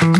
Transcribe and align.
Det 0.00 0.06
här 0.06 0.16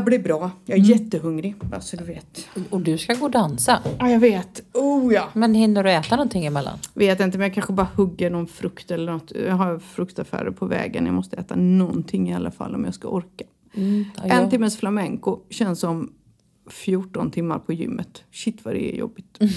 blir 0.00 0.18
bra. 0.18 0.50
Jag 0.64 0.78
är 0.78 0.82
jättehungrig, 0.82 1.56
bara 1.56 1.80
så 1.80 1.96
du 1.96 2.04
vet. 2.04 2.48
Och 2.70 2.80
du 2.80 2.98
ska 2.98 3.14
gå 3.14 3.24
och 3.24 3.30
dansa. 3.30 3.82
Ja, 3.98 4.10
jag 4.10 4.20
vet. 4.20 4.62
Oh 4.74 5.14
ja. 5.14 5.28
Men 5.32 5.54
hinner 5.54 5.84
du 5.84 5.90
äta 5.90 6.16
någonting 6.16 6.46
emellan? 6.46 6.78
Vet 6.94 7.20
inte, 7.20 7.38
men 7.38 7.44
jag 7.44 7.54
kanske 7.54 7.72
bara 7.72 7.88
hugger 7.96 8.30
någon 8.30 8.46
frukt 8.46 8.90
eller 8.90 9.12
något. 9.12 9.32
Jag 9.46 9.54
har 9.54 9.78
fruktaffärer 9.78 10.50
på 10.50 10.66
vägen. 10.66 11.06
Jag 11.06 11.14
måste 11.14 11.36
äta 11.36 11.56
någonting 11.56 12.30
i 12.30 12.34
alla 12.34 12.50
fall 12.50 12.74
om 12.74 12.84
jag 12.84 12.94
ska 12.94 13.08
orka. 13.08 13.44
Mm, 13.76 14.04
ja, 14.16 14.22
En 14.22 14.50
timmes 14.50 14.76
flamenco 14.76 15.38
känns 15.50 15.80
som 15.80 16.12
14 16.70 17.30
timmar 17.30 17.58
på 17.58 17.72
gymmet. 17.72 18.22
Shit 18.32 18.64
vad 18.64 18.74
det 18.74 18.94
är 18.94 18.98
jobbigt. 18.98 19.38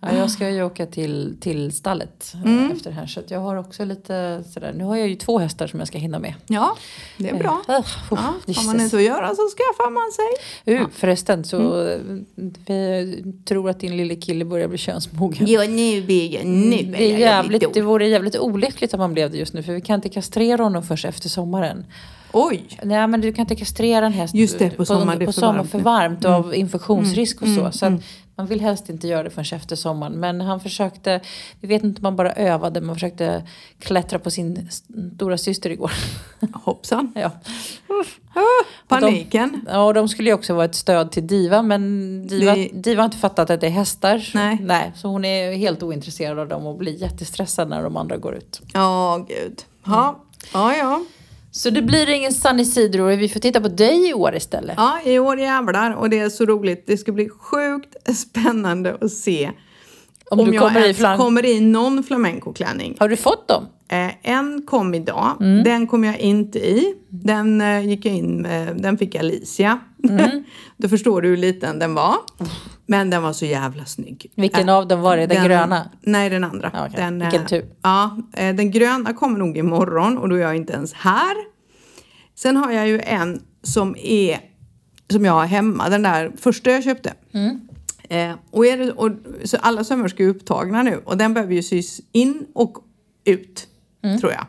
Ja, 0.00 0.16
jag 0.16 0.30
ska 0.30 0.50
ju 0.50 0.62
åka 0.62 0.86
till, 0.86 1.36
till 1.40 1.72
stallet 1.72 2.34
eh, 2.44 2.70
efter 2.70 2.90
det 2.90 2.96
här 2.96 3.06
så 3.06 3.20
jag 3.28 3.40
har 3.40 3.56
också 3.56 3.84
lite 3.84 4.44
sådär. 4.52 4.72
Nu 4.76 4.84
har 4.84 4.96
jag 4.96 5.08
ju 5.08 5.14
två 5.14 5.38
hästar 5.38 5.66
som 5.66 5.78
jag 5.78 5.88
ska 5.88 5.98
hinna 5.98 6.18
med. 6.18 6.34
Ja, 6.46 6.76
det 7.16 7.28
är 7.28 7.38
bra. 7.38 7.62
Uh, 7.68 7.80
Ja, 8.10 8.34
har 8.56 8.66
man 8.66 8.80
inte 8.80 8.96
att 8.96 9.02
göra 9.02 9.28
så 9.28 9.42
skaffar 9.56 9.90
man 9.90 10.12
sig. 10.12 10.74
Uh, 10.74 10.88
förresten 10.92 11.44
så 11.44 11.88
eh, 11.88 11.98
vi 12.66 13.34
tror 13.44 13.70
att 13.70 13.80
din 13.80 13.96
lille 13.96 14.14
kille 14.14 14.44
börjar 14.44 14.68
bli 14.68 14.78
könsmogen. 14.78 15.46
Ja, 15.46 15.60
nu 15.60 15.98
är 15.98 16.34
jag, 16.34 16.46
nu 16.46 16.78
Mm, 16.78 16.92
det, 16.92 17.12
är 17.12 17.18
jävligt, 17.18 17.74
det 17.74 17.80
vore 17.80 18.08
jävligt 18.08 18.36
olyckligt 18.36 18.94
om 18.94 19.00
han 19.00 19.14
blev 19.14 19.30
det 19.30 19.36
just 19.36 19.52
nu 19.52 19.62
för 19.62 19.72
vi 19.72 19.80
kan 19.80 19.94
inte 19.94 20.08
kastrera 20.08 20.62
honom 20.62 20.82
först 20.82 21.04
efter 21.04 21.28
sommaren. 21.28 21.84
Oj! 22.38 22.64
Nej 22.82 23.06
men 23.06 23.20
du 23.20 23.32
kan 23.32 23.42
inte 23.42 23.54
kastrera 23.56 24.06
en 24.06 24.12
häst 24.12 24.34
Just 24.34 24.58
det, 24.58 24.70
på 24.70 24.84
sommaren, 24.84 25.18
det 25.18 25.24
är 25.24 25.26
på 25.26 25.32
för 25.32 25.40
sommar 25.40 25.54
varmt 25.58 25.70
för 25.70 25.78
nu. 25.78 25.84
varmt 25.84 26.24
och 26.24 26.30
av 26.30 26.54
infektionsrisk 26.54 27.42
och 27.42 27.48
så. 27.48 27.60
mm, 27.60 27.72
så 27.72 27.86
att 27.86 27.92
man 28.36 28.46
vill 28.46 28.60
helst 28.60 28.88
inte 28.88 29.08
göra 29.08 29.22
det 29.22 29.30
förrän 29.30 29.56
efter 29.58 29.76
sommaren. 29.76 30.12
Men 30.12 30.40
han 30.40 30.60
försökte, 30.60 31.20
vi 31.60 31.68
vet 31.68 31.84
inte 31.84 31.98
om 31.98 32.02
man 32.02 32.16
bara 32.16 32.32
övade, 32.32 32.80
man 32.80 32.96
försökte 32.96 33.46
klättra 33.78 34.18
på 34.18 34.30
sin 34.30 34.68
stora 35.16 35.38
syster 35.38 35.70
igår. 35.70 35.92
Hoppsan. 36.64 37.12
ja. 37.14 37.30
Paniken. 38.88 39.60
Ja, 39.68 39.82
och 39.84 39.94
de 39.94 40.08
skulle 40.08 40.30
ju 40.30 40.34
också 40.34 40.54
vara 40.54 40.64
ett 40.64 40.74
stöd 40.74 41.12
till 41.12 41.26
Diva, 41.26 41.62
men 41.62 41.80
Diva, 42.26 42.54
Det- 42.54 42.68
Diva 42.74 43.02
har 43.02 43.04
inte 43.04 43.16
fattat 43.16 43.50
att 43.50 43.60
det 43.60 43.66
är 43.66 43.70
hästar. 43.70 44.30
Nej. 44.34 44.58
Nej, 44.60 44.92
så 44.96 45.08
hon 45.08 45.24
är 45.24 45.52
helt 45.56 45.82
ointresserad 45.82 46.38
av 46.38 46.48
dem 46.48 46.66
och 46.66 46.76
blir 46.78 46.92
jättestressad 47.02 47.68
när 47.68 47.82
de 47.82 47.96
andra 47.96 48.16
går 48.16 48.34
ut. 48.34 48.60
Ja, 48.74 49.26
gud. 49.28 49.62
Ja, 49.84 50.24
ja. 50.52 50.76
ja. 50.76 51.02
Så 51.56 51.70
det 51.70 51.82
blir 51.82 52.08
ingen 52.08 52.32
San 52.32 52.60
Isidro, 52.60 53.16
vi 53.16 53.28
får 53.28 53.40
titta 53.40 53.60
på 53.60 53.68
dig 53.68 54.08
i 54.08 54.14
år 54.14 54.34
istället. 54.34 54.74
Ja, 54.76 55.00
i 55.04 55.18
år 55.18 55.38
jävlar. 55.38 55.94
Och 55.94 56.10
det 56.10 56.18
är 56.18 56.28
så 56.28 56.44
roligt. 56.44 56.84
Det 56.86 56.96
ska 56.96 57.12
bli 57.12 57.28
sjukt 57.28 57.96
spännande 58.16 58.96
att 59.00 59.12
se 59.12 59.50
Om 60.30 60.38
du 60.38 60.54
jag 60.54 60.62
kommer 60.62 60.80
i 60.80 60.84
ens 60.84 61.18
kommer 61.18 61.46
i 61.46 61.60
någon 61.60 62.04
flamencoklänning. 62.04 62.96
Har 63.00 63.08
du 63.08 63.16
fått 63.16 63.48
dem? 63.48 63.66
Eh, 63.88 64.10
en 64.22 64.62
kom 64.66 64.94
idag. 64.94 65.36
Mm. 65.40 65.64
Den 65.64 65.86
kom 65.86 66.04
jag 66.04 66.18
inte 66.18 66.58
i. 66.58 66.94
Den 67.08 67.60
eh, 67.60 67.88
gick 67.88 68.06
jag 68.06 68.14
in 68.14 68.42
med, 68.42 68.82
Den 68.82 68.98
fick 68.98 69.14
Alicia. 69.14 69.78
Mm. 70.08 70.44
Då 70.76 70.88
förstår 70.88 71.22
du 71.22 71.28
hur 71.28 71.36
liten 71.36 71.78
den 71.78 71.94
var. 71.94 72.16
Men 72.86 73.10
den 73.10 73.22
var 73.22 73.32
så 73.32 73.46
jävla 73.46 73.84
snygg. 73.84 74.32
Vilken 74.36 74.68
av 74.68 74.88
dem 74.88 75.00
var 75.00 75.16
det? 75.16 75.26
Den, 75.26 75.44
gröna? 75.44 75.90
Nej, 76.00 76.30
den 76.30 76.44
andra. 76.44 76.68
Okej. 76.68 76.90
Den, 76.96 77.18
Vilken 77.18 77.40
eh, 77.40 77.46
tur. 77.46 77.64
Ja, 77.82 78.18
eh, 78.32 78.54
den 78.54 78.70
gröna 78.70 79.12
kommer 79.12 79.38
nog 79.38 79.56
imorgon 79.56 80.18
och 80.18 80.28
då 80.28 80.34
är 80.34 80.40
jag 80.40 80.56
inte 80.56 80.72
ens 80.72 80.92
här. 80.92 81.36
Sen 82.34 82.56
har 82.56 82.72
jag 82.72 82.88
ju 82.88 83.00
en 83.00 83.42
som 83.62 83.96
är 83.96 84.40
som 85.10 85.24
jag 85.24 85.32
har 85.32 85.46
hemma, 85.46 85.88
den 85.88 86.02
där 86.02 86.32
första 86.36 86.70
jag 86.70 86.84
köpte. 86.84 87.14
Mm. 87.32 87.60
Eh, 88.08 88.36
och 88.50 88.66
är 88.66 88.78
det, 88.78 88.92
och, 88.92 89.10
så 89.44 89.56
alla 89.56 89.84
sömmerskor 89.84 90.24
är 90.26 90.30
upptagna 90.30 90.82
nu 90.82 91.00
och 91.04 91.16
den 91.16 91.34
behöver 91.34 91.54
ju 91.54 91.62
sys 91.62 92.00
in 92.12 92.46
och 92.54 92.78
ut, 93.24 93.68
Mm. 94.06 94.20
tror 94.20 94.32
jag. 94.32 94.46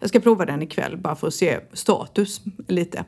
Jag 0.00 0.08
ska 0.08 0.20
prova 0.20 0.44
den 0.46 0.62
ikväll 0.62 0.96
bara 0.96 1.16
för 1.16 1.26
att 1.26 1.34
se 1.34 1.60
status 1.72 2.40
lite. 2.68 3.04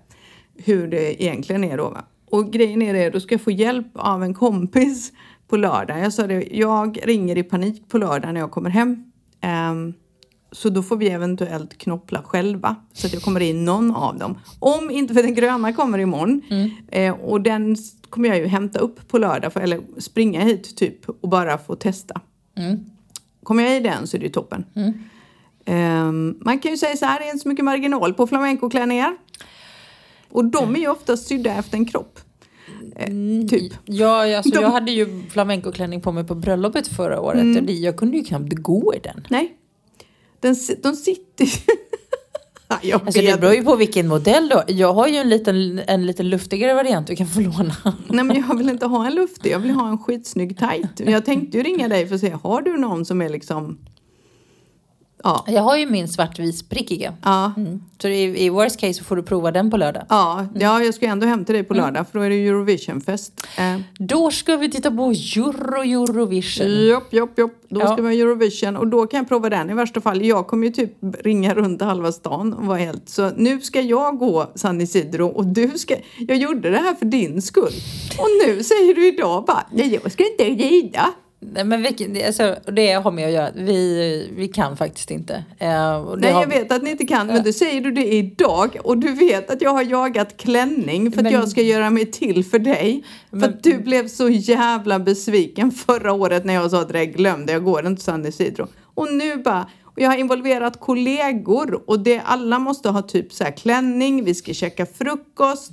Hur 0.56 0.88
det 0.88 1.22
egentligen 1.22 1.64
är 1.64 1.76
då. 1.76 1.96
Och 2.30 2.52
grejen 2.52 2.82
är 2.82 2.94
det, 2.94 3.10
då 3.10 3.20
ska 3.20 3.34
jag 3.34 3.42
få 3.42 3.50
hjälp 3.50 3.86
av 3.94 4.22
en 4.22 4.34
kompis 4.34 5.12
på 5.48 5.56
lördag. 5.56 5.98
Jag 5.98 6.12
sa 6.12 6.26
det, 6.26 6.48
jag 6.50 6.98
ringer 7.02 7.38
i 7.38 7.42
panik 7.42 7.88
på 7.88 7.98
lördag 7.98 8.34
när 8.34 8.40
jag 8.40 8.50
kommer 8.50 8.70
hem. 8.70 9.12
Ehm, 9.40 9.94
så 10.52 10.68
då 10.70 10.82
får 10.82 10.96
vi 10.96 11.08
eventuellt 11.08 11.78
knoppla 11.78 12.22
själva 12.22 12.76
så 12.92 13.06
att 13.06 13.12
jag 13.12 13.22
kommer 13.22 13.40
in 13.40 13.64
någon 13.64 13.94
av 13.94 14.18
dem. 14.18 14.38
Om 14.58 14.90
inte, 14.90 15.14
för 15.14 15.22
den 15.22 15.34
gröna 15.34 15.72
kommer 15.72 15.98
imorgon. 15.98 16.42
Eh, 16.88 17.14
och 17.14 17.40
den 17.40 17.76
kommer 18.10 18.28
jag 18.28 18.38
ju 18.38 18.46
hämta 18.46 18.78
upp 18.78 19.08
på 19.08 19.18
lördag, 19.18 19.52
för, 19.52 19.60
eller 19.60 19.80
springa 19.98 20.40
hit 20.40 20.76
typ 20.76 21.08
och 21.08 21.28
bara 21.28 21.58
få 21.58 21.74
testa. 21.76 22.20
Kommer 23.42 23.62
jag 23.62 23.76
i 23.76 23.80
den 23.80 24.06
så 24.06 24.16
är 24.16 24.18
det 24.18 24.26
ju 24.26 24.32
toppen. 24.32 24.64
Ehm, 25.64 26.36
man 26.40 26.58
kan 26.58 26.70
ju 26.70 26.76
säga 26.76 26.96
så 26.96 27.06
här, 27.06 27.18
det 27.18 27.24
är 27.24 27.30
inte 27.30 27.42
så 27.42 27.48
mycket 27.48 27.64
marginal 27.64 28.14
på 28.14 28.26
flamencoklänningar. 28.26 29.16
Och 30.30 30.44
de 30.44 30.76
är 30.76 30.80
ju 30.80 30.88
oftast 30.88 31.26
sydda 31.26 31.54
efter 31.54 31.76
en 31.76 31.84
kropp. 31.84 32.18
Eh, 32.96 33.06
typ. 33.50 33.72
Ja, 33.84 34.36
alltså, 34.36 34.54
De- 34.54 34.60
jag 34.62 34.70
hade 34.70 34.92
ju 34.92 35.22
flamencoklänning 35.30 36.00
på 36.00 36.12
mig 36.12 36.24
på 36.24 36.34
bröllopet 36.34 36.88
förra 36.88 37.20
året. 37.20 37.42
Mm. 37.42 37.64
Och 37.64 37.70
jag 37.70 37.96
kunde 37.96 38.16
ju 38.16 38.24
knappt 38.24 38.52
gå 38.52 38.94
i 38.94 38.98
den. 38.98 39.26
Nej. 39.28 39.56
Den, 40.40 40.56
de 40.82 40.96
sitter 40.96 41.48
jag 42.82 43.00
Alltså 43.06 43.20
det 43.20 43.40
beror 43.40 43.54
ju 43.54 43.64
på 43.64 43.76
vilken 43.76 44.08
modell 44.08 44.48
då. 44.48 44.62
Jag 44.66 44.94
har 44.94 45.08
ju 45.08 45.16
en 45.16 45.28
liten, 45.28 45.80
en 45.86 46.06
lite 46.06 46.22
luftigare 46.22 46.74
variant 46.74 47.06
du 47.06 47.16
kan 47.16 47.26
få 47.26 47.40
låna. 47.40 47.74
Nej 48.08 48.24
men 48.24 48.44
jag 48.48 48.58
vill 48.58 48.68
inte 48.68 48.86
ha 48.86 49.06
en 49.06 49.14
luftig, 49.14 49.52
jag 49.52 49.58
vill 49.58 49.70
ha 49.70 49.88
en 49.88 49.98
skitsnygg 49.98 50.58
tight. 50.58 51.00
Jag 51.06 51.24
tänkte 51.24 51.56
ju 51.56 51.62
ringa 51.62 51.88
dig 51.88 52.06
för 52.06 52.14
att 52.14 52.20
se, 52.20 52.30
har 52.42 52.62
du 52.62 52.76
någon 52.76 53.04
som 53.04 53.22
är 53.22 53.28
liksom... 53.28 53.78
Ja. 55.24 55.44
Jag 55.48 55.62
har 55.62 55.76
ju 55.76 55.86
min 55.86 56.08
svartvit 56.08 56.68
prickiga. 56.68 57.14
Ja, 57.22 57.52
Mm. 57.56 57.80
Så 58.02 58.08
i, 58.08 58.44
i 58.44 58.50
worst 58.50 58.80
case 58.80 58.94
så 58.94 59.04
får 59.04 59.16
du 59.16 59.22
prova 59.22 59.50
den 59.52 59.70
på 59.70 59.76
lördag. 59.76 60.02
ja, 60.08 60.46
ja, 60.54 60.82
jag 60.82 60.94
ska 60.94 61.06
ändå 61.06 61.26
hem 61.26 61.44
till 61.44 61.54
dig 61.54 61.64
på 61.64 61.74
lördag 61.74 62.06
för 62.12 62.18
då 62.18 62.24
är 62.24 62.30
det 62.30 62.46
Eurovisionfest. 62.46 63.46
Eh, 63.58 63.78
Då 63.98 64.30
ska 64.30 64.56
vi 64.56 64.70
titta 64.70 64.90
på 64.90 65.02
Euro 65.36 65.82
Eurovision. 65.82 66.86
Jopp, 66.86 67.12
jopp, 67.12 67.38
jopp. 67.38 67.52
Då 67.68 67.80
Ja. 67.80 67.86
ska 67.92 68.02
vi 68.02 68.08
ha 68.08 68.12
Eurovision 68.24 68.76
och 68.76 68.86
då 68.86 69.06
kan 69.06 69.18
jag 69.18 69.28
prova 69.28 69.50
den 69.50 69.70
i 69.70 69.74
värsta 69.74 70.00
fall. 70.00 70.22
Jag 70.24 70.46
kommer 70.46 70.66
ju 70.66 70.72
typ 70.72 70.92
ringa 71.24 71.54
runt 71.54 71.82
halva 71.82 72.12
stan 72.12 72.52
och 72.52 72.66
vara 72.66 72.78
helt 72.78 73.08
så 73.08 73.30
nu 73.36 73.60
ska 73.60 73.80
jag 73.80 74.18
gå 74.18 74.50
San 74.54 74.80
Isidro 74.80 75.26
och 75.28 75.46
du 75.46 75.68
ska, 75.76 75.94
jag 76.18 76.36
gjorde 76.36 76.70
det 76.70 76.78
här 76.78 76.94
för 76.94 77.06
din 77.06 77.42
skull. 77.42 77.72
Och 78.18 78.28
nu 78.46 78.62
säger 78.62 78.94
du 78.94 79.08
idag 79.08 79.44
bara, 79.44 79.66
nej 79.72 80.00
jag 80.02 80.12
ska 80.12 80.24
inte 80.30 80.44
rida. 80.64 81.06
Nej, 81.52 81.64
men 81.64 81.82
det- 81.82 82.26
alltså, 82.26 82.56
det 82.72 82.92
har 82.92 83.10
med 83.10 83.26
att 83.26 83.32
göra. 83.32 83.50
Vi, 83.54 84.30
vi 84.36 84.48
kan 84.48 84.76
faktiskt 84.76 85.10
inte. 85.10 85.34
Eh, 85.58 86.14
Nej 86.18 86.32
har, 86.32 86.40
jag 86.40 86.46
vet 86.48 86.72
att 86.72 86.82
ni 86.82 86.90
inte 86.90 87.06
kan 87.06 87.26
men 87.26 87.42
då 87.44 87.52
säger 87.52 87.80
du 87.80 87.90
det 87.90 88.06
idag 88.12 88.76
och 88.84 88.98
du 88.98 89.12
vet 89.12 89.50
att 89.50 89.62
jag 89.62 89.70
har 89.70 89.82
jagat 89.82 90.36
klänning 90.36 91.12
för 91.12 91.18
att 91.18 91.22
Men- 91.22 91.32
jag 91.32 91.48
ska 91.48 91.62
göra 91.62 91.90
mig 91.90 92.06
till 92.06 92.44
för 92.44 92.58
dig. 92.58 93.04
För 93.30 93.36
Men- 93.36 93.50
att 93.50 93.62
du 93.62 93.78
blev 93.78 94.08
så 94.08 94.28
jävla 94.28 94.98
besviken 94.98 95.70
förra 95.70 96.12
året 96.12 96.44
när 96.44 96.54
jag 96.54 96.70
sa 96.70 96.80
att 96.80 96.88
det 96.88 97.06
glömde 97.06 97.52
jag 97.52 97.64
går 97.64 97.86
inte 97.86 98.02
San 98.02 98.26
Isidro. 98.26 98.66
Och 98.94 99.12
nu 99.12 99.36
bara, 99.36 99.68
och 99.84 100.00
jag 100.00 100.08
har 100.10 100.16
involverat 100.16 100.80
kollegor 100.80 101.82
och 101.86 102.00
det, 102.00 102.20
alla 102.24 102.58
måste 102.58 102.88
ha 102.88 103.02
typ 103.02 103.32
så 103.32 103.44
här 103.44 103.50
klänning, 103.50 104.24
vi 104.24 104.34
ska 104.34 104.52
käka 104.54 104.86
frukost 104.86 105.72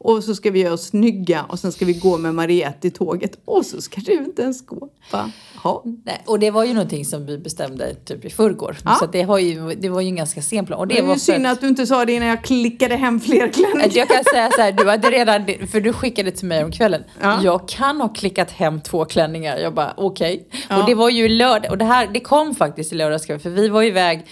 och 0.00 0.24
så 0.24 0.34
ska 0.34 0.50
vi 0.50 0.60
göra 0.60 0.72
oss 0.74 0.86
snygga 0.86 1.42
och 1.48 1.58
sen 1.58 1.72
ska 1.72 1.84
vi 1.84 1.92
gå 1.92 2.18
med 2.18 2.34
Mariette 2.34 2.88
i 2.88 2.90
tåget 2.90 3.38
och 3.44 3.66
så 3.66 3.80
ska 3.80 4.00
du 4.00 4.12
inte 4.12 4.42
ens 4.42 4.66
gå. 4.66 4.88
Va? 5.12 5.30
Ja. 5.64 5.82
Nej, 6.04 6.22
och 6.26 6.38
det 6.38 6.50
var 6.50 6.64
ju 6.64 6.74
någonting 6.74 7.04
som 7.04 7.26
vi 7.26 7.38
bestämde 7.38 7.94
typ 7.94 8.24
i 8.24 8.30
förrgår. 8.30 8.76
Ja. 8.84 8.96
Så 9.00 9.06
det, 9.06 9.22
har 9.22 9.38
ju, 9.38 9.74
det 9.74 9.88
var 9.88 10.00
ju 10.00 10.08
en 10.08 10.16
ganska 10.16 10.42
sen 10.42 10.66
plan. 10.66 10.78
Och 10.78 10.86
det 10.88 10.94
Det 10.94 11.02
var 11.02 11.14
för 11.14 11.20
synd 11.20 11.46
att- 11.46 11.52
att 11.52 11.60
du 11.60 11.68
inte 11.68 11.86
sa 11.86 12.04
det 12.04 12.12
innan 12.12 12.28
jag 12.28 12.44
klickade 12.44 12.96
hem 12.96 13.20
fler 13.20 13.48
klänningar. 13.52 13.86
Att 13.86 13.94
Jag 13.94 14.08
kan 14.08 14.24
säga 14.24 14.50
så 14.56 14.60
här, 14.62 14.72
du 14.72 14.88
hade 14.88 15.10
redan, 15.10 15.46
för 15.70 15.80
du 15.80 15.92
skickade 15.92 16.30
till 16.30 16.46
mig 16.46 16.64
om 16.64 16.72
kvällen. 16.72 17.04
Ja. 17.20 17.40
Jag 17.42 17.68
kan 17.68 18.00
ha 18.00 18.08
klickat 18.08 18.50
hem 18.50 18.80
två 18.80 19.04
klänningar. 19.04 19.56
Jag 19.58 19.74
bara 19.74 19.94
okej. 19.96 20.48
Ja. 20.68 20.80
Och 20.80 20.86
det 20.86 20.94
var 20.94 21.10
ju 21.10 21.28
lördag, 21.28 21.70
och 21.70 21.78
det 21.78 21.84
här 21.84 22.08
det 22.14 22.20
kom 22.20 22.54
faktiskt 22.54 22.92
i 22.92 22.96
lördags 22.96 23.26
för 23.26 23.50
vi 23.50 23.68
var 23.68 23.82
iväg 23.82 24.26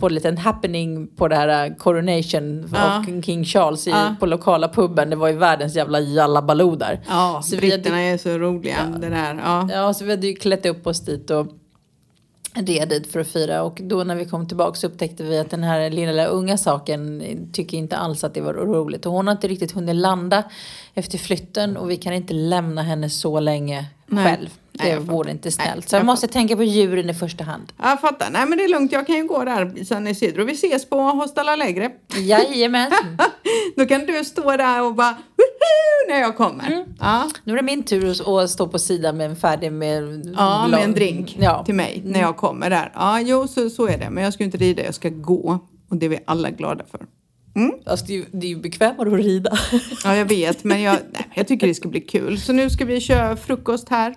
på 0.00 0.06
en 0.06 0.14
liten 0.14 0.38
happening 0.38 1.06
på 1.16 1.28
det 1.28 1.36
här 1.36 1.70
uh, 1.70 1.76
coronation 1.76 2.68
Ja. 2.72 2.98
av 2.98 3.22
King- 3.22 3.44
Charles 3.44 3.86
i, 3.86 3.90
Ja. 3.90 4.14
på 4.20 4.26
lokala 4.26 4.68
puben. 4.68 5.10
Det 5.10 5.16
var 5.16 5.28
ju 5.28 5.36
världens 5.36 5.76
jävla 5.76 6.00
jallabaloo 6.00 6.76
där. 6.76 7.00
Ja, 7.08 7.40
Så 7.44 7.56
vi 7.56 7.70
hade- 7.70 7.76
britterna 7.82 8.00
är 8.00 8.18
så 8.18 8.38
roliga. 8.38 8.76
Det 9.00 9.08
där. 9.08 9.40
Ja. 9.44 9.68
Ja, 9.72 9.94
så 9.94 10.04
vi 10.04 10.10
hade 10.10 10.26
ju 10.26 10.34
klätt 10.34 10.66
upp 10.66 10.86
oss 10.86 11.00
dit 11.00 11.30
och 11.30 11.46
red 12.54 12.88
dit 12.88 13.06
för 13.12 13.20
att 13.20 13.28
fira. 13.28 13.62
Och 13.62 13.80
då 13.82 14.04
när 14.04 14.14
vi 14.16 14.24
kom 14.24 14.48
tillbaka 14.48 14.74
så 14.74 14.86
upptäckte 14.86 15.22
vi 15.22 15.38
att 15.38 15.50
den 15.50 15.62
här 15.62 15.90
lilla 15.90 16.24
unga 16.26 16.58
saken 16.58 17.22
tycker 17.52 17.78
inte 17.78 17.96
alls 17.96 18.24
att 18.24 18.34
det 18.34 18.40
var 18.40 18.54
roligt. 18.54 19.06
Och 19.06 19.12
hon 19.12 19.26
har 19.26 19.32
inte 19.32 19.48
riktigt 19.48 19.72
hunnit 19.72 19.96
landa 19.96 20.42
efter 20.94 21.18
flytten 21.18 21.76
och 21.76 21.90
vi 21.90 21.96
kan 21.96 22.12
inte 22.12 22.34
lämna 22.34 22.82
henne 22.82 23.10
så 23.10 23.40
länge 23.40 23.84
Nej. 24.06 24.24
själv. 24.24 24.48
Nej, 24.82 24.90
Det 24.90 24.94
jag 24.94 25.00
vore 25.00 25.30
inte 25.30 25.50
snällt. 25.50 25.74
Nej, 25.74 25.82
så 25.88 25.94
jag 25.96 26.00
jag 26.00 26.06
måste 26.06 26.26
tänka 26.28 26.56
på 26.56 26.62
djuren 26.64 27.10
i 27.10 27.14
första 27.14 27.44
hand. 27.44 27.72
Jag 27.82 28.00
fattar. 28.00 28.30
Nej 28.30 28.46
men 28.46 28.58
det 28.58 28.64
är 28.64 28.68
lugnt. 28.68 28.92
Jag 28.92 29.06
kan 29.06 29.16
ju 29.16 29.24
gå 29.26 29.44
där 29.44 29.78
i 29.78 29.84
San 29.84 30.06
Isidro. 30.08 30.44
Vi 30.44 30.52
ses 30.52 30.88
på 30.88 31.00
Hostal 31.00 31.48
Alegre. 31.48 31.90
Jajamän. 32.18 32.90
Då 33.76 33.86
kan 33.86 34.06
du 34.06 34.24
stå 34.24 34.56
där 34.56 34.82
och 34.82 34.94
bara 34.94 35.16
när 36.08 36.20
jag 36.20 36.36
kommer. 36.36 36.84
Ja. 37.00 37.30
Nu 37.44 37.52
är 37.52 37.56
det 37.56 37.62
min 37.62 37.82
tur 37.82 38.38
att- 38.42 38.50
stå 38.50 38.68
på 38.68 38.78
sidan 38.78 39.16
med 39.16 39.26
en 39.30 39.36
färdig 39.36 39.72
med... 39.72 40.32
Ja, 40.36 40.68
med 40.70 40.84
en 40.84 40.92
drink 40.92 41.36
Ja. 41.40 41.64
till 41.64 41.74
mig 41.74 42.02
när 42.04 42.20
jag 42.20 42.36
kommer 42.36 42.70
där. 42.70 42.92
Ja, 42.94 43.20
jo, 43.20 43.46
så, 43.48 43.70
så 43.70 43.86
är 43.88 43.98
det. 43.98 44.10
Men 44.10 44.24
jag 44.24 44.32
ska 44.34 44.44
inte 44.44 44.56
rida, 44.58 44.84
jag 44.84 44.94
ska 44.94 45.08
gå. 45.08 45.58
Och 45.90 45.96
det 45.96 46.06
är 46.06 46.10
vi 46.10 46.18
alla 46.24 46.50
glada 46.50 46.84
för. 46.90 47.00
Alltså, 47.86 48.06
det, 48.06 48.12
är 48.12 48.16
ju, 48.16 48.24
det 48.32 48.46
är 48.46 48.50
ju 48.50 48.56
bekvämare 48.56 49.08
att 49.08 49.14
rida. 49.14 49.58
Ja, 50.04 50.16
jag 50.16 50.24
vet, 50.24 50.64
men 50.64 50.82
jag, 50.82 50.96
nej, 51.12 51.28
jag 51.34 51.48
tycker 51.48 51.66
det 51.66 51.74
ska 51.74 51.88
bli 51.88 52.00
kul. 52.00 52.40
Så 52.40 52.52
nu 52.52 52.70
ska 52.70 52.84
vi 52.84 53.00
köra 53.00 53.36
frukost 53.36 53.88
här. 53.88 54.14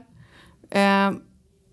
Eh, 0.73 1.11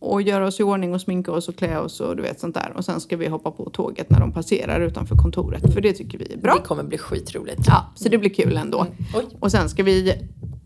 och 0.00 0.22
göra 0.22 0.46
oss 0.46 0.60
i 0.60 0.62
ordning 0.62 0.94
och 0.94 1.00
sminka 1.00 1.32
oss 1.32 1.48
och 1.48 1.56
klä 1.56 1.78
oss 1.78 2.00
och 2.00 2.16
du 2.16 2.22
vet 2.22 2.40
sånt 2.40 2.54
där. 2.54 2.72
Och 2.76 2.84
sen 2.84 3.00
ska 3.00 3.16
vi 3.16 3.28
hoppa 3.28 3.50
på 3.50 3.70
tåget 3.70 4.10
när 4.10 4.20
de 4.20 4.32
passerar 4.32 4.80
utanför 4.80 5.16
kontoret. 5.16 5.74
För 5.74 5.80
det 5.80 5.92
tycker 5.92 6.18
vi 6.18 6.32
är 6.32 6.36
bra. 6.38 6.54
Det 6.54 6.60
kommer 6.60 6.82
bli 6.82 6.98
skitroligt. 6.98 7.60
Ja, 7.66 7.92
så 7.94 8.08
det 8.08 8.18
blir 8.18 8.30
kul 8.30 8.56
ändå. 8.56 8.86
Oj. 9.14 9.24
Och 9.40 9.50
sen 9.50 9.68
ska 9.68 9.82
vi... 9.82 10.14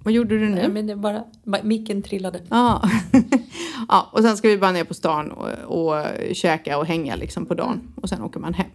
Vad 0.04 0.12
gjorde 0.12 0.38
du 0.38 0.48
nu? 0.48 0.54
Nej, 0.54 0.68
men 0.68 0.86
det 0.86 0.96
bara... 0.96 1.24
Micken 1.62 2.02
trillade. 2.02 2.40
Ja. 2.48 2.90
ja, 3.88 4.10
och 4.12 4.22
sen 4.22 4.36
ska 4.36 4.48
vi 4.48 4.58
bara 4.58 4.72
ner 4.72 4.84
på 4.84 4.94
stan 4.94 5.30
och, 5.30 5.48
och 5.78 6.04
käka 6.32 6.78
och 6.78 6.86
hänga 6.86 7.16
liksom 7.16 7.46
på 7.46 7.54
dagen. 7.54 7.80
Och 8.02 8.08
sen 8.08 8.22
åker 8.22 8.40
man 8.40 8.54
hem. 8.54 8.66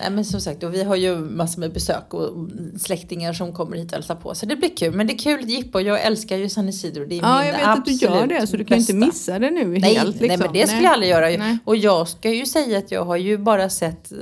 Nej, 0.00 0.10
men 0.10 0.24
som 0.24 0.40
sagt, 0.40 0.62
och 0.62 0.74
vi 0.74 0.82
har 0.84 0.96
ju 0.96 1.16
massor 1.18 1.60
med 1.60 1.72
besök 1.72 2.14
och 2.14 2.48
släktingar 2.80 3.32
som 3.32 3.52
kommer 3.52 3.76
hit 3.76 3.86
och 3.86 3.92
hälsar 3.92 4.14
på. 4.14 4.34
Så 4.34 4.46
det 4.46 4.56
blir 4.56 4.76
kul. 4.76 4.94
Men 4.94 5.06
det 5.06 5.12
är 5.12 5.18
kul 5.18 5.48
jippo. 5.50 5.80
Jag 5.80 6.02
älskar 6.02 6.36
ju 6.36 6.48
San 6.48 6.68
Isidro. 6.68 7.04
Det 7.06 7.14
är 7.18 7.22
Ja, 7.22 7.38
min 7.38 7.46
jag 7.46 7.52
vet 7.58 7.66
att 7.68 7.84
du 7.84 7.92
gör 7.92 8.26
det. 8.26 8.46
Så 8.46 8.56
du 8.56 8.64
kan 8.64 8.76
ju 8.76 8.80
inte 8.80 8.92
bästa. 8.94 9.06
missa 9.06 9.38
det 9.38 9.50
nu 9.50 9.64
Nej, 9.78 9.94
helt. 9.94 10.08
Liksom. 10.20 10.28
nej, 10.28 10.38
men 10.38 10.52
det 10.52 10.66
skulle 10.66 10.82
jag 10.82 10.92
aldrig 10.92 11.10
göra. 11.10 11.26
Nej. 11.28 11.58
Och 11.64 11.76
jag 11.76 12.08
ska 12.08 12.30
ju 12.30 12.46
säga 12.46 12.78
att 12.78 12.90
jag 12.90 13.04
har 13.04 13.16
ju 13.16 13.38
bara 13.38 13.68
sett 13.70 14.12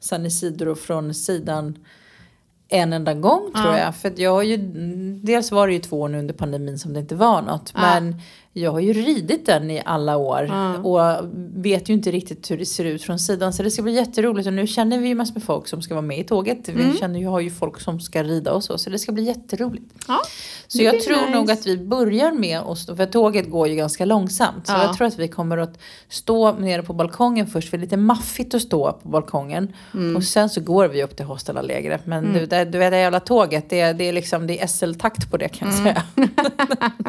San 0.00 0.26
Isidro 0.26 0.74
från 0.74 1.14
sidan 1.14 1.78
en 2.68 2.92
enda 2.92 3.14
gång 3.14 3.52
tror 3.54 3.66
Ja. 3.74 3.78
jag. 3.78 3.96
För 3.96 4.12
jag 4.16 4.30
har 4.30 4.42
ju, 4.42 4.56
dels 5.22 5.52
var 5.52 5.66
det 5.68 5.72
ju 5.72 5.78
två 5.80 6.00
år 6.00 6.08
nu 6.08 6.18
under 6.18 6.34
pandemin 6.34 6.78
som 6.78 6.92
det 6.92 7.00
inte 7.00 7.14
var 7.14 7.42
något. 7.42 7.72
Men 7.74 8.20
jag 8.60 8.72
har 8.72 8.80
ju 8.80 8.92
ridit 8.92 9.46
den 9.46 9.70
i 9.70 9.82
alla 9.84 10.16
år. 10.16 10.50
Och 10.86 11.00
vet 11.56 11.88
ju 11.88 11.94
inte 11.94 12.10
riktigt 12.10 12.50
hur 12.50 12.58
det 12.58 12.66
ser 12.66 12.84
ut 12.84 13.02
från 13.02 13.18
sidan. 13.18 13.52
Så 13.52 13.62
det 13.62 13.70
ska 13.70 13.82
bli 13.82 13.92
jätteroligt. 13.94 14.46
Och 14.46 14.52
nu 14.52 14.66
känner 14.66 14.98
vi 14.98 15.08
ju 15.08 15.14
massor 15.14 15.34
med 15.34 15.42
folk 15.42 15.68
som 15.68 15.82
ska 15.82 15.94
vara 15.94 16.02
med 16.02 16.18
i 16.18 16.24
tåget. 16.24 16.68
Mm. 16.68 16.90
Vi 16.92 16.98
känner 16.98 17.18
ju, 17.20 17.26
har 17.26 17.40
ju 17.40 17.50
folk 17.50 17.80
som 17.80 18.00
ska 18.00 18.22
rida 18.22 18.52
och 18.52 18.64
så. 18.64 18.78
Så 18.78 18.90
det 18.90 18.98
ska 18.98 19.12
bli 19.12 19.22
jätteroligt. 19.22 19.94
Ja, 20.08 20.18
Så 20.66 20.82
jag 20.82 21.00
tror 21.00 21.16
nice. 21.16 21.30
nog 21.30 21.50
att 21.50 21.66
vi 21.66 21.78
börjar 21.78 22.32
med 22.32 22.58
att 22.60 22.78
stå, 22.78 22.96
för 22.96 23.06
tåget 23.06 23.50
går 23.50 23.68
ju 23.68 23.74
ganska 23.74 24.04
långsamt. 24.04 24.66
Så 24.66 24.72
Ja. 24.72 24.82
jag 24.82 24.96
tror 24.96 25.06
att 25.06 25.18
vi 25.18 25.28
kommer 25.28 25.58
att 25.58 25.78
stå 26.08 26.52
nere 26.52 26.82
på 26.82 26.92
balkongen 26.92 27.46
först, 27.46 27.70
för 27.70 27.76
det 27.76 27.80
är 27.80 27.82
lite 27.86 27.96
maffigt 27.96 28.54
att 28.54 28.62
stå 28.62 28.92
på 28.92 29.08
balkongen. 29.08 29.72
Mm. 29.94 30.16
Och 30.16 30.24
sen 30.24 30.48
så 30.50 30.60
går 30.60 30.88
vi 30.88 31.02
upp 31.02 31.16
till 31.16 31.26
Hostalallägret. 31.26 32.06
Men 32.06 32.32
du, 32.32 32.46
det, 32.46 32.64
du 32.64 32.78
vet 32.78 32.90
det 32.92 32.98
jävla 32.98 33.20
tåget, 33.20 33.70
det, 33.70 33.80
är- 33.80 33.94
det 33.94 34.04
är 34.08 34.12
liksom 34.12 34.46
det 34.46 34.62
är 34.62 34.66
SL-takt 34.66 35.30
på 35.30 35.36
det 35.36 35.48
kan 35.48 35.68
jag 35.68 35.78
Mm. 35.78 35.94
säga. 35.94 36.02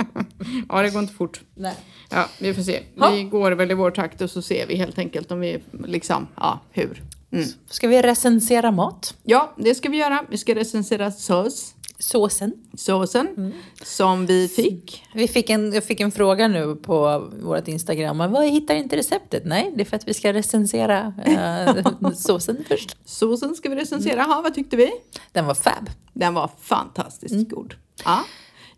ja, 0.70 0.82
det 0.82 0.90
går 0.90 1.02
inte 1.02 1.14
fort. 1.14 1.37
Nej. 1.56 1.76
Ja, 2.10 2.26
vi 2.40 2.54
får 2.54 2.62
se. 2.62 2.84
Ja. 2.96 3.10
Vi 3.12 3.24
går 3.24 3.52
väl 3.52 3.72
i 3.72 3.74
vår 3.74 3.92
takt 3.92 4.22
och 4.22 4.30
så 4.32 4.42
ser 4.42 4.68
vi 4.68 4.76
helt 4.76 4.98
enkelt 5.00 5.32
om 5.32 5.40
vi 5.40 5.60
liksom, 5.88 6.28
ja, 6.36 6.60
hur. 6.72 7.04
Mm. 7.32 7.46
Ska 7.70 7.88
vi 7.88 8.02
recensera 8.02 8.72
mat? 8.72 9.16
Ja, 9.24 9.54
det 9.58 9.76
ska 9.76 9.90
vi 9.90 9.98
göra. 9.98 10.26
Vi 10.30 10.38
ska 10.38 10.56
recensera 10.56 11.12
sås, 11.12 11.74
Såsen. 12.00 12.54
såsen 12.74 13.28
Mm. 13.38 13.52
som 13.84 14.26
vi 14.26 14.48
fick. 14.48 15.04
Vi 15.14 15.28
fick 15.28 15.50
en, 15.50 15.74
jag 15.74 15.84
fick 15.84 16.00
en 16.00 16.12
fråga 16.12 16.48
nu 16.48 16.76
på 16.76 17.20
vårt 17.42 17.68
Instagram. 17.68 18.18
Vad 18.18 18.46
hittar 18.50 18.76
inte 18.76 18.96
receptet? 18.98 19.46
Nej, 19.46 19.72
det 19.76 19.82
är 19.82 19.86
för 19.86 19.96
att 19.96 20.08
vi 20.08 20.14
ska 20.14 20.34
recensera 20.34 21.14
eh, 21.26 22.12
såsen 22.16 22.64
först. 22.68 22.98
Såsen 23.06 23.56
ska 23.56 23.70
vi 23.70 23.76
recensera. 23.76 24.14
Mm. 24.14 24.30
Ja, 24.30 24.42
vad 24.44 24.54
tyckte 24.56 24.76
vi? 24.78 24.92
Den 25.32 25.46
var 25.46 25.54
fab. 25.54 25.90
Den 26.14 26.34
var 26.34 26.50
fantastiskt 26.62 27.34
Mm. 27.34 27.48
god. 27.50 27.74
Ja. 28.06 28.24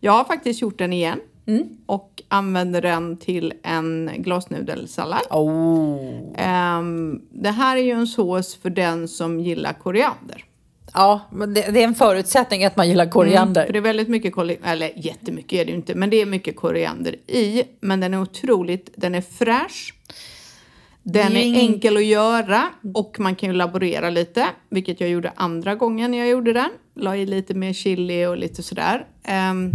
Jag 0.00 0.12
har 0.12 0.24
faktiskt 0.24 0.60
gjort 0.62 0.78
den 0.78 0.92
igen. 0.92 1.20
Och 1.86 2.22
använder 2.28 2.82
den 2.82 3.16
till 3.16 3.52
en 3.62 4.10
glasnudelsallad. 4.18 5.20
Oh. 5.30 6.34
Ehm, 6.36 7.22
det 7.30 7.50
här 7.50 7.76
är 7.76 7.82
ju 7.82 7.90
en 7.90 8.06
sås 8.06 8.56
för 8.56 8.70
den 8.70 9.08
som 9.08 9.40
gillar 9.40 9.72
koriander. 9.72 10.44
Ja, 10.94 11.20
men 11.32 11.54
det, 11.54 11.70
det 11.70 11.80
är 11.80 11.84
en 11.84 11.94
förutsättning 11.94 12.64
att 12.64 12.76
man 12.76 12.88
gillar 12.88 13.10
koriander. 13.10 13.66
För 13.66 13.72
det 13.72 13.78
är 13.78 13.82
väldigt 13.82 14.08
mycket, 14.08 14.34
kori- 14.34 14.58
eller 14.64 14.92
jättemycket 14.96 15.52
är 15.52 15.64
det 15.64 15.70
ju 15.70 15.76
inte, 15.76 15.94
men 15.94 16.10
det 16.10 16.20
är 16.20 16.26
mycket 16.26 16.56
koriander 16.56 17.12
i. 17.26 17.62
Men 17.80 18.00
den 18.00 18.14
är 18.14 18.22
otroligt, 18.22 18.90
den 18.96 19.14
är 19.14 19.20
fräsch. 19.20 19.94
Den 21.02 21.36
är 21.36 21.58
enkel 21.58 21.96
att 21.96 22.04
göra 22.04 22.62
och 22.94 23.16
man 23.20 23.34
kan 23.34 23.48
ju 23.48 23.54
laborera 23.54 24.10
lite, 24.10 24.46
vilket 24.68 25.00
jag 25.00 25.10
gjorde 25.10 25.32
andra 25.36 25.74
gången 25.74 26.14
jag 26.14 26.28
gjorde 26.28 26.52
den. 26.52 26.70
La 26.94 27.16
i 27.16 27.26
lite 27.26 27.54
mer 27.54 27.72
chili 27.72 28.26
och 28.26 28.36
lite 28.36 28.62
sådär. 28.62 29.06
Ehm, 29.24 29.70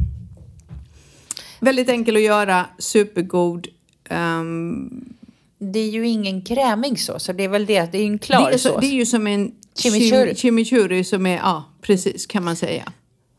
väldigt 1.66 1.90
enkel 1.90 2.16
att 2.16 2.22
göra, 2.22 2.66
supergod. 2.80 3.68
Ehm, 4.10 5.06
Det 5.60 5.80
är 5.80 5.90
ju 5.90 6.08
ingen 6.08 6.42
krämig 6.42 7.00
sås, 7.00 7.24
så 7.24 7.34
det 7.34 7.44
är 7.44 7.50
väl 7.50 7.66
det. 7.66 7.92
Det 7.92 7.98
är 7.98 8.02
ju 8.02 8.08
en 8.08 8.20
klar 8.20 8.48
det, 8.50 8.54
är 8.54 8.58
så, 8.58 8.70
sås. 8.70 8.82
det 8.82 8.88
är 8.88 8.94
ju 8.94 9.06
som 9.06 9.28
en 9.28 9.52
Chimichurri. 9.78 10.32
chim- 10.32 10.36
chimichurri 10.36 11.04
som 11.04 11.26
är, 11.26 11.36
ja 11.38 11.64
precis 11.82 12.26
kan 12.26 12.44
man 12.44 12.56
säga. 12.56 12.92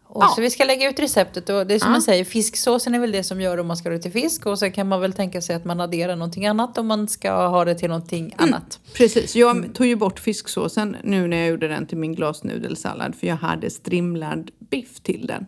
och 0.09 0.23
ja. 0.25 0.29
Så 0.37 0.41
vi 0.41 0.51
ska 0.51 0.65
lägga 0.65 0.89
ut 0.91 0.99
receptet 0.99 1.49
och 1.49 1.67
det 1.67 1.75
är 1.75 1.79
som 1.79 1.87
Ja. 1.89 1.93
man 1.93 2.03
säger, 2.03 2.25
fisksåsen 2.25 2.95
är 2.95 2.99
väl 2.99 3.13
det 3.13 3.23
som 3.23 3.41
gör 3.41 3.59
om 3.59 3.67
man 3.67 3.77
ska 3.77 3.89
ha 3.89 3.97
det 3.97 4.03
till 4.03 4.13
fisk 4.13 4.47
och 4.47 4.59
sen 4.59 4.73
kan 4.73 4.89
man 4.89 5.01
väl 5.01 5.13
tänka 5.13 5.41
sig 5.43 5.57
att 5.57 5.65
man 5.65 5.81
adderar 5.81 6.17
någonting 6.17 6.47
annat 6.47 6.79
om 6.79 6.87
man 6.87 7.09
ska 7.09 7.47
ha 7.47 7.65
det 7.65 7.75
till 7.75 7.89
någonting 7.89 8.35
annat. 8.37 8.81
Precis, 8.95 9.37
jag 9.37 9.75
tog 9.75 9.87
ju 9.87 9.97
bort 9.97 10.19
fisksåsen 10.21 10.97
nu 11.05 11.29
när 11.29 11.37
jag 11.37 11.49
gjorde 11.49 11.69
den 11.69 11.87
till 11.87 11.99
min 11.99 12.15
glasnudelsallad 12.15 13.15
för 13.15 13.27
jag 13.27 13.37
hade 13.37 13.71
strimlad 13.71 14.51
biff 14.71 15.01
till 15.01 15.27
den. 15.27 15.47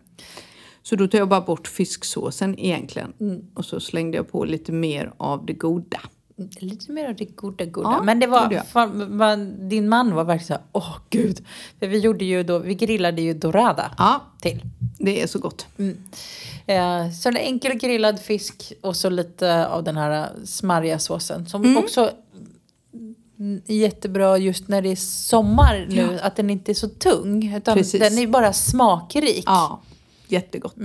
Så 0.88 0.96
då 0.96 1.08
tog 1.08 1.20
jag 1.20 1.28
bara 1.28 1.40
bort 1.40 1.68
fisksåsen 1.68 2.58
egentligen 2.58 3.12
och 3.54 3.64
så 3.64 3.80
slängde 3.80 4.16
jag 4.16 4.32
på 4.32 4.44
lite 4.44 4.72
mer 4.72 5.12
av 5.16 5.46
det 5.46 5.52
goda. 5.52 6.00
Lite 6.58 6.92
mer 6.92 7.08
av 7.08 7.16
det 7.16 7.24
goda 7.24 7.64
goda. 7.64 7.88
Ja, 7.90 8.02
Men 8.02 8.20
det 8.20 8.26
var, 8.26 8.62
fan, 8.64 9.16
man, 9.16 9.68
din 9.68 9.88
man 9.88 10.14
var 10.14 10.24
verkligen 10.24 10.46
såhär, 10.46 10.62
åh 10.72 10.96
gud. 11.10 11.44
För 11.78 11.86
vi 11.86 11.98
gjorde 11.98 12.24
ju 12.24 12.42
då, 12.42 12.58
vi 12.58 12.74
grillade 12.74 13.22
ju 13.22 13.34
dorada 13.34 13.94
Ja, 13.98 14.20
till. 14.40 14.60
det 14.98 15.22
är 15.22 15.26
så 15.26 15.38
gott. 15.38 15.66
Eh, 16.66 17.10
så 17.22 17.28
en 17.28 17.36
enkel 17.36 17.72
grillad 17.74 18.20
fisk 18.20 18.72
och 18.80 18.96
så 18.96 19.10
lite 19.10 19.66
av 19.66 19.84
den 19.84 19.96
här 19.96 20.28
smarriga 20.44 20.98
såsen. 20.98 21.46
Som 21.46 21.64
Mm. 21.64 21.76
också 21.78 22.10
mm, 23.38 23.60
jättebra 23.66 24.38
just 24.38 24.68
när 24.68 24.82
det 24.82 24.88
är 24.88 24.96
sommar 24.96 25.86
nu. 25.90 26.18
Att 26.22 26.36
den 26.36 26.50
inte 26.50 26.72
är 26.72 26.74
så 26.74 26.88
tung. 26.88 27.54
Utan 27.56 27.76
Precis. 27.76 28.00
den 28.00 28.18
är 28.18 28.26
bara 28.26 28.52
smakrik. 28.52 29.42
Ja, 29.46 29.80
jättegott. 30.32 30.76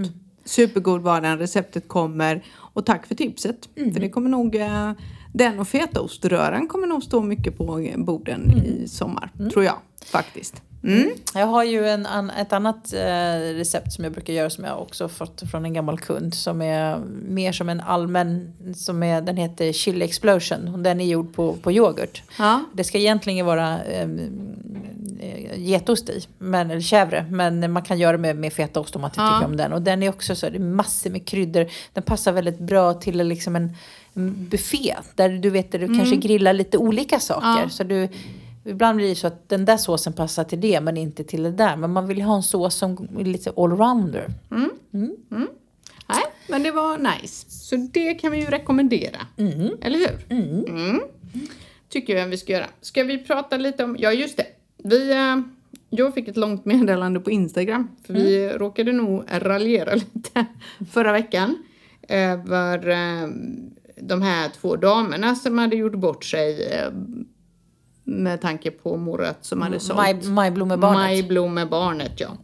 Supergod 0.45 1.01
var 1.01 1.21
den, 1.21 1.39
receptet 1.39 1.87
kommer. 1.87 2.43
Och 2.55 2.85
tack 2.85 3.07
för 3.07 3.15
tipset. 3.15 3.69
För 3.75 3.99
det 3.99 4.09
kommer 4.09 4.29
nog, 4.29 4.55
eh, 4.55 4.91
den 5.33 5.59
och 5.59 5.67
fetaoströran 5.67 6.67
kommer 6.67 6.87
nog 6.87 7.03
stå 7.03 7.21
mycket 7.21 7.57
på 7.57 7.63
borden 7.97 8.51
i 8.51 8.87
sommar, 8.87 9.31
tror 9.51 9.65
jag 9.65 9.77
faktiskt. 10.05 10.61
Mm. 10.83 11.09
Jag 11.33 11.47
har 11.47 11.63
ju 11.63 11.87
en, 11.87 12.05
an, 12.05 12.29
ett 12.29 12.53
annat 12.53 12.93
eh, 12.93 13.55
recept 13.55 13.93
som 13.93 14.03
jag 14.03 14.13
brukar 14.13 14.33
göra 14.33 14.49
som 14.49 14.63
jag 14.63 14.81
också 14.81 15.09
fått 15.09 15.43
från 15.51 15.65
en 15.65 15.73
gammal 15.73 15.99
kund. 15.99 16.33
Som 16.33 16.61
är 16.61 16.99
mer 17.27 17.51
som 17.51 17.69
en 17.69 17.79
allmän, 17.81 18.53
som 18.75 19.03
är, 19.03 19.21
den 19.21 19.37
heter 19.37 19.71
Chili 19.71 20.05
Explosion. 20.05 20.83
Den 20.83 21.01
är 21.01 21.05
gjord 21.05 21.35
på, 21.35 21.53
på 21.53 21.71
yoghurt. 21.71 22.23
Ja. 22.37 22.63
Det 22.73 22.83
ska 22.83 22.97
egentligen 22.97 23.45
vara 23.45 23.83
eh, 23.83 24.07
getost 25.57 26.09
i, 26.09 26.21
men, 26.37 26.71
eller 26.71 26.81
chèvre. 26.81 27.25
Men 27.31 27.71
man 27.71 27.83
kan 27.83 27.99
göra 27.99 28.17
med, 28.17 28.35
med 28.35 28.53
fetaost 28.53 28.95
om 28.95 29.01
man 29.01 29.09
inte 29.11 29.21
Ja. 29.21 29.35
tycker 29.37 29.45
om 29.51 29.57
den. 29.57 29.73
Och 29.73 29.81
den 29.81 30.03
är 30.03 30.09
också 30.09 30.35
så, 30.35 30.49
det 30.49 30.57
är 30.57 30.59
massor 30.59 31.09
med 31.09 31.27
kryddor. 31.27 31.67
Den 31.93 32.03
passar 32.03 32.31
väldigt 32.31 32.59
bra 32.59 32.93
till 32.93 33.17
liksom 33.27 33.55
en, 33.55 33.75
en 34.13 34.47
buffé. 34.49 34.95
Där 35.15 35.29
du 35.29 35.49
vet, 35.49 35.71
där 35.71 35.79
du 35.79 35.87
kanske 35.87 36.15
grillar 36.15 36.53
lite 36.53 36.77
olika 36.77 37.19
saker. 37.19 37.47
Mm. 37.47 37.59
Ja. 37.63 37.69
Så 37.69 37.83
du, 37.83 38.09
ibland 38.65 38.95
blir 38.95 39.09
det 39.09 39.15
så 39.15 39.27
att 39.27 39.49
den 39.49 39.65
där 39.65 39.77
såsen 39.77 40.13
passar 40.13 40.43
till 40.43 40.61
det 40.61 40.81
men 40.81 40.97
inte 40.97 41.23
till 41.23 41.43
det 41.43 41.51
där. 41.51 41.75
Men 41.75 41.91
man 41.91 42.07
vill 42.07 42.21
ha 42.21 42.35
en 42.35 42.43
sås 42.43 42.75
som 42.75 43.07
är 43.19 43.23
lite 43.23 43.51
allrounder. 43.57 44.27
Nej, 46.07 46.23
men 46.47 46.63
det 46.63 46.71
var 46.71 46.97
nice. 46.97 47.45
Så 47.49 47.75
det 47.75 48.13
kan 48.13 48.31
vi 48.31 48.39
ju 48.39 48.45
rekommendera. 48.45 49.27
Eller 49.81 49.99
hur? 49.99 50.25
Mm. 50.37 51.01
Tycker 51.89 52.15
jag 52.17 52.27
vi 52.27 52.37
ska 52.37 52.53
göra. 52.53 52.67
Ska 52.81 53.03
vi 53.03 53.17
prata 53.17 53.57
lite 53.57 53.83
om, 53.83 53.95
ja 53.99 54.11
just 54.11 54.37
det. 54.37 54.45
Vi, 54.83 55.11
eh, 55.11 55.37
jag 55.89 56.13
fick 56.13 56.27
ett 56.27 56.37
långt 56.37 56.65
meddelande 56.65 57.19
på 57.19 57.31
Instagram. 57.31 57.87
För 58.05 58.13
vi 58.13 58.49
råkade 58.49 58.91
nog 58.91 59.23
raljera 59.29 59.95
lite 60.13 60.45
förra 60.91 61.11
veckan. 61.11 61.63
Över 62.09 62.89
eh, 62.89 63.29
de 63.95 64.21
här 64.21 64.49
två 64.49 64.75
damerna 64.75 65.35
som 65.35 65.57
hade 65.57 65.75
gjort 65.75 65.95
bort 65.95 66.25
sig. 66.25 66.67
Eh, 66.67 66.91
med 68.05 68.41
tanke 68.41 68.71
på 68.71 68.97
morrat 68.97 69.45
som 69.45 69.61
hade 69.61 69.79
sålt. 69.79 69.97
Maj, 69.97 70.23
majblommebarnet. 70.23 70.99
Majblommebarnet, 70.99 72.19
ja. 72.19 72.37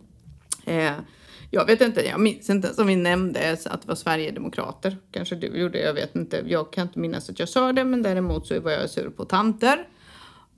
Jag 1.51 1.65
vet 1.65 1.81
inte, 1.81 2.05
jag 2.05 2.19
minns 2.19 2.49
inte 2.49 2.73
som 2.73 2.87
vi 2.87 2.95
nämnde 2.95 3.57
att 3.65 3.81
det 3.81 3.87
var 3.87 3.95
Sverigedemokrater. 3.95 4.97
Kanske 5.11 5.35
du 5.35 5.47
gjorde, 5.47 5.79
jag 5.79 5.93
vet 5.93 6.15
inte. 6.15 6.43
Jag 6.47 6.73
kan 6.73 6.87
inte 6.87 6.99
minnas 6.99 7.29
att 7.29 7.39
jag 7.39 7.49
sa 7.49 7.73
det, 7.73 7.83
men 7.83 8.01
däremot 8.01 8.47
så 8.47 8.59
var 8.59 8.71
jag 8.71 8.89
sur 8.89 9.09
på 9.09 9.25
tanter. 9.25 9.87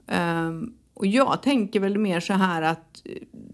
Ehm, 0.07 0.73
och 0.93 1.07
jag 1.07 1.43
tänker 1.43 1.79
väl 1.79 1.97
mer 1.97 2.19
så 2.19 2.33
här 2.33 2.61
att 2.61 3.01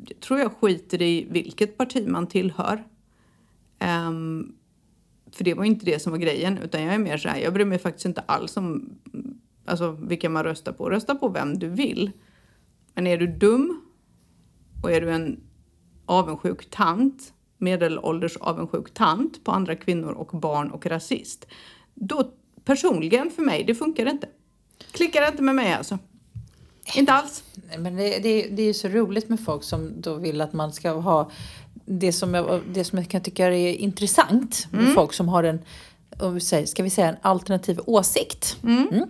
jag 0.07 0.19
tror 0.19 0.39
jag 0.39 0.51
skiter 0.51 1.01
i 1.01 1.27
vilket 1.29 1.77
parti 1.77 2.07
man 2.07 2.27
tillhör. 2.27 2.83
Um, 4.07 4.55
för 5.31 5.43
det 5.43 5.53
var 5.53 5.63
inte 5.63 5.85
det 5.85 5.99
som 5.99 6.11
var 6.11 6.19
grejen, 6.19 6.57
utan 6.57 6.83
jag 6.83 6.93
är 6.93 6.99
mer 6.99 7.17
så 7.17 7.29
här, 7.29 7.37
jag 7.37 7.53
bryr 7.53 7.65
mig 7.65 7.79
faktiskt 7.79 8.05
inte 8.05 8.21
alls 8.21 8.57
om 8.57 8.65
mm, 9.13 9.37
alltså, 9.65 9.91
vilka 9.91 10.29
man 10.29 10.43
röstar 10.43 10.71
på. 10.71 10.89
Rösta 10.89 11.15
på 11.15 11.29
vem 11.29 11.59
du 11.59 11.69
vill. 11.69 12.11
Men 12.93 13.07
är 13.07 13.17
du 13.17 13.27
dum 13.27 13.81
och 14.83 14.91
är 14.91 15.01
du 15.01 15.11
en 15.11 15.39
avundsjuk 16.05 16.69
tant, 16.69 17.33
medelålders 17.57 18.37
avundsjuk 18.37 18.93
tant 18.93 19.43
på 19.43 19.51
andra 19.51 19.75
kvinnor 19.75 20.11
och 20.11 20.39
barn 20.39 20.71
och 20.71 20.85
rasist, 20.85 21.47
då 21.93 22.31
personligen 22.65 23.29
för 23.29 23.43
mig, 23.43 23.63
det 23.63 23.75
funkar 23.75 24.09
inte. 24.09 24.29
Klickar 24.91 25.27
inte 25.27 25.43
med 25.43 25.55
mig 25.55 25.73
alltså. 25.73 25.99
Inte 26.95 27.13
alls. 27.13 27.43
Men 27.77 27.95
det, 27.95 28.19
det, 28.19 28.41
det 28.41 28.61
är 28.61 28.67
ju 28.67 28.73
så 28.73 28.87
roligt 28.87 29.29
med 29.29 29.39
folk 29.39 29.63
som 29.63 30.01
då 30.01 30.15
vill 30.15 30.41
att 30.41 30.53
man 30.53 30.73
ska 30.73 30.91
ha 30.91 31.29
det 31.85 32.13
som 32.13 32.33
jag, 32.33 32.61
det 32.73 32.83
som 32.83 32.97
jag 32.97 33.07
kan 33.07 33.21
tycka 33.21 33.47
är 33.47 33.73
intressant 33.73 34.67
med 34.71 34.93
folk 34.93 35.13
som 35.13 35.29
har 35.29 35.43
en, 35.43 35.59
ska 36.65 36.83
vi 36.83 36.89
säga 36.89 37.07
en 37.07 37.17
alternativ 37.21 37.79
åsikt. 37.85 38.57
Mm. 38.63 39.05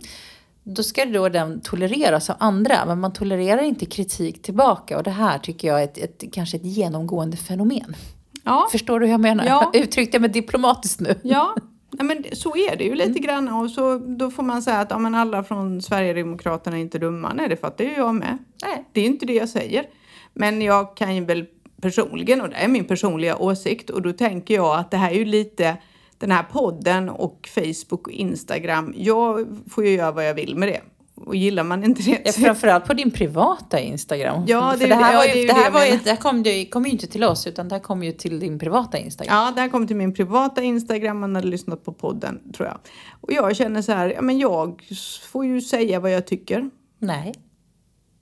Då 0.63 0.84
ska 0.84 1.05
då 1.05 1.29
den 1.29 1.62
tolereras 1.62 2.29
av 2.29 2.36
andra, 2.39 2.86
men 2.86 3.00
man 3.00 3.13
tolererar 3.13 3.62
inte 3.62 3.86
kritik 3.86 4.41
tillbaka. 4.41 4.98
Och 4.98 5.03
det 5.03 5.12
här 5.12 5.39
tycker 5.39 5.67
jag 5.67 5.79
är 5.79 5.84
ett, 5.84 5.98
ett, 5.98 6.24
kanske 6.34 6.57
ett 6.57 6.65
genomgående 6.65 7.38
fenomen. 7.38 7.96
Ja, 8.43 8.67
Förstår 8.72 9.00
du 9.00 9.05
hur 9.05 9.13
jag 9.13 9.22
menar? 9.22 9.46
Ja. 9.46 9.72
Uttryckte 9.74 10.15
jag 10.15 10.22
mig 10.22 10.29
diplomatiskt 10.29 11.00
nu? 11.00 11.15
ja. 11.24 11.55
ja 11.97 12.03
men 12.03 12.23
så 12.33 12.55
är 12.55 12.75
det 12.75 12.83
ju 12.83 12.95
lite 12.95 13.19
grann. 13.19 13.47
Och 13.47 13.71
så, 13.71 13.97
då 13.97 14.31
får 14.31 14.43
man 14.43 14.61
säga 14.61 14.79
att 14.79 14.91
ja, 14.91 14.99
men 14.99 15.15
alla 15.15 15.43
från 15.43 15.81
Sverigedemokraterna 15.81 16.77
är 16.77 16.81
inte 16.81 16.99
dumma. 16.99 17.33
Nej, 17.33 17.49
det 17.49 17.57
fattar 17.57 17.83
ju 17.83 17.91
jag 17.91 18.15
med. 18.15 18.37
Nej. 18.65 18.85
Det 18.91 19.01
är 19.01 19.05
inte 19.05 19.25
det 19.25 19.33
jag 19.33 19.49
säger. 19.49 19.85
Men 20.33 20.61
jag 20.61 20.97
kan 20.97 21.15
ju 21.15 21.25
väl 21.25 21.45
personligen, 21.81 22.41
och 22.41 22.49
det 22.49 22.55
är 22.55 22.67
min 22.67 22.85
personliga 22.85 23.37
åsikt, 23.37 23.89
och 23.89 24.01
då 24.01 24.13
tänker 24.13 24.55
jag 24.55 24.79
att 24.79 24.91
det 24.91 24.97
här 24.97 25.11
är 25.11 25.15
ju 25.15 25.25
lite 25.25 25.77
den 26.17 26.31
här 26.31 26.43
podden 26.43 27.09
och 27.09 27.49
Facebook 27.55 28.07
och 28.07 28.13
Instagram. 28.13 28.93
Jag 28.97 29.47
får 29.69 29.85
ju 29.85 29.91
göra 29.91 30.11
vad 30.11 30.27
jag 30.27 30.33
vill 30.33 30.55
med 30.55 30.67
det. 30.67 30.81
Och 31.25 31.36
gillar 31.36 31.63
man 31.63 31.83
inte 31.83 32.01
det 32.03 32.21
Ja, 32.25 32.31
framförallt 32.31 32.86
på 32.86 32.93
din 32.93 33.12
privata 33.12 33.79
Instagram. 33.79 34.43
Ja, 34.47 34.75
det 34.79 34.86
det 34.88 34.95
här, 34.95 35.12
det- 35.12 35.17
var 35.17 35.25
ja, 35.25 35.33
det 35.33 35.39
ju, 35.39 35.47
det 35.47 35.53
det 35.53 35.59
här, 35.59 35.71
var 35.71 35.86
ju, 35.86 36.00
det 36.03 36.09
här 36.09 36.17
kom, 36.17 36.43
ju, 36.43 36.65
kom 36.65 36.86
ju 36.86 36.91
inte 36.91 37.07
till 37.07 37.24
oss 37.24 37.47
utan 37.47 37.67
det 37.67 37.75
här 37.75 37.79
kom 37.79 38.03
ju 38.03 38.12
till 38.12 38.39
din 38.39 38.59
privata 38.59 38.97
Instagram. 38.97 39.36
Ja, 39.36 39.51
det 39.55 39.62
här 39.62 39.69
kom 39.69 39.88
till 39.88 39.95
min 39.95 40.13
privata 40.13 40.62
Instagram. 40.63 41.19
Man 41.19 41.36
hade 41.36 41.47
lyssnat 41.47 41.86
på 41.86 41.93
podden, 41.93 42.39
tror 42.53 42.67
jag. 42.67 42.77
Och 43.21 43.33
jag 43.33 43.55
känner 43.55 43.81
så 43.81 43.91
här, 43.91 44.09
ja 44.13 44.21
men 44.21 44.39
jag 44.39 44.83
får 45.31 45.45
ju 45.45 45.62
säga 45.62 46.00
vad 46.00 46.12
jag 46.12 46.27
tycker. 46.27 46.69
Nej. 47.00 47.33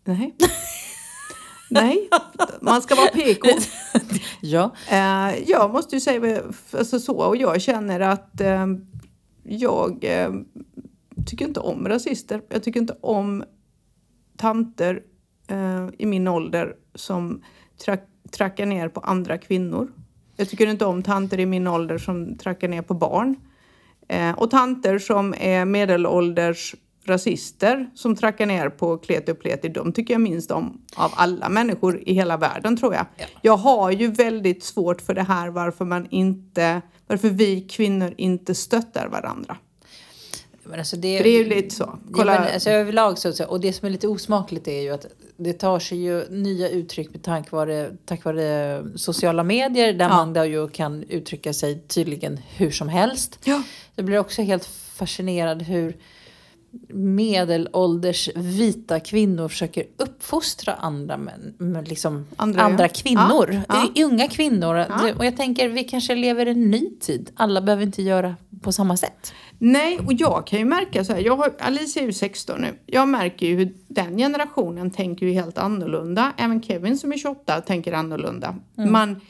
Nej. 0.05 0.35
Nej, 1.69 2.09
man 2.61 2.81
ska 2.81 2.95
vara 2.95 3.07
PK. 3.07 3.47
Ja. 4.41 4.71
Eh, 4.89 5.43
jag 5.49 5.71
måste 5.73 5.95
ju 5.95 5.99
säga 5.99 6.41
alltså 6.77 6.99
så, 6.99 7.17
och 7.17 7.37
jag 7.37 7.61
känner 7.61 7.99
att 7.99 8.41
eh, 8.41 8.65
jag 9.43 10.03
eh, 10.03 10.29
tycker 11.25 11.45
inte 11.45 11.59
om 11.59 11.87
rasister. 11.87 12.41
Jag 12.49 12.63
tycker 12.63 12.79
inte 12.79 12.97
om 13.01 13.43
tanter 14.37 15.01
eh, 15.47 15.87
i 15.97 16.05
min 16.05 16.27
ålder 16.27 16.75
som 16.95 17.43
track, 17.85 18.03
trackar 18.31 18.65
ner 18.65 18.89
på 18.89 18.99
andra 18.99 19.37
kvinnor. 19.37 19.91
Jag 20.35 20.49
tycker 20.49 20.67
inte 20.67 20.85
om 20.85 21.03
tanter 21.03 21.39
i 21.39 21.45
min 21.45 21.67
ålder 21.67 21.97
som 21.97 22.37
trackar 22.37 22.67
ner 22.67 22.81
på 22.81 22.93
barn. 22.93 23.35
Eh, 24.07 24.31
och 24.31 24.51
tanter 24.51 24.99
som 24.99 25.33
är 25.37 25.65
medelålders 25.65 26.75
rasister 27.05 27.89
som 27.95 28.15
trackar 28.15 28.45
ner 28.45 28.69
på 28.69 28.97
kleti 28.97 29.31
och 29.31 29.39
pleti, 29.39 29.69
de 29.69 29.91
tycker 29.91 30.13
jag 30.13 30.21
minst 30.21 30.51
om 30.51 30.81
av 30.95 31.11
alla 31.15 31.49
människor 31.49 32.03
i 32.05 32.13
hela 32.13 32.37
världen 32.37 32.77
tror 32.77 32.93
jag. 32.93 33.05
Jag 33.41 33.57
har 33.57 33.91
ju 33.91 34.07
väldigt 34.07 34.63
svårt 34.63 35.01
för 35.01 35.13
det 35.13 35.23
här 35.23 35.49
varför 35.49 35.85
man 35.85 36.07
inte, 36.09 36.81
varför 37.07 37.29
vi 37.29 37.61
kvinnor 37.61 38.13
inte 38.17 38.55
stöttar 38.55 39.07
varandra. 39.07 39.57
Men 40.65 40.79
alltså 40.79 40.95
det, 40.95 41.17
För 41.17 41.23
det 41.23 41.29
är 41.29 41.43
ju 41.43 41.49
lite 41.49 41.75
så. 41.75 41.99
Kolla. 42.13 42.33
Ja, 42.33 42.39
men 42.39 42.53
alltså 42.53 42.69
överlag 42.69 43.17
så, 43.19 43.45
och 43.45 43.59
det 43.59 43.73
som 43.73 43.85
är 43.85 43.89
lite 43.89 44.07
osmakligt 44.07 44.67
är 44.67 44.81
ju 44.81 44.89
att 44.89 45.05
det 45.37 45.53
tar 45.53 45.79
sig 45.79 46.03
ju 46.03 46.29
nya 46.29 46.69
uttryck 46.69 47.09
med 47.11 47.23
tack 47.23 47.51
vare, 47.51 47.89
tack 48.05 48.23
vare 48.23 48.83
sociala 48.95 49.43
medier 49.43 49.93
där 49.93 50.05
Ja. 50.05 50.09
man 50.09 50.33
då 50.33 50.45
ju 50.45 50.67
kan 50.67 51.03
uttrycka 51.03 51.53
sig 51.53 51.79
tydligen 51.87 52.39
hur 52.55 52.71
som 52.71 52.89
helst. 52.89 53.39
Ja. 53.43 53.63
Jag 53.95 54.05
blir 54.05 54.17
också 54.19 54.41
helt 54.41 54.65
fascinerad 54.95 55.61
hur 55.61 55.97
medelålders 56.89 58.29
vita 58.35 58.99
kvinnor 58.99 59.47
försöker 59.47 59.83
uppfostra 59.97 60.73
andra, 60.73 61.17
män, 61.17 61.53
men 61.57 61.83
liksom 61.83 62.25
Andra, 62.35 62.61
andra, 62.61 62.87
kvinnor. 62.87 63.61
Ja, 63.67 64.03
Unga 64.03 64.27
kvinnor. 64.27 64.75
Ja. 64.77 65.13
Och 65.17 65.25
jag 65.25 65.37
tänker 65.37 65.69
vi 65.69 65.83
kanske 65.83 66.15
lever 66.15 66.45
i 66.45 66.51
en 66.51 66.71
ny 66.71 66.89
tid. 66.99 67.31
Alla 67.35 67.61
behöver 67.61 67.83
inte 67.83 68.01
göra 68.01 68.35
på 68.61 68.71
samma 68.71 68.97
sätt. 68.97 69.33
Nej, 69.57 69.99
och 69.99 70.13
jag 70.13 70.47
kan 70.47 70.59
ju 70.59 70.65
märka 70.65 71.03
så 71.03 71.13
här, 71.13 71.21
jag 71.21 71.35
har, 71.35 71.53
Alice 71.59 71.99
är 71.99 72.03
ju 72.03 72.13
16 72.13 72.61
nu. 72.61 72.79
Jag 72.85 73.07
märker 73.07 73.45
ju 73.45 73.55
hur 73.55 73.73
den 73.87 74.17
generationen 74.17 74.91
tänker 74.91 75.25
ju 75.25 75.31
helt 75.31 75.57
annorlunda. 75.57 76.33
Även 76.37 76.61
Kevin 76.61 76.97
som 76.97 77.13
är 77.13 77.17
28 77.17 77.61
tänker 77.61 77.93
annorlunda. 77.93 78.55
Man, 78.75 79.21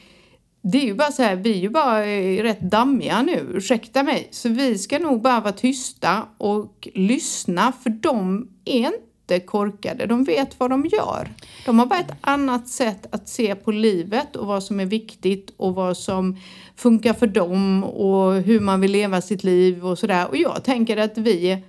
det 0.72 0.78
är 0.78 0.86
ju 0.86 0.94
bara 0.94 1.12
så 1.12 1.24
här, 1.24 1.36
vi 1.36 1.52
är 1.52 1.62
ju 1.62 1.70
bara 1.70 2.06
eh, 2.06 2.44
rätt 2.44 2.62
dammiga 2.62 3.22
nu, 3.22 3.52
ursäkta 3.54 4.04
mig. 4.04 4.28
Så 4.32 4.50
vi 4.50 4.78
ska 4.78 5.00
nog 5.00 5.22
bara 5.22 5.40
vara 5.40 5.54
tysta 5.54 6.22
och 6.38 6.88
lyssna 6.94 7.74
för 7.84 7.90
de 7.90 8.48
är 8.66 8.92
inte 9.28 9.40
korkade, 9.46 10.06
de 10.06 10.24
vet 10.24 10.60
vad 10.60 10.70
de 10.70 10.86
gör. 10.86 11.30
De 11.66 11.80
har 11.80 11.86
bara 11.86 12.00
ett 12.00 12.18
annat 12.22 12.68
sätt 12.68 13.08
att 13.12 13.30
se 13.30 13.56
på 13.56 13.72
livet 13.72 14.36
och 14.36 14.48
vad 14.48 14.64
som 14.64 14.80
är 14.80 14.86
viktigt 14.86 15.54
och 15.58 15.76
vad 15.76 15.98
som 15.98 16.38
funkar 16.76 17.14
för 17.14 17.28
dem 17.28 17.84
och 17.84 18.34
hur 18.34 18.60
man 18.60 18.82
vill 18.82 18.92
leva 18.92 19.22
sitt 19.22 19.44
liv 19.44 19.86
och 19.86 20.00
sådär. 20.00 20.28
Och 20.28 20.38
jag 20.38 20.64
tänker 20.64 20.98
att 20.98 21.18
vi 21.18 21.52
är 21.52 21.62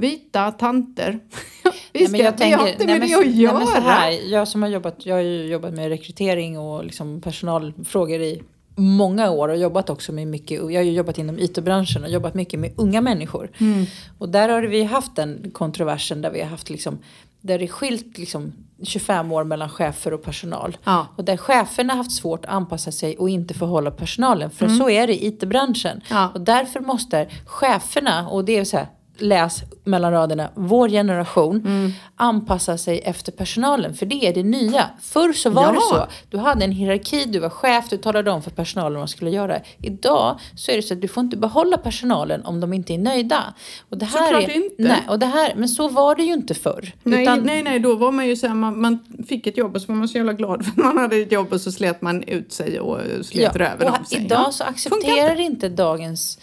vita 0.00 0.50
tanter. 0.50 1.18
vi, 1.92 2.06
ska, 2.06 2.12
Nej, 2.12 2.20
jag 2.22 2.32
vi 2.38 2.50
har 2.50 2.58
tänker- 2.58 2.68
inte 2.68 2.84
nej, 2.86 2.98
med 2.98 3.00
men- 3.00 3.08
det 3.08 3.14
att 3.14 3.26
nej, 3.26 3.40
göra. 3.42 3.80
här, 3.80 4.30
jag 4.32 4.48
som 4.48 4.62
har 4.62 4.68
jobbat, 4.68 5.06
jag 5.06 5.14
har 5.14 5.22
ju 5.22 5.46
jobbat 5.46 5.74
med 5.74 5.88
rekrytering 5.88 6.58
och 6.58 6.84
liksom 6.84 7.20
personalfrågor 7.20 8.20
i 8.20 8.42
många 8.76 9.30
år 9.30 9.48
och 9.48 9.56
jobbat 9.56 9.90
också 9.90 10.12
med 10.12 10.26
mycket, 10.26 10.50
jag 10.60 10.80
har 10.80 10.84
ju 10.84 10.92
jobbat 10.92 11.18
inom 11.18 11.38
IT-branschen 11.38 12.04
och 12.04 12.10
jobbat 12.10 12.34
mycket 12.34 12.60
med 12.60 12.72
unga 12.76 13.00
människor. 13.00 13.50
Mm. 13.58 13.84
Och 14.18 14.28
där 14.28 14.48
har 14.48 14.62
vi 14.62 14.84
haft 14.84 15.16
den 15.16 15.50
kontroversen 15.54 16.22
där 16.22 16.30
vi 16.30 16.40
har 16.40 16.48
haft 16.48 16.70
liksom, 16.70 16.98
där 17.40 17.58
det 17.58 17.64
är 17.64 17.68
skilt 17.68 18.18
liksom 18.18 18.52
25 18.82 19.32
år 19.32 19.44
mellan 19.44 19.68
chefer 19.68 20.12
och 20.14 20.22
personal. 20.22 20.76
Ja. 20.84 21.06
Och 21.16 21.24
där 21.24 21.36
cheferna 21.36 21.94
haft 21.94 22.12
svårt 22.12 22.44
att 22.44 22.50
anpassa 22.50 22.92
sig 22.92 23.16
och 23.16 23.30
inte 23.30 23.54
förhålla 23.54 23.90
personalen. 23.90 24.50
För 24.50 24.68
så 24.68 24.90
är 24.90 25.06
det 25.06 25.14
i 25.14 25.26
IT-branschen. 25.26 25.92
Mm. 25.92 26.02
Ja. 26.22 26.28
Och 26.34 26.40
därför 26.40 26.80
måste 26.80 27.26
cheferna, 27.46 28.28
och 28.28 28.44
det 28.44 28.56
är 28.58 28.64
så 28.64 28.76
här, 28.76 28.86
läs 29.22 29.62
mellan 29.84 30.12
raderna, 30.12 30.50
vår 30.54 30.88
generation 30.88 31.56
Mm. 31.66 31.92
anpassa 32.16 32.78
sig 32.78 32.98
efter 32.98 33.32
personalen. 33.32 33.94
För 33.94 34.06
det 34.06 34.14
är 34.26 34.34
det 34.34 34.42
nya. 34.42 34.90
Förr 35.00 35.32
så 35.32 35.50
var 35.50 35.62
Ja. 35.62 35.72
det 35.72 35.80
så. 35.80 36.06
Du 36.30 36.38
hade 36.38 36.64
en 36.64 36.72
hierarki, 36.72 37.24
du 37.24 37.38
var 37.38 37.50
chef, 37.50 37.88
du 37.90 37.96
talade 37.96 38.30
om 38.30 38.42
för 38.42 38.50
personalen 38.50 38.92
vad 38.92 39.02
de 39.02 39.08
skulle 39.08 39.30
göra. 39.30 39.58
Idag 39.82 40.38
så 40.56 40.70
är 40.72 40.76
det 40.76 40.82
så 40.82 40.94
att 40.94 41.00
du 41.00 41.08
får 41.08 41.20
inte 41.24 41.36
behålla 41.36 41.78
personalen 41.78 42.44
om 42.44 42.60
de 42.60 42.72
inte 42.72 42.94
är 42.94 42.98
nöjda. 42.98 43.54
Och 43.90 43.98
det 43.98 44.04
här 44.06 44.24
Såklart 44.26 44.42
är, 44.44 44.56
inte. 44.56 44.74
Nej, 44.82 45.02
och 45.08 45.18
det 45.18 45.26
här, 45.26 45.54
men 45.56 45.68
så 45.68 45.88
var 45.88 46.14
det 46.14 46.22
ju 46.22 46.32
inte 46.32 46.54
förr. 46.54 46.92
Nej, 47.02 47.22
Utan- 47.22 47.40
nej, 47.42 47.62
nej, 47.62 47.78
då 47.80 47.96
var 47.96 48.12
man 48.12 48.26
ju 48.28 48.36
så 48.36 48.46
här, 48.46 48.54
man, 48.54 48.80
man 48.80 48.98
fick 49.28 49.46
ett 49.46 49.56
jobb 49.56 49.74
och 49.76 49.82
så 49.82 49.86
var 49.92 49.94
man 49.98 50.08
så 50.08 50.16
jävla 50.18 50.32
glad 50.32 50.64
för 50.74 50.82
man 50.82 50.98
hade 50.98 51.16
ett 51.16 51.32
jobb 51.32 51.52
och 51.52 51.60
så 51.60 51.72
slet 51.72 52.02
man 52.02 52.22
ut 52.22 52.52
sig 52.52 52.80
och 52.80 52.98
slet 53.22 53.56
röven 53.56 53.88
och 53.88 54.00
av 54.00 54.04
sig. 54.04 54.24
Idag 54.24 54.38
Ja. 54.46 54.52
så 54.52 54.64
Funkar 54.64 54.70
accepterar 54.74 55.40
inte 55.40 55.68
dagens, 55.68 56.38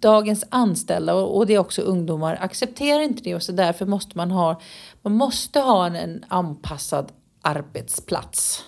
dagens 0.00 0.44
anställda 0.48 1.14
och, 1.14 1.36
och 1.36 1.46
det 1.46 1.54
är 1.54 1.58
också 1.58 1.82
ungdomar 1.82 2.38
accepterar 2.40 3.00
inte 3.02 3.22
det 3.22 3.34
och 3.34 3.42
så 3.42 3.52
därför 3.52 3.86
måste 3.86 4.16
man 4.16 4.30
ha, 4.30 4.60
man 5.02 5.12
måste 5.12 5.60
ha 5.60 5.86
en, 5.86 5.96
en 5.96 6.24
anpassad 6.28 7.12
arbetsplats. 7.42 8.64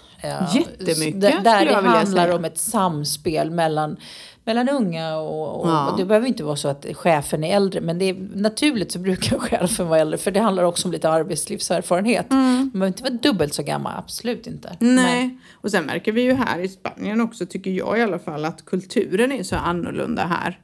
Jättemycket, 0.55 1.21
Där, 1.21 1.41
där 1.41 1.65
det 1.67 1.75
handlar 1.75 2.31
om 2.31 2.45
ett 2.45 2.59
samspel 2.59 3.51
mellan, 3.51 3.97
mellan 4.45 4.69
unga 4.69 5.17
och, 5.17 5.61
och, 5.61 5.69
Ja. 5.69 5.91
och 5.91 5.99
det 5.99 6.05
behöver 6.05 6.27
inte 6.27 6.45
vara 6.45 6.57
så 6.57 6.69
att 6.69 6.87
chefen 6.95 7.45
är 7.45 7.57
äldre 7.57 7.81
men 7.81 7.99
det 7.99 8.05
är 8.05 8.15
naturligt 8.35 8.93
så 8.93 8.99
brukar 8.99 9.39
chefen 9.49 9.89
vara 9.89 10.01
äldre 10.01 10.19
för 10.19 10.31
det 10.31 10.41
handlar 10.41 10.63
också 10.65 10.89
om 10.89 10.93
lite 10.93 11.09
arbetslivserfarenhet. 11.11 12.27
Man 12.31 12.71
behöver 12.71 12.87
inte 12.87 13.03
vara 13.03 13.13
dubbelt 13.13 13.55
så 13.55 13.63
gammal, 13.63 13.93
absolut 13.99 14.47
inte. 14.47 14.77
Men- 14.81 14.91
Mm. 14.99 15.05
Nej, 15.05 15.39
och 15.55 15.71
sen 15.71 15.85
märker 15.85 16.13
vi 16.13 16.23
ju 16.23 16.33
här 16.35 16.59
i 16.59 16.69
Spanien 16.69 17.21
också, 17.21 17.47
tycker 17.47 17.71
jag 17.71 17.99
i 17.99 18.03
alla 18.03 18.19
fall, 18.19 18.45
att 18.45 18.65
kulturen 18.65 19.33
är 19.33 19.43
så 19.43 19.57
annorlunda 19.57 20.27
här. 20.27 20.59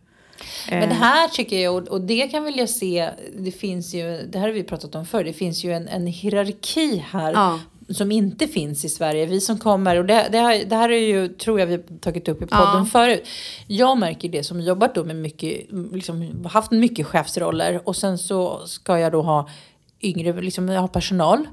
Men 0.70 0.88
det 0.88 0.94
här 0.94 1.28
tycker 1.28 1.58
jag, 1.62 1.74
och- 1.76 1.88
och 1.88 2.00
det 2.00 2.28
kan 2.28 2.44
väl 2.44 2.56
jag 2.58 2.68
se, 2.68 3.10
det 3.38 3.50
finns 3.52 3.94
ju, 3.94 4.22
det 4.32 4.38
här 4.38 4.46
har 4.46 4.52
vi 4.54 4.62
pratat 4.62 4.94
om 4.94 5.06
förr, 5.06 5.24
det 5.24 5.32
finns 5.32 5.64
ju 5.64 5.72
en, 5.72 5.88
en 5.88 6.06
hierarki 6.06 7.04
här 7.10 7.32
Ja. 7.32 7.60
som 7.94 8.12
inte 8.12 8.46
finns 8.48 8.84
i 8.84 8.88
Sverige. 8.88 9.26
Vi 9.26 9.40
som 9.40 9.58
kommer, 9.58 9.96
och 9.96 10.04
det, 10.04 10.28
det, 10.32 10.38
här, 10.38 10.64
det 10.64 10.76
här 10.76 10.88
är 10.90 10.98
ju, 11.08 11.28
tror 11.28 11.60
jag 11.60 11.66
vi 11.66 11.72
har 11.74 11.98
tagit 12.00 12.28
upp 12.28 12.42
i 12.42 12.46
podden 12.46 12.78
Ja. 12.78 12.84
förut. 12.92 13.22
Jag 13.66 13.98
märker 13.98 14.28
det 14.28 14.44
som 14.44 14.60
jobbat 14.60 14.94
då 14.94 15.04
med 15.04 15.16
mycket, 15.16 15.66
liksom 15.92 16.44
haft 16.50 16.70
mycket 16.70 17.06
chefsroller 17.06 17.80
och 17.88 17.96
sen 17.96 18.18
så 18.18 18.66
ska 18.66 18.98
jag 18.98 19.12
då 19.12 19.22
ha 19.22 19.48
yngre, 20.02 20.40
liksom 20.42 20.68
jag 20.68 20.80
har 20.80 20.88
personal. 20.88 21.46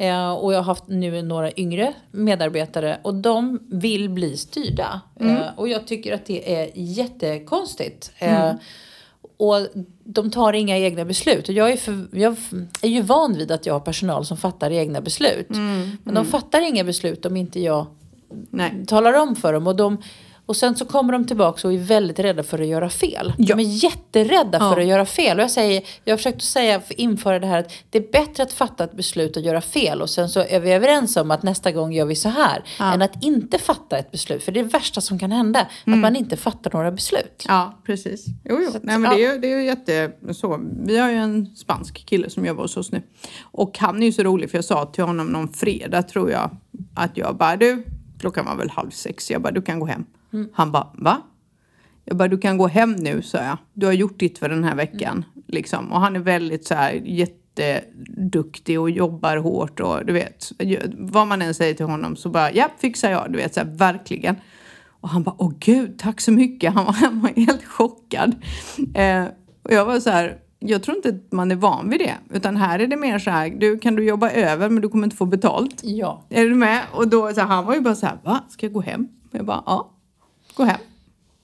Eh, 0.00 0.30
och 0.32 0.52
jag 0.52 0.58
har 0.58 0.64
haft 0.64 0.88
nu 0.88 1.22
några 1.22 1.52
yngre 1.52 1.92
medarbetare 2.10 2.98
och 3.02 3.14
de 3.14 3.58
vill 3.70 4.10
bli 4.10 4.36
styrda. 4.36 5.00
Mm. 5.20 5.36
Eh, 5.36 5.42
och 5.56 5.68
jag 5.68 5.86
tycker 5.86 6.14
att 6.14 6.26
det 6.26 6.54
är 6.56 6.70
jättekonstigt. 6.74 8.12
Eh, 8.18 8.52
och 9.36 9.66
de 10.04 10.30
tar 10.30 10.52
inga 10.52 10.78
egna 10.78 11.04
beslut. 11.04 11.48
Och 11.48 11.54
jag 11.54 11.70
är, 11.70 11.76
för, 11.76 12.06
jag 12.12 12.36
är 12.82 12.88
ju 12.88 13.02
van 13.02 13.34
vid 13.34 13.50
att 13.52 13.66
jag 13.66 13.74
har 13.74 13.80
personal 13.80 14.24
som 14.24 14.36
fattar 14.36 14.70
egna 14.70 15.00
beslut. 15.00 15.50
Mm. 15.50 15.96
Men 16.04 16.14
de 16.14 16.24
fattar 16.24 16.68
inga 16.68 16.84
beslut 16.84 17.26
om 17.26 17.36
inte 17.36 17.60
jag 17.60 17.86
Nej. 18.50 18.86
talar 18.86 19.12
om 19.12 19.36
för 19.36 19.52
dem. 19.52 19.66
Och, 19.66 19.76
de, 19.76 20.02
och 20.50 20.56
sen 20.56 20.76
så 20.76 20.84
kommer 20.84 21.12
de 21.12 21.26
tillbaka 21.26 21.68
och 21.68 21.74
är 21.74 21.78
väldigt 21.78 22.18
rädda 22.18 22.42
för 22.42 22.58
att 22.58 22.66
göra 22.66 22.90
fel. 22.90 23.32
Ja. 23.38 23.56
De 23.56 23.62
är 23.62 23.84
jätterädda 23.84 24.58
Ja. 24.60 24.70
för 24.72 24.80
att 24.80 24.86
göra 24.86 25.06
fel. 25.06 25.38
Och 25.38 25.42
jag, 25.42 25.50
säger, 25.50 25.82
jag 26.04 26.12
har 26.12 26.16
försökt 26.16 26.36
att 26.36 26.42
säga, 26.42 26.80
för 26.80 27.00
införa 27.00 27.38
det 27.38 27.46
här 27.46 27.58
att 27.58 27.72
det 27.90 27.98
är 27.98 28.12
bättre 28.12 28.42
att 28.42 28.52
fatta 28.52 28.84
ett 28.84 28.96
beslut 28.96 29.36
och 29.36 29.42
göra 29.42 29.60
fel. 29.60 30.02
Och 30.02 30.10
sen 30.10 30.28
så 30.28 30.40
är 30.40 30.60
vi 30.60 30.72
överens 30.72 31.16
om 31.16 31.30
att 31.30 31.42
nästa 31.42 31.72
gång 31.72 31.92
gör 31.92 32.04
vi 32.04 32.14
så 32.14 32.28
här. 32.28 32.64
Ja. 32.78 32.92
Än 32.92 33.02
att 33.02 33.24
inte 33.24 33.58
fatta 33.58 33.98
ett 33.98 34.10
beslut. 34.10 34.42
För 34.42 34.52
det 34.52 34.60
är 34.60 34.64
det 34.64 34.70
värsta 34.70 35.00
som 35.00 35.18
kan 35.18 35.32
hända. 35.32 35.66
Mm. 35.86 35.98
Att 35.98 36.02
man 36.02 36.16
inte 36.16 36.36
fattar 36.36 36.70
några 36.72 36.90
beslut. 36.92 37.44
Ja, 37.48 37.80
precis. 37.86 38.26
Jo, 38.44 38.58
jo. 38.60 38.68
Att, 38.68 38.82
Nej, 38.82 38.98
men 38.98 39.16
det, 39.16 39.24
är 39.24 39.32
ju, 39.32 39.38
det 39.38 39.52
är 39.52 39.60
jätte 39.60 40.12
så. 40.32 40.60
Vi 40.86 40.98
har 40.98 41.10
ju 41.10 41.16
en 41.16 41.46
spansk 41.56 42.06
kille 42.06 42.30
som 42.30 42.46
jobbar 42.46 42.62
hos 42.62 42.76
oss 42.76 42.92
nu. 42.92 43.02
Och 43.42 43.78
han 43.78 44.02
är 44.02 44.06
ju 44.06 44.12
så 44.12 44.22
rolig 44.22 44.50
för 44.50 44.58
jag 44.58 44.64
sa 44.64 44.86
till 44.86 45.04
honom 45.04 45.26
någon 45.26 45.48
fredag 45.52 46.02
tror 46.02 46.30
jag 46.30 46.50
att 46.94 47.16
jag 47.16 47.36
bara 47.36 47.56
du, 47.56 47.84
klockan 48.20 48.46
var 48.46 48.56
väl 48.56 48.70
halv 48.70 48.90
sex. 48.90 49.30
Jag 49.30 49.42
bara 49.42 49.52
du 49.52 49.62
kan 49.62 49.80
gå 49.80 49.86
hem. 49.86 50.04
Han 50.52 50.72
bara 50.72 50.90
va? 50.94 51.22
Jag 52.04 52.16
bara 52.16 52.28
du 52.28 52.38
kan 52.38 52.58
gå 52.58 52.66
hem 52.66 52.92
nu 52.92 53.22
sa 53.22 53.38
jag. 53.38 53.58
Du 53.72 53.86
har 53.86 53.92
gjort 53.92 54.18
ditt 54.18 54.38
för 54.38 54.48
den 54.48 54.64
här 54.64 54.74
veckan. 54.74 55.24
Liksom. 55.46 55.92
Och 55.92 56.00
han 56.00 56.16
är 56.16 56.20
väldigt 56.20 56.66
så 56.66 56.74
här 56.74 56.92
jätteduktig 56.92 58.80
och 58.80 58.90
jobbar 58.90 59.36
hårt 59.36 59.80
och 59.80 60.06
du 60.06 60.12
vet. 60.12 60.52
Vad 60.98 61.26
man 61.26 61.42
än 61.42 61.54
säger 61.54 61.74
till 61.74 61.86
honom 61.86 62.16
så 62.16 62.28
bara 62.28 62.52
ja 62.52 62.68
fixar 62.78 63.10
jag. 63.10 63.32
Du 63.32 63.38
vet 63.38 63.54
så 63.54 63.60
här, 63.60 63.66
verkligen. 63.66 64.36
Och 65.00 65.08
han 65.08 65.22
bara, 65.22 65.34
åh 65.38 65.52
gud, 65.58 65.98
tack 65.98 66.20
så 66.20 66.32
mycket. 66.32 66.74
Han 66.74 66.84
var, 66.84 66.92
han 67.00 67.20
var 67.20 67.28
helt 67.28 67.64
chockad. 67.64 68.34
Eh, 68.94 69.24
och 69.62 69.72
jag 69.72 69.84
var 69.84 70.00
så 70.00 70.10
här, 70.10 70.38
jag 70.58 70.82
tror 70.82 70.96
inte 70.96 71.08
att 71.08 71.32
man 71.32 71.50
är 71.50 71.56
van 71.56 71.90
vid 71.90 72.00
det. 72.00 72.14
Utan 72.30 72.56
här 72.56 72.78
är 72.78 72.86
det 72.86 72.96
mer 72.96 73.18
så 73.18 73.30
här, 73.30 73.50
du 73.50 73.78
kan 73.78 73.96
du 73.96 74.04
jobba 74.04 74.30
över 74.30 74.68
men 74.68 74.82
du 74.82 74.88
kommer 74.88 75.04
inte 75.04 75.16
få 75.16 75.26
betalt. 75.26 75.80
Ja. 75.82 76.24
Är 76.28 76.44
du 76.44 76.54
med? 76.54 76.82
Och 76.92 77.08
då, 77.08 77.34
så 77.34 77.40
här, 77.40 77.48
han 77.48 77.64
var 77.64 77.74
ju 77.74 77.80
bara 77.80 77.94
så 77.94 78.06
här, 78.06 78.18
va? 78.24 78.40
Ska 78.48 78.66
jag 78.66 78.72
gå 78.72 78.80
hem? 78.80 79.08
Jag 79.30 79.44
bara, 79.46 79.62
ja. 79.66 79.90
Gå 80.54 80.64
hem. 80.64 80.80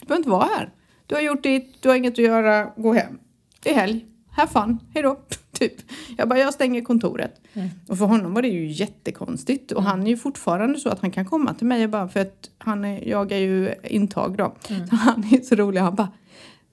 Du 0.01 0.07
behöver 0.07 0.21
inte 0.21 0.31
vara 0.31 0.45
här. 0.57 0.71
Du 1.07 1.15
har 1.15 1.23
gjort 1.23 1.43
ditt, 1.43 1.83
du 1.83 1.89
har 1.89 1.97
inget 1.97 2.13
att 2.13 2.19
göra, 2.19 2.71
gå 2.77 2.93
hem. 2.93 3.19
Det 3.63 3.71
är 3.71 3.75
helg. 3.75 4.07
Have 4.31 4.51
fun. 4.53 4.79
Hej 4.95 5.03
då. 5.03 5.21
Typ. 5.53 5.73
Jag 6.19 6.29
bara, 6.29 6.39
jag 6.39 6.55
stänger 6.55 6.81
kontoret. 6.81 7.41
Och 7.89 7.99
för 7.99 8.05
honom 8.05 8.35
var 8.35 8.43
det 8.43 8.49
ju 8.49 8.67
jättekonstigt. 8.67 9.73
Och 9.73 9.83
han 9.83 10.03
är 10.03 10.07
ju 10.07 10.17
fortfarande 10.17 10.79
så 10.79 10.89
att 10.89 11.01
han 11.01 11.11
kan 11.11 11.25
komma 11.25 11.55
till 11.55 11.67
mig 11.67 11.89
bara 11.89 12.09
för 12.09 12.21
att 12.21 12.51
han 12.59 12.85
är, 12.85 13.09
jag 13.09 13.33
är 13.33 13.39
ju 13.39 13.75
intag 13.85 14.37
då. 14.37 14.55
Så 14.69 14.75
han 14.97 15.25
är 15.35 15.41
så 15.41 15.55
rolig. 15.55 15.81
Han 15.81 15.95
bara, 15.95 16.13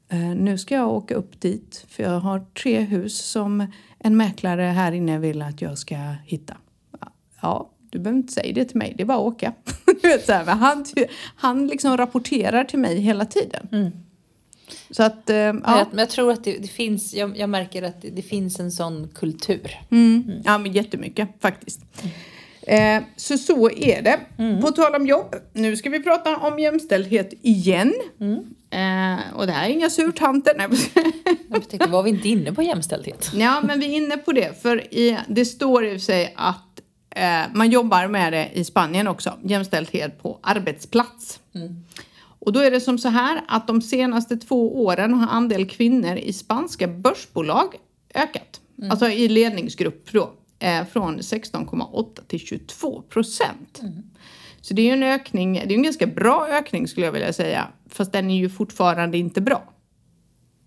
"Eh, 0.10 0.20
nu 0.20 0.58
ska 0.58 0.76
jag 0.76 0.90
åka 0.92 1.16
upp 1.16 1.42
dit 1.42 1.86
för 1.90 2.04
jag 2.04 2.20
har 2.20 2.40
tre 2.64 2.80
hus 2.80 3.18
som 3.18 3.68
en 4.00 4.18
mäklare 4.18 4.62
här 4.62 4.92
inne 4.92 5.20
vill 5.20 5.42
att 5.42 5.62
jag 5.62 5.78
ska 5.78 5.96
hitta. 6.26 6.58
Ja, 7.42 7.70
du 7.90 8.00
behöver 8.00 8.18
inte 8.20 8.34
säga 8.34 8.54
det 8.54 8.66
till 8.66 8.78
mig, 8.78 8.94
det 8.98 9.04
är 9.04 9.08
bara 9.08 9.18
att 9.18 9.24
åka. 9.34 9.54
Du 10.02 10.08
vet, 10.08 10.26
så 10.26 10.32
här, 10.32 10.46
men 10.46 10.58
han, 10.58 10.86
han 11.36 11.68
liksom 11.68 11.98
rapporterar 11.98 12.64
till 12.64 12.80
mig 12.80 13.00
hela 13.00 13.26
tiden. 13.26 13.92
Så 14.90 15.04
att, 15.04 15.30
eh, 15.30 15.36
Men 15.36 15.62
ja. 15.66 15.78
jag, 15.78 15.88
men 15.90 16.00
jag 16.00 16.10
tror 16.10 16.32
att 16.32 16.44
det, 16.44 16.58
det 16.58 16.68
finns, 16.68 17.14
jag, 17.14 17.38
jag 17.38 17.50
märker 17.50 17.84
att 17.84 18.02
det, 18.02 18.10
det 18.10 18.22
finns 18.22 18.60
en 18.60 18.72
sån 18.72 19.10
kultur. 19.16 19.72
Mm. 19.92 20.32
Ja, 20.46 20.58
men 20.58 20.72
jättemycket 20.72 21.30
faktiskt. 21.42 21.80
Eh, 22.68 23.04
så 23.16 23.38
så 23.38 23.70
är 23.70 24.02
det. 24.02 24.20
På 24.62 24.72
tal 24.72 24.96
om 24.96 25.08
jobb, 25.08 25.36
nu 25.54 25.78
ska 25.78 25.90
vi 25.90 26.04
prata 26.04 26.38
om 26.38 26.60
jämställdhet 26.60 27.34
igen. 27.42 27.94
Eh, 28.70 29.36
och 29.36 29.46
det 29.46 29.52
här 29.52 29.70
är 29.70 29.74
inga 29.74 29.90
surtanter. 29.90 30.54
Nej. 30.58 30.68
Jag 31.50 31.70
tänkte, 31.70 31.90
var 31.90 32.04
vi 32.04 32.10
inte 32.10 32.30
inne 32.30 32.54
på 32.54 32.62
jämställdhet? 32.62 33.32
ja, 33.34 33.62
men 33.64 33.80
vi 33.80 33.86
är 33.86 33.98
inne 33.98 34.18
på 34.18 34.32
det. 34.32 34.62
För 34.62 34.94
i, 34.94 35.18
det 35.28 35.46
står 35.46 35.86
i 35.86 36.00
sig 36.00 36.34
att 36.38 36.73
man 37.54 37.72
jobbar 37.72 38.08
med 38.08 38.34
det 38.34 38.50
i 38.54 38.64
Spanien 38.64 39.08
också. 39.08 39.34
Jämställdhet 39.44 40.22
på 40.22 40.40
arbetsplats. 40.42 41.40
Och 42.40 42.54
då 42.54 42.60
är 42.60 42.72
det 42.72 42.82
som 42.82 42.98
så 42.98 43.10
här 43.10 43.42
att 43.48 43.68
de 43.68 43.82
senaste 43.82 44.38
två 44.38 44.84
åren 44.84 45.14
har 45.14 45.28
andel 45.28 45.66
kvinnor 45.66 46.16
i 46.16 46.34
spanska 46.34 46.88
börsbolag 46.88 47.76
ökat. 48.14 48.62
Alltså 48.90 49.10
i 49.10 49.28
ledningsgrupp 49.28 50.12
då. 50.12 50.34
Eh, 50.60 50.86
från 50.86 51.20
16,8 51.20 52.20
till 52.28 52.40
22 52.40 53.02
procent. 53.02 53.82
Så 54.62 54.74
det 54.74 54.82
är 54.82 54.86
ju 54.86 54.92
en 54.92 55.04
ökning, 55.04 55.54
det 55.54 55.74
är 55.74 55.78
en 55.78 55.84
ganska 55.84 56.08
bra 56.08 56.48
ökning 56.50 56.88
skulle 56.88 57.06
jag 57.06 57.14
vilja 57.14 57.34
säga. 57.34 57.68
Fast 57.90 58.12
den 58.12 58.30
är 58.30 58.38
ju 58.38 58.50
fortfarande 58.50 59.18
inte 59.18 59.42
bra. 59.42 59.74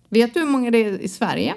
Vet 0.09 0.35
du 0.35 0.41
hur 0.41 0.47
många 0.47 0.71
det 0.71 0.79
är 0.79 0.99
i 0.99 1.09
Sverige? 1.09 1.55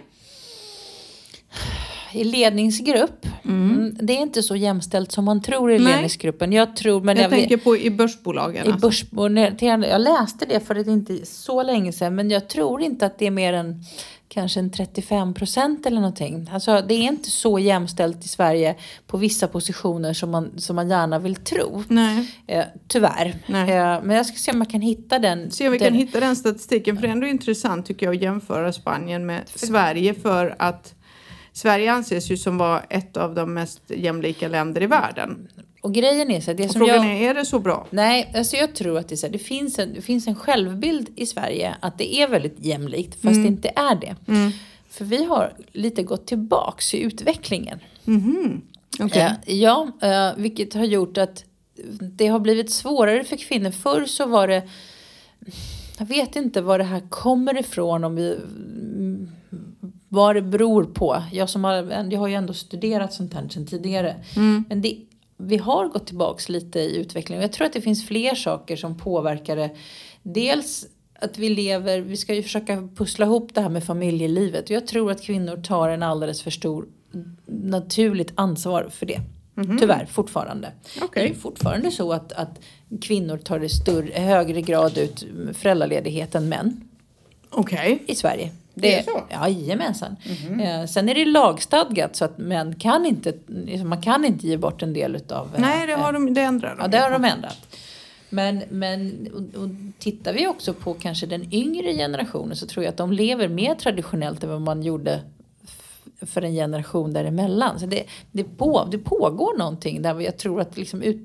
I 2.14 2.24
ledningsgrupp, 2.24 3.26
mm. 3.46 3.98
det 4.02 4.14
är 4.14 4.22
inte 4.22 4.44
så 4.44 4.56
jämställt 4.56 5.12
som 5.12 5.26
man 5.26 5.42
tror 5.42 5.72
i 5.72 5.80
Nej. 5.80 5.94
ledningsgruppen. 5.94 6.54
Jag 6.54 6.76
tror, 6.76 7.02
men 7.02 7.18
Jag, 7.18 7.24
jag, 7.24 7.32
tänker 7.32 7.58
på 7.58 7.78
i 7.78 7.90
börsbolagen. 7.92 8.68
i 8.68 8.72
alltså. 8.72 8.88
börsnoterande, 8.88 9.88
jag 9.88 10.02
läste 10.02 10.46
det 10.46 10.60
för 10.60 10.74
det 10.74 10.88
inte 10.88 11.26
så 11.26 11.64
länge 11.64 11.92
sedan, 11.92 12.16
men 12.16 12.32
jag 12.32 12.50
tror 12.50 12.82
inte 12.82 13.06
att 13.06 13.20
det 13.20 13.28
är 13.28 13.32
mer 13.32 13.54
än 13.54 13.84
kanske 14.30 14.60
en 14.60 14.72
35 14.72 15.34
procent 15.34 15.86
eller 15.86 16.02
någonting. 16.02 16.50
Alltså 16.54 16.82
det 16.88 16.94
är 16.94 17.04
inte 17.04 17.30
så 17.30 17.60
jämställt 17.60 18.26
i 18.26 18.28
Sverige 18.28 18.76
på 19.08 19.18
vissa 19.18 19.48
positioner 19.48 20.14
som 20.14 20.32
man, 20.32 20.52
som 20.58 20.76
man 20.76 20.90
gärna 20.90 21.20
vill 21.20 21.36
tro. 21.36 21.84
Nej. 21.88 22.32
Eh, 22.48 22.64
tyvärr. 22.88 23.36
Nej. 23.46 23.72
Eh, 23.72 24.02
men 24.04 24.16
jag 24.16 24.26
ska 24.26 24.38
se 24.38 24.52
om 24.52 24.58
jag 24.58 24.70
kan 24.70 24.82
hitta 24.82 25.20
den. 25.20 25.52
Se 25.52 25.68
om 25.68 25.72
vi 25.72 25.78
den. 25.78 25.88
kan 25.88 25.98
hitta 25.98 26.20
den 26.20 26.36
statistiken. 26.36 26.96
För 26.96 27.02
det 27.02 27.08
är 27.08 27.12
ändå 27.12 27.28
intressant 27.28 27.86
tycker 27.86 28.06
jag 28.06 28.16
att 28.16 28.22
jämföra 28.22 28.74
Spanien 28.74 29.26
med 29.26 29.42
Sverige. 29.56 30.14
För 30.14 30.56
att 30.60 30.96
Sverige 31.54 31.92
anses 31.92 32.32
ju 32.32 32.38
som 32.38 32.58
vara 32.58 32.80
ett 32.80 33.18
av 33.18 33.36
de 33.36 33.54
mest 33.54 33.82
jämlika 33.88 34.48
länder 34.48 34.84
i 34.84 34.86
världen. 34.86 35.48
Och 35.82 35.94
grejen 35.94 36.32
är 36.32 36.42
så 36.42 36.52
här, 36.52 36.58
det 36.58 36.66
Och 36.66 36.72
som 36.72 36.80
frågan 36.80 37.08
jag... 37.08 37.18
är, 37.18 37.30
är 37.30 37.34
det 37.34 37.46
så 37.46 37.60
bra? 37.60 37.88
Nej, 37.90 38.32
alltså 38.36 38.58
jag 38.58 38.76
tror 38.76 38.98
att 38.98 39.10
det, 39.10 39.16
är 39.16 39.18
så 39.18 39.26
här, 39.26 39.34
det, 39.34 39.40
finns 39.40 39.80
en, 39.80 39.94
det 39.94 40.02
finns 40.02 40.28
en 40.28 40.36
självbild 40.36 41.10
i 41.16 41.26
Sverige 41.26 41.76
att 41.80 41.98
det 41.98 42.16
är 42.16 42.28
väldigt 42.28 42.66
jämlikt 42.66 43.14
fast 43.14 43.26
Mm. 43.26 43.42
det 43.44 43.48
inte 43.48 43.72
är 43.76 43.96
det. 43.96 44.16
För 44.90 45.06
vi 45.06 45.24
har 45.24 45.54
lite 45.72 46.04
gått 46.04 46.28
tillbaks 46.28 46.94
i 46.94 47.02
utvecklingen. 47.02 47.80
Okej. 49.00 49.22
Eh, 49.46 49.56
ja, 49.56 49.92
eh, 50.02 50.32
vilket 50.38 50.74
har 50.74 50.86
gjort 50.86 51.18
att 51.18 51.44
det 52.02 52.28
har 52.28 52.40
blivit 52.40 52.72
svårare 52.72 53.24
för 53.24 53.36
kvinnor. 53.38 53.72
Förr 53.72 54.06
så 54.06 54.26
var 54.26 54.48
det, 54.48 54.70
jag 55.98 56.06
vet 56.06 56.36
inte 56.36 56.62
var 56.62 56.78
det 56.78 56.84
här 56.84 57.02
kommer 57.10 57.60
ifrån, 57.60 58.04
om 58.04 58.16
vi, 58.16 58.36
mm, 58.36 59.32
vad 60.10 60.36
det 60.36 60.42
beror 60.42 60.84
på. 60.84 61.24
Jag, 61.32 61.50
som 61.50 61.64
har, 61.64 61.74
jag 62.12 62.20
har 62.20 62.28
ju 62.28 62.34
ändå 62.34 62.54
studerat 62.54 63.14
sånt 63.14 63.34
här 63.34 63.48
sedan 63.50 63.66
tidigare. 63.66 64.16
Men 64.70 64.82
det, 64.82 64.98
vi 65.38 65.58
har 65.58 65.88
gått 65.88 66.08
tillbaks 66.08 66.50
lite 66.50 66.80
i 66.80 66.98
utvecklingen. 66.98 67.42
Jag 67.42 67.52
tror 67.52 67.68
att 67.68 67.74
det 67.74 67.82
finns 67.82 68.08
fler 68.08 68.36
saker 68.36 68.76
som 68.76 68.98
påverkar 68.98 69.56
det. 69.56 69.70
Dels 70.24 70.88
att 71.22 71.38
vi 71.38 71.50
lever, 71.50 72.00
vi 72.00 72.18
ska 72.18 72.36
ju 72.36 72.44
försöka 72.44 72.90
pussla 72.96 73.26
ihop 73.26 73.54
det 73.54 73.62
här 73.62 73.70
med 73.70 73.84
familjelivet. 73.84 74.64
Och 74.64 74.72
jag 74.72 74.88
tror 74.88 75.12
att 75.12 75.22
kvinnor 75.22 75.58
tar 75.58 75.90
en 75.90 76.04
alldeles 76.04 76.42
för 76.42 76.52
stor 76.52 76.86
naturligt 77.46 78.32
ansvar 78.36 78.90
för 78.92 79.06
det. 79.06 79.22
Tyvärr, 79.80 80.06
fortfarande. 80.06 80.72
Okej. 81.02 81.24
Det 81.24 81.36
är 81.36 81.40
fortfarande 81.40 81.92
så 81.92 82.14
att, 82.14 82.32
att 82.32 82.60
kvinnor 83.02 83.38
tar 83.38 83.64
i 83.64 83.70
större, 83.70 84.20
högre 84.20 84.62
grad 84.62 84.98
ut 84.98 85.26
föräldraledighet 85.54 86.36
än 86.36 86.50
män 86.50 86.90
Okej. 87.50 88.04
i 88.08 88.16
Sverige. 88.16 88.52
Det 88.82 88.96
är 89.00 89.04
så? 89.04 89.24
Ja, 89.30 89.50
jajamensan. 89.50 90.16
Eh, 90.62 90.86
sen 90.86 91.10
är 91.10 91.16
det 91.16 91.26
lagstadgat 91.26 92.16
så 92.16 92.26
att 92.26 92.38
män 92.38 92.76
kan 92.76 93.06
inte, 93.06 93.34
liksom, 93.48 93.90
man 93.90 94.02
kan 94.02 94.26
inte 94.26 94.48
ge 94.48 94.58
bort 94.58 94.82
en 94.84 94.94
del 94.94 95.16
utav... 95.16 95.56
eh, 95.56 95.62
Nej, 95.62 95.88
det 95.88 95.94
har 95.94 96.14
de, 96.14 96.34
det 96.34 96.42
ändrar 96.42 96.70
de. 96.70 96.82
Ja, 96.82 96.88
det 96.88 96.98
har 96.98 97.12
de 97.12 97.26
ändrat. 97.26 97.58
Men, 98.30 98.64
men 98.70 99.28
och, 99.34 99.62
och 99.62 99.70
tittar 100.00 100.34
vi 100.34 100.48
också 100.48 100.74
på 100.74 100.94
kanske 100.94 101.26
den 101.26 101.54
yngre 101.54 101.94
generationen 101.94 102.56
så 102.56 102.68
tror 102.68 102.84
jag 102.84 102.92
att 102.92 102.98
de 102.98 103.12
lever 103.12 103.48
mer 103.48 103.76
traditionellt 103.76 104.44
än 104.44 104.50
vad 104.50 104.62
man 104.62 104.84
gjorde 104.84 105.20
för 106.22 106.42
en 106.42 106.54
generation 106.54 107.14
däremellan. 107.14 107.80
Så 107.80 107.86
det, 107.86 108.04
det, 108.32 108.44
på, 108.44 108.88
det 108.92 108.98
pågår 108.98 109.58
någonting 109.58 110.02
där 110.02 110.20
jag 110.20 110.38
tror 110.38 110.62
att 110.62 110.78
liksom 110.78 111.02
ut, 111.02 111.18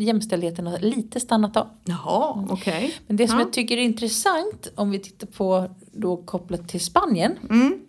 jämställdheten 0.00 0.66
har 0.66 0.78
lite 0.78 1.20
stannat 1.20 1.56
av. 1.56 1.68
Jaha, 1.84 2.46
okej. 2.50 2.94
Men 3.06 3.16
det 3.16 3.28
som 3.28 3.38
Ja. 3.38 3.44
jag 3.44 3.52
tycker 3.52 3.76
är 3.76 3.82
intressant 3.82 4.72
om 4.74 4.90
vi 4.90 4.98
tittar 4.98 5.26
på 5.26 5.70
då 5.92 6.16
kopplat 6.16 6.68
till 6.68 6.80
Spanien. 6.80 7.38
Mm. 7.50 7.80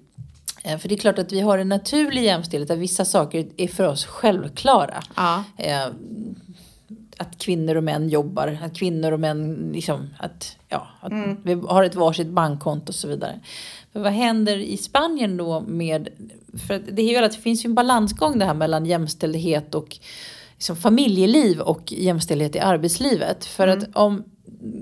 Eh, 0.64 0.78
För 0.78 0.90
det 0.90 0.96
är 0.96 1.00
klart 1.00 1.20
att 1.20 1.32
vi 1.32 1.40
har 1.40 1.58
en 1.58 1.70
naturlig 1.70 2.24
jämställdhet 2.24 2.68
där 2.68 2.76
vissa 2.76 3.06
saker 3.06 3.48
är 3.58 3.68
för 3.68 3.88
oss 3.88 4.06
självklara. 4.06 5.04
Ja. 5.16 5.44
Eh, 5.58 5.88
att 7.20 7.38
kvinnor 7.38 7.76
och 7.76 7.84
män 7.84 8.10
jobbar, 8.10 8.60
att 8.64 8.78
kvinnor 8.78 9.12
och 9.12 9.20
män 9.20 9.70
liksom, 9.74 10.10
att, 10.20 10.58
ja, 10.70 10.88
att 11.02 11.12
vi 11.44 11.54
har 11.54 11.84
ett 11.84 11.96
varsitt 11.96 12.28
bankkonto 12.28 12.88
och 12.90 12.96
så 12.96 13.08
vidare. 13.08 13.40
Men 13.94 14.04
vad 14.04 14.12
händer 14.12 14.58
i 14.58 14.78
Spanien 14.78 15.38
då 15.38 15.62
med, 15.62 16.10
för 16.68 16.80
det, 16.92 17.02
är 17.02 17.22
ju, 17.22 17.28
det 17.28 17.38
finns 17.38 17.66
ju 17.66 17.68
en 17.68 17.76
balansgång 17.76 18.40
det 18.40 18.46
här 18.46 18.54
mellan 18.54 18.86
jämställdhet 18.86 19.76
och 19.76 19.98
liksom, 20.54 20.76
familjeliv 20.76 21.60
och 21.60 21.92
jämställdhet 21.92 22.56
i 22.56 22.60
arbetslivet. 22.60 23.46
För 23.46 23.68
att 23.68 23.96
om 23.96 24.24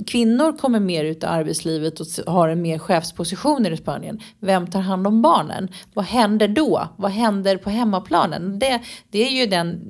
kvinnor 0.08 0.58
kommer 0.58 0.80
mer 0.80 1.06
ut 1.06 1.24
i 1.24 1.26
arbetslivet 1.26 2.00
och 2.00 2.08
har 2.28 2.50
en 2.50 2.62
mer 2.62 2.80
chefspositioner 2.80 3.72
i 3.72 3.78
Spanien. 3.78 4.20
Vem 4.40 4.68
tar 4.68 4.80
hand 4.80 5.08
om 5.08 5.22
barnen? 5.22 5.70
Vad 5.94 6.06
händer 6.06 6.48
då? 6.48 6.88
Vad 6.98 7.12
händer 7.12 7.58
på 7.58 7.70
hemmaplanen? 7.70 8.60
Det, 8.60 8.82
det 9.10 9.28
är 9.28 9.32
ju 9.32 9.46
den 9.46 9.82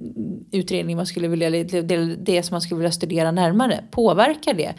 utredning 0.51 0.95
man 0.95 1.05
skulle 1.05 1.27
vilja, 1.27 1.49
det, 1.49 2.15
det 2.15 2.43
som 2.43 2.53
man 2.53 2.61
skulle 2.61 2.77
vilja 2.77 2.91
studera 2.91 3.31
närmare. 3.31 3.83
Påverkar 3.91 4.53
det? 4.53 4.73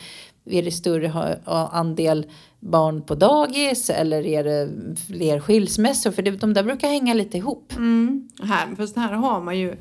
Är 0.47 0.63
det 0.63 0.71
större 0.71 1.39
andel 1.73 2.27
barn 2.61 3.03
på 3.03 3.15
dagis 3.15 3.91
eller 3.91 4.27
är 4.27 4.45
det 4.45 4.71
fler 5.07 5.41
skilsmässor? 5.41 6.11
För 6.11 6.23
det, 6.23 6.31
de 6.31 6.55
där 6.55 6.63
brukar 6.63 6.89
hänga 6.89 7.15
lite 7.15 7.39
ihop. 7.39 7.73
Mm. 7.77 8.29
Här, 8.43 8.77
fast 8.77 8.97
här 8.97 9.13
har 9.13 9.41
man 9.41 9.59
ju 9.59 9.77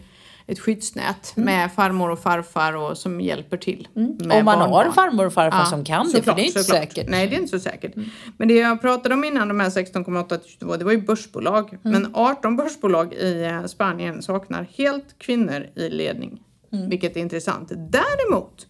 ett 0.47 0.59
skyddsnät 0.59 1.33
mm. 1.37 1.45
med 1.45 1.71
farmor 1.71 2.09
och 2.09 2.19
farfar 2.19 2.73
och 2.75 2.97
som 2.97 3.21
hjälper 3.21 3.57
till. 3.57 3.87
Mm. 3.95 4.31
Om 4.31 4.45
man 4.45 4.61
har 4.61 4.85
en 4.85 4.93
farmor 4.93 5.25
och 5.25 5.33
farfar 5.33 5.59
ja, 5.59 5.65
som 5.65 5.83
kan 5.83 6.11
det, 6.11 6.21
för 6.21 6.35
det 6.35 6.41
är 6.41 6.45
inte 6.45 6.63
såklart. 6.63 6.81
säkert. 6.81 7.09
Nej, 7.09 7.27
det 7.27 7.35
är 7.35 7.39
inte 7.39 7.59
så 7.59 7.59
säkert. 7.59 7.95
Mm. 7.95 8.09
Men 8.37 8.47
det 8.47 8.53
jag 8.53 8.81
pratade 8.81 9.15
om 9.15 9.23
innan, 9.23 9.47
de 9.47 9.59
här 9.59 9.69
16,8 9.69 10.37
till 10.37 10.49
22, 10.51 10.77
det 10.77 10.85
var 10.85 10.91
ju 10.91 11.01
börsbolag. 11.01 11.69
Mm. 11.69 12.01
Men 12.01 12.15
18 12.15 12.55
börsbolag 12.55 13.13
i 13.13 13.43
eh, 13.43 13.65
Spanien 13.65 14.21
saknar 14.21 14.67
helt 14.77 15.19
kvinnor 15.19 15.67
i 15.75 15.89
ledning. 15.89 16.41
Mm. 16.73 16.89
Vilket 16.89 17.17
är 17.17 17.21
intressant. 17.21 17.69
Däremot, 17.69 18.67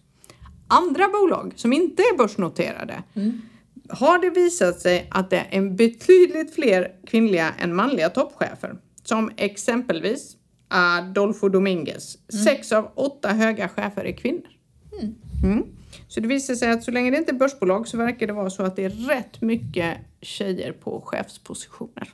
andra 0.68 1.08
bolag 1.08 1.52
som 1.56 1.72
inte 1.72 2.02
är 2.02 2.18
börsnoterade 2.18 3.02
mm. 3.14 3.40
har 3.88 4.18
det 4.18 4.30
visat 4.30 4.80
sig 4.80 5.06
att 5.10 5.30
det 5.30 5.46
är 5.50 5.70
betydligt 5.70 6.54
fler 6.54 6.92
kvinnliga 7.06 7.54
än 7.58 7.74
manliga 7.74 8.10
toppchefer. 8.10 8.76
Som 9.04 9.30
exempelvis 9.36 10.36
Adolfo 10.68 11.48
Dominguez. 11.48 12.18
Mm. 12.32 12.44
Sex 12.44 12.72
av 12.72 12.92
åtta 12.94 13.28
höga 13.28 13.68
chefer 13.68 14.04
är 14.04 14.12
kvinnor. 14.12 14.48
Mm. 14.92 15.14
Mm. 15.44 15.66
Så 16.08 16.20
det 16.20 16.28
visar 16.28 16.54
sig 16.54 16.70
att 16.70 16.84
så 16.84 16.90
länge 16.90 17.10
det 17.10 17.16
inte 17.16 17.32
är 17.32 17.36
börsbolag 17.36 17.88
så 17.88 17.96
verkar 17.96 18.26
det 18.26 18.32
vara 18.32 18.50
så 18.50 18.62
att 18.62 18.76
det 18.76 18.84
är 18.84 18.90
rätt 18.90 19.40
mycket 19.40 19.98
tjejer 20.20 20.72
på 20.72 21.00
chefspositioner. 21.00 22.12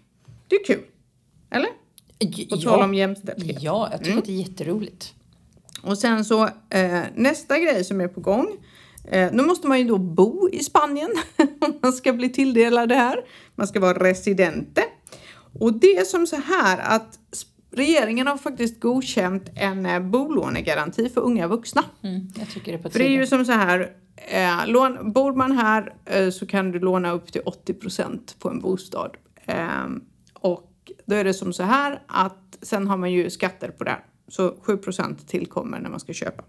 Det 0.48 0.56
är 0.56 0.64
kul. 0.64 0.82
Eller? 1.50 1.68
På 1.68 2.56
ja. 2.56 2.56
tal 2.56 2.82
om 2.82 2.94
jämställdhet. 2.94 3.62
Ja, 3.62 3.88
jag 3.90 3.98
tycker 3.98 4.10
mm. 4.10 4.18
att 4.18 4.24
det 4.24 4.32
är 4.32 4.48
jätteroligt. 4.48 5.14
Och 5.82 5.98
sen 5.98 6.24
så 6.24 6.42
eh, 6.70 7.02
nästa 7.14 7.58
grej 7.58 7.84
som 7.84 8.00
är 8.00 8.08
på 8.08 8.20
gång. 8.20 8.46
Eh, 9.10 9.32
nu 9.32 9.42
måste 9.42 9.66
man 9.66 9.78
ju 9.78 9.84
då 9.84 9.98
bo 9.98 10.48
i 10.52 10.58
Spanien 10.58 11.10
om 11.60 11.78
man 11.82 11.92
ska 11.92 12.12
bli 12.12 12.28
tilldelad 12.28 12.88
det 12.88 12.94
här. 12.94 13.16
Man 13.54 13.66
ska 13.66 13.80
vara 13.80 13.98
residente. 13.98 14.84
Och 15.60 15.72
det 15.72 15.96
är 15.96 16.04
som 16.04 16.26
så 16.26 16.36
här 16.36 16.78
att 16.78 17.18
Regeringen 17.74 18.26
har 18.26 18.36
faktiskt 18.36 18.80
godkänt 18.80 19.50
en 19.54 19.86
eh, 19.86 20.00
bolånegaranti 20.00 21.08
för 21.08 21.20
unga 21.20 21.46
vuxna. 21.46 21.84
Mm, 22.02 22.32
jag 22.38 22.50
tycker 22.50 22.72
det 22.72 22.78
är 22.78 22.82
på 22.82 22.90
för 22.90 22.98
det 22.98 23.06
är 23.06 23.10
ju 23.10 23.26
som 23.26 23.44
så 23.44 23.52
här, 23.52 23.92
eh, 24.16 24.66
lån, 24.66 25.12
bor 25.12 25.32
man 25.34 25.52
här 25.52 25.94
eh, 26.04 26.30
så 26.30 26.46
kan 26.46 26.72
du 26.72 26.78
låna 26.78 27.10
upp 27.12 27.32
till 27.32 27.40
80% 27.40 28.38
på 28.38 28.48
en 28.48 28.60
bostad. 28.60 29.16
Eh, 29.46 29.86
och 30.34 30.92
då 31.06 31.16
är 31.16 31.24
det 31.24 31.34
som 31.34 31.52
så 31.52 31.62
här 31.62 32.02
att 32.06 32.58
sen 32.62 32.86
har 32.86 32.96
man 32.96 33.12
ju 33.12 33.30
skatter 33.30 33.68
på 33.68 33.84
det. 33.84 33.98
Så 34.28 34.50
7% 34.50 35.26
tillkommer 35.26 35.80
när 35.80 35.90
man 35.90 36.00
ska 36.00 36.12
köpa 36.12 36.44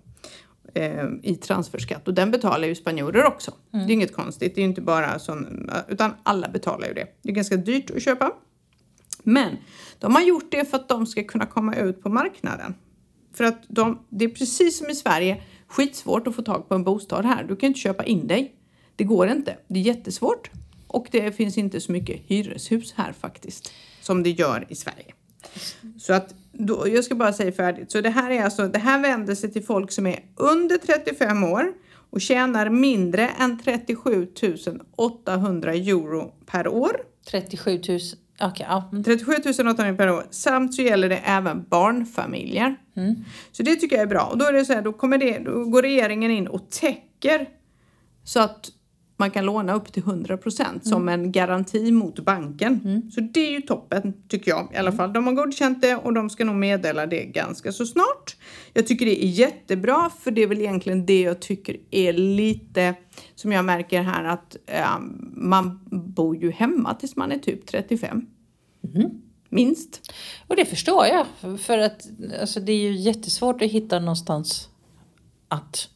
eh, 0.73 1.05
i 1.23 1.35
transferskatt 1.35 2.07
och 2.07 2.13
den 2.13 2.31
betalar 2.31 2.67
ju 2.67 2.75
spanjorer 2.75 3.25
också. 3.25 3.51
Mm. 3.73 3.87
Det 3.87 3.91
är 3.91 3.93
inget 3.93 4.13
konstigt, 4.13 4.55
det 4.55 4.61
är 4.61 4.63
ju 4.63 4.69
inte 4.69 4.81
bara 4.81 5.19
sån, 5.19 5.69
utan 5.87 6.11
alla 6.23 6.49
betalar 6.49 6.87
ju 6.87 6.93
det. 6.93 7.07
Det 7.21 7.29
är 7.29 7.33
ganska 7.33 7.57
dyrt 7.57 7.91
att 7.91 8.03
köpa. 8.03 8.31
Men 9.23 9.57
de 9.99 10.15
har 10.15 10.21
gjort 10.21 10.51
det 10.51 10.69
för 10.69 10.77
att 10.77 10.89
de 10.89 11.07
ska 11.07 11.23
kunna 11.23 11.45
komma 11.45 11.75
ut 11.75 12.03
på 12.03 12.09
marknaden. 12.09 12.73
För 13.33 13.43
att 13.43 13.63
de, 13.67 13.99
det 14.09 14.25
är 14.25 14.29
precis 14.29 14.77
som 14.77 14.89
i 14.89 14.95
Sverige, 14.95 15.41
skitsvårt 15.67 16.27
att 16.27 16.35
få 16.35 16.41
tag 16.41 16.69
på 16.69 16.75
en 16.75 16.83
bostad 16.83 17.25
här. 17.25 17.43
Du 17.43 17.55
kan 17.55 17.67
inte 17.67 17.79
köpa 17.79 18.03
in 18.03 18.27
dig. 18.27 18.55
Det 18.95 19.03
går 19.03 19.27
inte. 19.27 19.57
Det 19.67 19.79
är 19.79 19.83
jättesvårt. 19.83 20.49
Och 20.87 21.07
det 21.11 21.31
finns 21.31 21.57
inte 21.57 21.81
så 21.81 21.91
mycket 21.91 22.21
hyreshus 22.27 22.93
här 22.93 23.13
faktiskt, 23.13 23.71
som 24.01 24.23
det 24.23 24.29
gör 24.29 24.65
i 24.69 24.75
Sverige. 24.75 25.13
Så 25.99 26.13
att, 26.13 26.35
då, 26.51 26.87
jag 26.87 27.03
ska 27.03 27.15
bara 27.15 27.33
säga 27.33 27.51
färdigt. 27.51 27.91
Så 27.91 28.01
det 28.01 28.09
här 28.09 28.31
är 28.31 28.43
alltså, 28.43 28.67
det 28.67 28.79
här 28.79 29.01
vänder 29.01 29.35
sig 29.35 29.51
till 29.51 29.63
folk 29.63 29.91
som 29.91 30.07
är 30.07 30.19
under 30.35 30.77
35 30.77 31.43
år 31.43 31.73
och 32.09 32.21
tjänar 32.21 32.69
mindre 32.69 33.27
än 33.27 33.59
37 33.59 34.27
800 34.95 35.73
euro 35.73 36.33
per 36.45 36.67
år. 36.67 37.01
37 37.31 37.81
000 37.89 37.99
Okay, 38.41 38.65
ja. 38.69 38.89
37 39.05 39.31
800 39.51 39.93
per 39.93 40.09
år. 40.09 40.25
Samt 40.29 40.75
så 40.75 40.81
gäller 40.81 41.09
det 41.09 41.17
även 41.17 41.65
barnfamiljer. 41.69 42.75
Mm. 42.95 43.15
Så 43.51 43.63
det 43.63 43.75
tycker 43.75 43.95
jag 43.95 44.03
är 44.03 44.07
bra. 44.07 44.23
Och 44.31 44.37
då, 44.37 44.45
är 44.45 44.53
det 44.53 44.65
så 44.65 44.73
här, 44.73 44.81
då, 44.81 44.93
kommer 44.93 45.17
det, 45.17 45.39
då 45.39 45.65
går 45.65 45.81
regeringen 45.81 46.31
in 46.31 46.47
och 46.47 46.69
täcker 46.69 47.49
så 48.23 48.39
att 48.39 48.69
man 49.17 49.31
kan 49.31 49.45
låna 49.45 49.73
upp 49.73 49.93
till 49.93 50.03
100 50.03 50.37
procent 50.37 50.85
mm. 50.85 50.85
som 50.85 51.09
en 51.09 51.31
garanti 51.31 51.91
mot 51.91 52.19
banken. 52.19 52.81
Mm. 52.83 53.11
Så 53.11 53.21
det 53.21 53.39
är 53.39 53.51
ju 53.51 53.61
toppen 53.61 54.13
tycker 54.27 54.51
jag 54.51 54.69
i 54.73 54.77
alla 54.77 54.89
mm. 54.89 54.97
fall. 54.97 55.13
De 55.13 55.27
har 55.27 55.33
godkänt 55.33 55.81
det 55.81 55.95
och 55.95 56.13
de 56.13 56.29
ska 56.29 56.45
nog 56.45 56.55
meddela 56.55 57.05
det 57.05 57.25
ganska 57.25 57.71
så 57.71 57.85
snart. 57.85 58.35
Jag 58.73 58.87
tycker 58.87 59.05
det 59.05 59.25
är 59.25 59.27
jättebra 59.27 60.09
för 60.19 60.31
det 60.31 60.43
är 60.43 60.47
väl 60.47 60.61
egentligen 60.61 61.05
det 61.05 61.21
jag 61.21 61.39
tycker 61.39 61.77
är 61.91 62.13
lite 62.13 62.95
som 63.35 63.51
jag 63.51 63.65
märker 63.65 64.01
här 64.01 64.23
att 64.23 64.57
äh, 64.65 64.99
man 65.33 65.79
bor 65.91 66.37
ju 66.37 66.51
hemma 66.51 66.93
tills 66.93 67.15
man 67.15 67.31
är 67.31 67.37
typ 67.37 67.65
35. 67.67 68.25
Mm. 68.95 69.09
Minst. 69.49 70.13
Och 70.47 70.55
det 70.55 70.65
förstår 70.65 71.05
jag. 71.05 71.25
För 71.59 71.77
att 71.77 72.09
alltså, 72.41 72.59
det 72.59 72.71
är 72.71 72.81
ju 72.81 72.95
jättesvårt 72.95 73.61
att 73.61 73.71
hitta 73.71 73.99
någonstans 73.99 74.69
att 75.47 75.89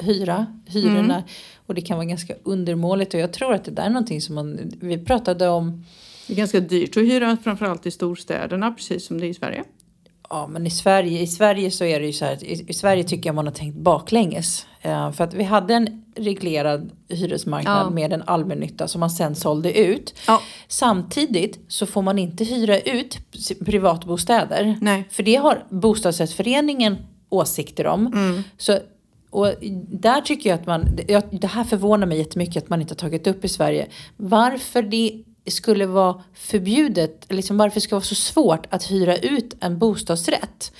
hyra 0.00 0.46
hyrorna. 0.66 1.14
Mm. 1.14 1.28
Och 1.66 1.74
det 1.74 1.80
kan 1.80 1.96
vara 1.96 2.06
ganska 2.06 2.34
undermåligt. 2.42 3.14
Och 3.14 3.20
jag 3.20 3.32
tror 3.32 3.54
att 3.54 3.64
det 3.64 3.70
där 3.70 3.82
är 3.82 3.90
någonting 3.90 4.20
som 4.20 4.34
man, 4.34 4.58
vi 4.80 4.98
pratade 4.98 5.48
om. 5.48 5.84
Det 6.26 6.32
är 6.32 6.36
ganska 6.36 6.60
dyrt 6.60 6.96
att 6.96 7.02
hyra 7.02 7.36
framförallt 7.44 7.86
i 7.86 7.90
storstäderna 7.90 8.72
precis 8.72 9.06
som 9.06 9.20
det 9.20 9.26
är 9.26 9.30
i 9.30 9.34
Sverige. 9.34 9.64
Ja, 10.30 10.46
men 10.46 10.66
i 10.66 10.70
Sverige, 10.70 11.20
i 11.20 11.26
Sverige 11.26 11.70
så 11.70 11.84
är 11.84 12.00
det 12.00 12.06
ju 12.06 12.12
så 12.12 12.24
här. 12.24 12.44
I, 12.44 12.64
i 12.68 12.74
Sverige 12.74 13.04
tycker 13.04 13.28
jag 13.28 13.34
man 13.34 13.46
har 13.46 13.54
tänkt 13.54 13.76
baklänges. 13.76 14.66
Uh, 14.86 15.12
för 15.12 15.24
att 15.24 15.34
vi 15.34 15.44
hade 15.44 15.74
en 15.74 16.04
reglerad 16.16 16.90
hyresmarknad 17.08 17.86
ja. 17.86 17.90
med 17.90 18.12
en 18.12 18.22
allmännytta 18.22 18.88
som 18.88 19.00
man 19.00 19.10
sen 19.10 19.34
sålde 19.34 19.78
ut. 19.78 20.14
Ja. 20.26 20.42
Samtidigt 20.68 21.60
så 21.68 21.86
får 21.86 22.02
man 22.02 22.18
inte 22.18 22.44
hyra 22.44 22.80
ut 22.80 23.18
privatbostäder. 23.64 24.78
Nej. 24.80 25.04
För 25.10 25.22
det 25.22 25.36
har 25.36 25.64
bostadsrättsföreningen 25.70 26.96
åsikter 27.28 27.86
om. 27.86 28.06
Mm. 28.06 28.42
Så 28.58 28.78
och 29.30 29.54
där 29.88 30.20
tycker 30.20 30.50
jag 30.50 30.60
att 30.60 30.66
man, 30.66 30.96
det 31.30 31.46
här 31.46 31.64
förvånar 31.64 32.06
mig 32.06 32.18
jättemycket 32.18 32.62
att 32.62 32.68
man 32.68 32.80
inte 32.80 32.92
har 32.92 32.96
tagit 32.96 33.26
upp 33.26 33.44
i 33.44 33.48
Sverige. 33.48 33.86
Varför 34.16 34.82
det 34.82 35.22
skulle 35.46 35.86
vara 35.86 36.22
förbjudet, 36.34 37.26
liksom 37.28 37.56
varför 37.56 37.74
det 37.74 37.80
ska 37.80 37.94
vara 37.94 38.04
så 38.04 38.14
svårt 38.14 38.66
att 38.70 38.90
hyra 38.90 39.16
ut 39.16 39.56
en 39.60 39.78
bostadsrätt. 39.78 40.72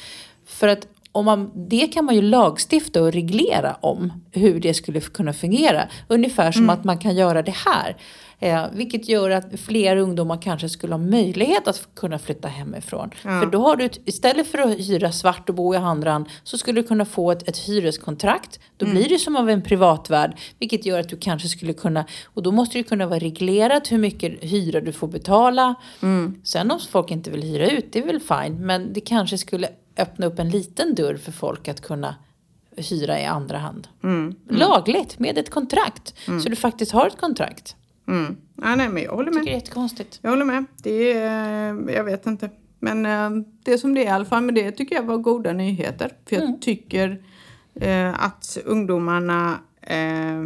För 0.46 0.68
att 0.68 0.88
om 1.12 1.24
man, 1.24 1.50
det 1.54 1.86
kan 1.86 2.04
man 2.04 2.14
ju 2.14 2.22
lagstifta 2.22 3.02
och 3.02 3.12
reglera 3.12 3.76
om 3.80 4.12
hur 4.30 4.60
det 4.60 4.74
skulle 4.74 5.00
kunna 5.00 5.32
fungera. 5.32 5.88
Ungefär 6.08 6.52
som 6.52 6.62
mm. 6.62 6.70
att 6.70 6.84
man 6.84 6.98
kan 6.98 7.16
göra 7.16 7.42
det 7.42 7.54
här. 7.66 7.96
Eh, 8.42 8.64
vilket 8.72 9.08
gör 9.08 9.30
att 9.30 9.60
fler 9.60 9.96
ungdomar 9.96 10.42
kanske 10.42 10.68
skulle 10.68 10.92
ha 10.92 10.98
möjlighet 10.98 11.68
att 11.68 11.88
kunna 11.94 12.18
flytta 12.18 12.48
hemifrån. 12.48 13.10
Ja. 13.22 13.40
För 13.40 13.46
då 13.46 13.62
har 13.62 13.76
du, 13.76 13.88
istället 14.04 14.46
för 14.46 14.58
att 14.58 14.78
hyra 14.78 15.12
svart 15.12 15.48
och 15.48 15.54
bo 15.54 15.74
i 15.74 15.76
andra 15.76 16.10
hand, 16.10 16.26
så 16.42 16.58
skulle 16.58 16.82
du 16.82 16.88
kunna 16.88 17.04
få 17.04 17.30
ett, 17.30 17.48
ett 17.48 17.58
hyreskontrakt. 17.58 18.60
Då 18.76 18.86
mm. 18.86 18.96
blir 18.96 19.08
det 19.08 19.18
som 19.18 19.36
av 19.36 19.50
en 19.50 19.62
privatvärd, 19.62 20.38
vilket 20.58 20.86
gör 20.86 21.00
att 21.00 21.08
du 21.08 21.16
kanske 21.16 21.48
skulle 21.48 21.72
kunna, 21.72 22.04
och 22.24 22.42
då 22.42 22.52
måste 22.52 22.78
det 22.78 22.82
kunna 22.82 23.06
vara 23.06 23.18
reglerat 23.18 23.92
hur 23.92 23.98
mycket 23.98 24.44
hyra 24.44 24.80
du 24.80 24.92
får 24.92 25.08
betala. 25.08 25.74
Mm. 26.02 26.40
Sen 26.44 26.70
om 26.70 26.80
folk 26.90 27.10
inte 27.10 27.30
vill 27.30 27.42
hyra 27.42 27.70
ut, 27.70 27.92
det 27.92 27.98
är 27.98 28.06
väl 28.06 28.20
fine, 28.20 28.66
men 28.66 28.92
det 28.92 29.00
kanske 29.00 29.38
skulle 29.38 29.68
öppna 29.96 30.26
upp 30.26 30.38
en 30.38 30.50
liten 30.50 30.94
dörr 30.94 31.16
för 31.16 31.32
folk 31.32 31.68
att 31.68 31.80
kunna 31.80 32.14
hyra 32.76 33.20
i 33.20 33.24
andra 33.24 33.58
hand. 33.58 33.88
Mm. 34.02 34.18
Mm. 34.18 34.36
Lagligt, 34.48 35.18
med 35.18 35.38
ett 35.38 35.50
kontrakt. 35.50 36.14
Mm. 36.28 36.40
Så 36.40 36.48
du 36.48 36.56
faktiskt 36.56 36.92
har 36.92 37.06
ett 37.06 37.20
kontrakt. 37.20 37.76
Mm. 38.08 38.36
Ja, 38.56 38.76
nej, 38.76 38.88
men 38.88 39.02
jag 39.02 39.10
håller 39.10 39.32
med. 39.32 39.36
Jag 39.36 39.42
tycker 39.42 39.50
det 39.50 39.56
är 39.56 39.60
jättekonstigt. 39.60 40.18
Jag 40.22 40.30
håller 40.30 40.44
med. 40.44 40.64
Det 40.82 41.12
är, 41.12 41.90
jag 41.90 42.04
vet 42.04 42.26
inte. 42.26 42.50
Men 42.78 43.06
äh, 43.06 43.44
det 43.62 43.78
som 43.78 43.94
det 43.94 44.00
är 44.00 44.04
i 44.04 44.08
alla 44.08 44.24
fall, 44.24 44.42
men 44.42 44.54
det 44.54 44.72
tycker 44.72 44.96
jag 44.96 45.02
var 45.02 45.18
goda 45.18 45.52
nyheter. 45.52 46.12
För 46.26 46.36
jag 46.36 46.44
mm. 46.44 46.60
tycker 46.60 47.22
äh, 47.74 48.24
att 48.24 48.58
ungdomarna 48.64 49.60
äh, 49.82 50.42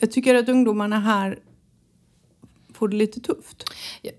jag 0.00 0.10
tycker 0.10 0.34
att 0.34 0.48
ungdomarna 0.48 1.00
här 1.00 1.38
får 2.76 2.88
det 2.88 2.96
lite 2.96 3.20
tufft. 3.20 3.64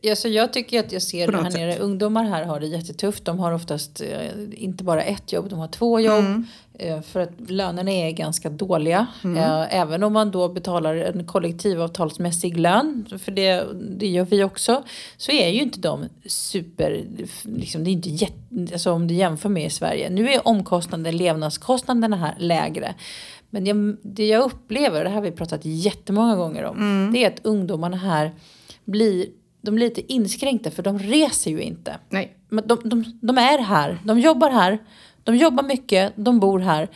Ja, 0.01 0.15
så 0.15 0.27
jag 0.27 0.53
tycker 0.53 0.79
att 0.79 0.91
jag 0.91 1.01
ser 1.01 1.27
det 1.27 1.37
här 1.37 1.43
något 1.43 1.53
nere. 1.53 1.77
Ungdomar 1.77 2.23
här 2.23 2.43
har 2.43 2.59
det 2.59 2.67
jättetufft. 2.67 3.25
De 3.25 3.39
har 3.39 3.51
oftast 3.51 4.01
eh, 4.01 4.63
inte 4.63 4.83
bara 4.83 5.03
ett 5.03 5.33
jobb, 5.33 5.49
de 5.49 5.59
har 5.59 5.67
två 5.67 5.99
jobb. 5.99 6.25
Mm. 6.25 6.45
Eh, 6.79 7.01
för 7.01 7.19
att 7.19 7.49
lönerna 7.49 7.91
är 7.91 8.11
ganska 8.11 8.49
dåliga. 8.49 9.07
Mm. 9.23 9.37
Eh, 9.37 9.75
även 9.75 10.03
om 10.03 10.13
man 10.13 10.31
då 10.31 10.49
betalar 10.49 10.95
en 10.95 11.25
kollektivavtalsmässig 11.25 12.57
lön, 12.57 13.05
för 13.19 13.31
det, 13.31 13.65
det 13.97 14.07
gör 14.07 14.25
vi 14.25 14.43
också, 14.43 14.83
så 15.17 15.31
är 15.31 15.49
ju 15.49 15.61
inte 15.61 15.79
de 15.79 16.05
super, 16.25 17.05
liksom, 17.43 17.83
det 17.83 17.89
är 17.89 17.91
inte 17.91 18.09
jätte, 18.09 18.73
alltså 18.73 18.91
om 18.91 19.07
du 19.07 19.13
jämför 19.13 19.49
med 19.49 19.65
i 19.65 19.69
Sverige. 19.69 20.09
Nu 20.09 20.29
är 20.29 20.47
omkostnaden, 20.47 21.17
levnadskostnaderna 21.17 22.17
här 22.17 22.35
lägre. 22.39 22.95
Men 23.49 23.65
jag, 23.65 23.97
det 24.01 24.27
jag 24.27 24.43
upplever, 24.43 25.03
det 25.03 25.09
här 25.09 25.15
har 25.15 25.21
vi 25.21 25.31
pratat 25.31 25.61
jättemånga 25.63 26.35
gånger 26.35 26.63
om, 26.63 26.77
Mm. 26.77 27.13
det 27.13 27.23
är 27.23 27.27
att 27.27 27.45
ungdomarna 27.45 27.97
här 27.97 28.31
blir, 28.85 29.25
de 29.61 29.75
blir 29.75 29.89
lite 29.89 30.13
inskränkta 30.13 30.71
för 30.71 30.83
de 30.83 30.99
reser 30.99 31.51
ju 31.51 31.61
inte. 31.61 31.95
Nej. 32.09 32.33
Men 32.49 32.67
de, 32.67 32.79
de, 32.83 33.19
de 33.21 33.37
är 33.37 33.57
här, 33.59 33.97
de 34.05 34.19
jobbar 34.19 34.49
här, 34.49 34.77
de 35.23 35.35
jobbar 35.35 35.63
mycket, 35.63 36.13
de 36.15 36.39
bor 36.39 36.59
här. 36.59 36.87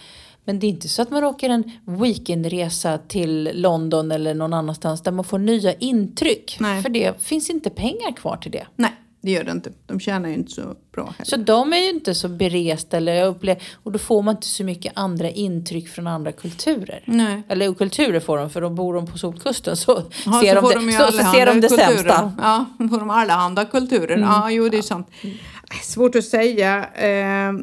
Men 0.45 0.59
det 0.59 0.67
är 0.67 0.69
inte 0.69 0.87
så 0.89 1.01
att 1.01 1.11
man 1.11 1.23
åker 1.23 1.49
en 1.49 1.71
weekendresa 1.85 2.97
till 2.97 3.49
London 3.53 4.11
eller 4.11 4.33
någon 4.33 4.53
annanstans 4.53 5.01
där 5.01 5.11
man 5.11 5.25
får 5.25 5.39
nya 5.39 5.73
intryck. 5.73 6.57
Nej. 6.59 6.81
För 6.83 6.89
det 6.89 7.21
finns 7.21 7.49
inte 7.49 7.69
pengar 7.69 8.15
kvar 8.15 8.37
till 8.37 8.51
det. 8.51 8.67
Nej, 8.75 8.91
det 9.21 9.31
gör 9.31 9.43
det 9.43 9.51
inte. 9.51 9.71
De 9.85 9.99
tjänar 9.99 10.29
ju 10.29 10.35
inte 10.35 10.51
så 10.51 10.75
bra 10.91 11.03
heller. 11.03 11.25
Så 11.25 11.37
de 11.37 11.73
är 11.73 11.77
ju 11.77 11.89
inte 11.89 12.15
så 12.15 12.29
beresta 12.29 12.97
eller 12.97 13.25
upplever, 13.25 13.63
och 13.83 13.91
då 13.91 13.99
får 13.99 14.21
man 14.21 14.35
inte 14.35 14.47
så 14.47 14.63
mycket 14.63 14.93
andra 14.95 15.29
intryck 15.29 15.89
från 15.89 16.07
andra 16.07 16.31
kulturer. 16.31 17.03
Nej. 17.05 17.43
Eller 17.49 17.73
kulturer 17.73 18.19
får 18.19 18.37
de 18.37 18.49
för 18.49 18.61
då 18.61 18.69
bor 18.69 18.93
de 18.93 19.07
på 19.07 19.17
solkusten 19.17 19.77
så 19.77 19.91
Ja, 20.25 20.41
ser, 20.41 20.55
så 20.55 20.61
de, 20.61 20.85
det, 20.85 20.91
de 20.91 20.91
så, 20.91 21.11
så 21.11 21.31
ser 21.31 21.45
de 21.45 21.61
det 21.61 21.67
kulturer. 21.67 21.87
sämsta. 21.87 22.33
Ja, 22.41 22.65
då 22.79 22.87
får 22.87 22.99
de 22.99 23.09
allehanda 23.09 23.65
kulturer. 23.65 24.17
Ja, 24.17 24.51
jo 24.51 24.69
det 24.69 24.77
är 24.77 24.81
sant. 24.81 25.07
Svårt 25.83 26.15
att 26.15 26.25
säga. 26.25 26.85
Eh, 26.93 27.53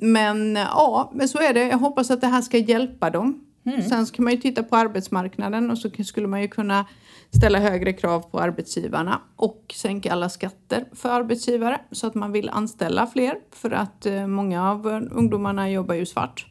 men 0.00 0.56
ja, 0.56 1.12
men 1.14 1.28
så 1.28 1.38
är 1.38 1.54
det. 1.54 1.62
Jag 1.62 1.78
hoppas 1.78 2.10
att 2.10 2.20
det 2.20 2.26
här 2.26 2.42
ska 2.42 2.58
hjälpa 2.58 3.10
dem. 3.10 3.44
Sen 3.88 4.06
ska 4.06 4.22
man 4.22 4.32
ju 4.32 4.38
titta 4.38 4.62
på 4.62 4.76
arbetsmarknaden 4.76 5.70
och 5.70 5.78
så 5.78 5.90
skulle 6.04 6.26
man 6.26 6.42
ju 6.42 6.48
kunna 6.48 6.86
ställa 7.30 7.58
högre 7.58 7.92
krav 7.92 8.20
på 8.20 8.40
arbetsgivarna 8.40 9.20
och 9.36 9.74
sänka 9.76 10.12
alla 10.12 10.28
skatter 10.28 10.84
för 10.92 11.08
arbetsgivare 11.08 11.80
så 11.90 12.06
att 12.06 12.14
man 12.14 12.32
vill 12.32 12.48
anställa 12.48 13.06
fler 13.06 13.34
för 13.52 13.70
att 13.70 14.06
eh, 14.06 14.26
många 14.26 14.70
av 14.70 14.88
eh, 14.88 15.00
ungdomarna 15.10 15.70
jobbar 15.70 15.94
ju 15.94 16.06
svart. 16.06 16.46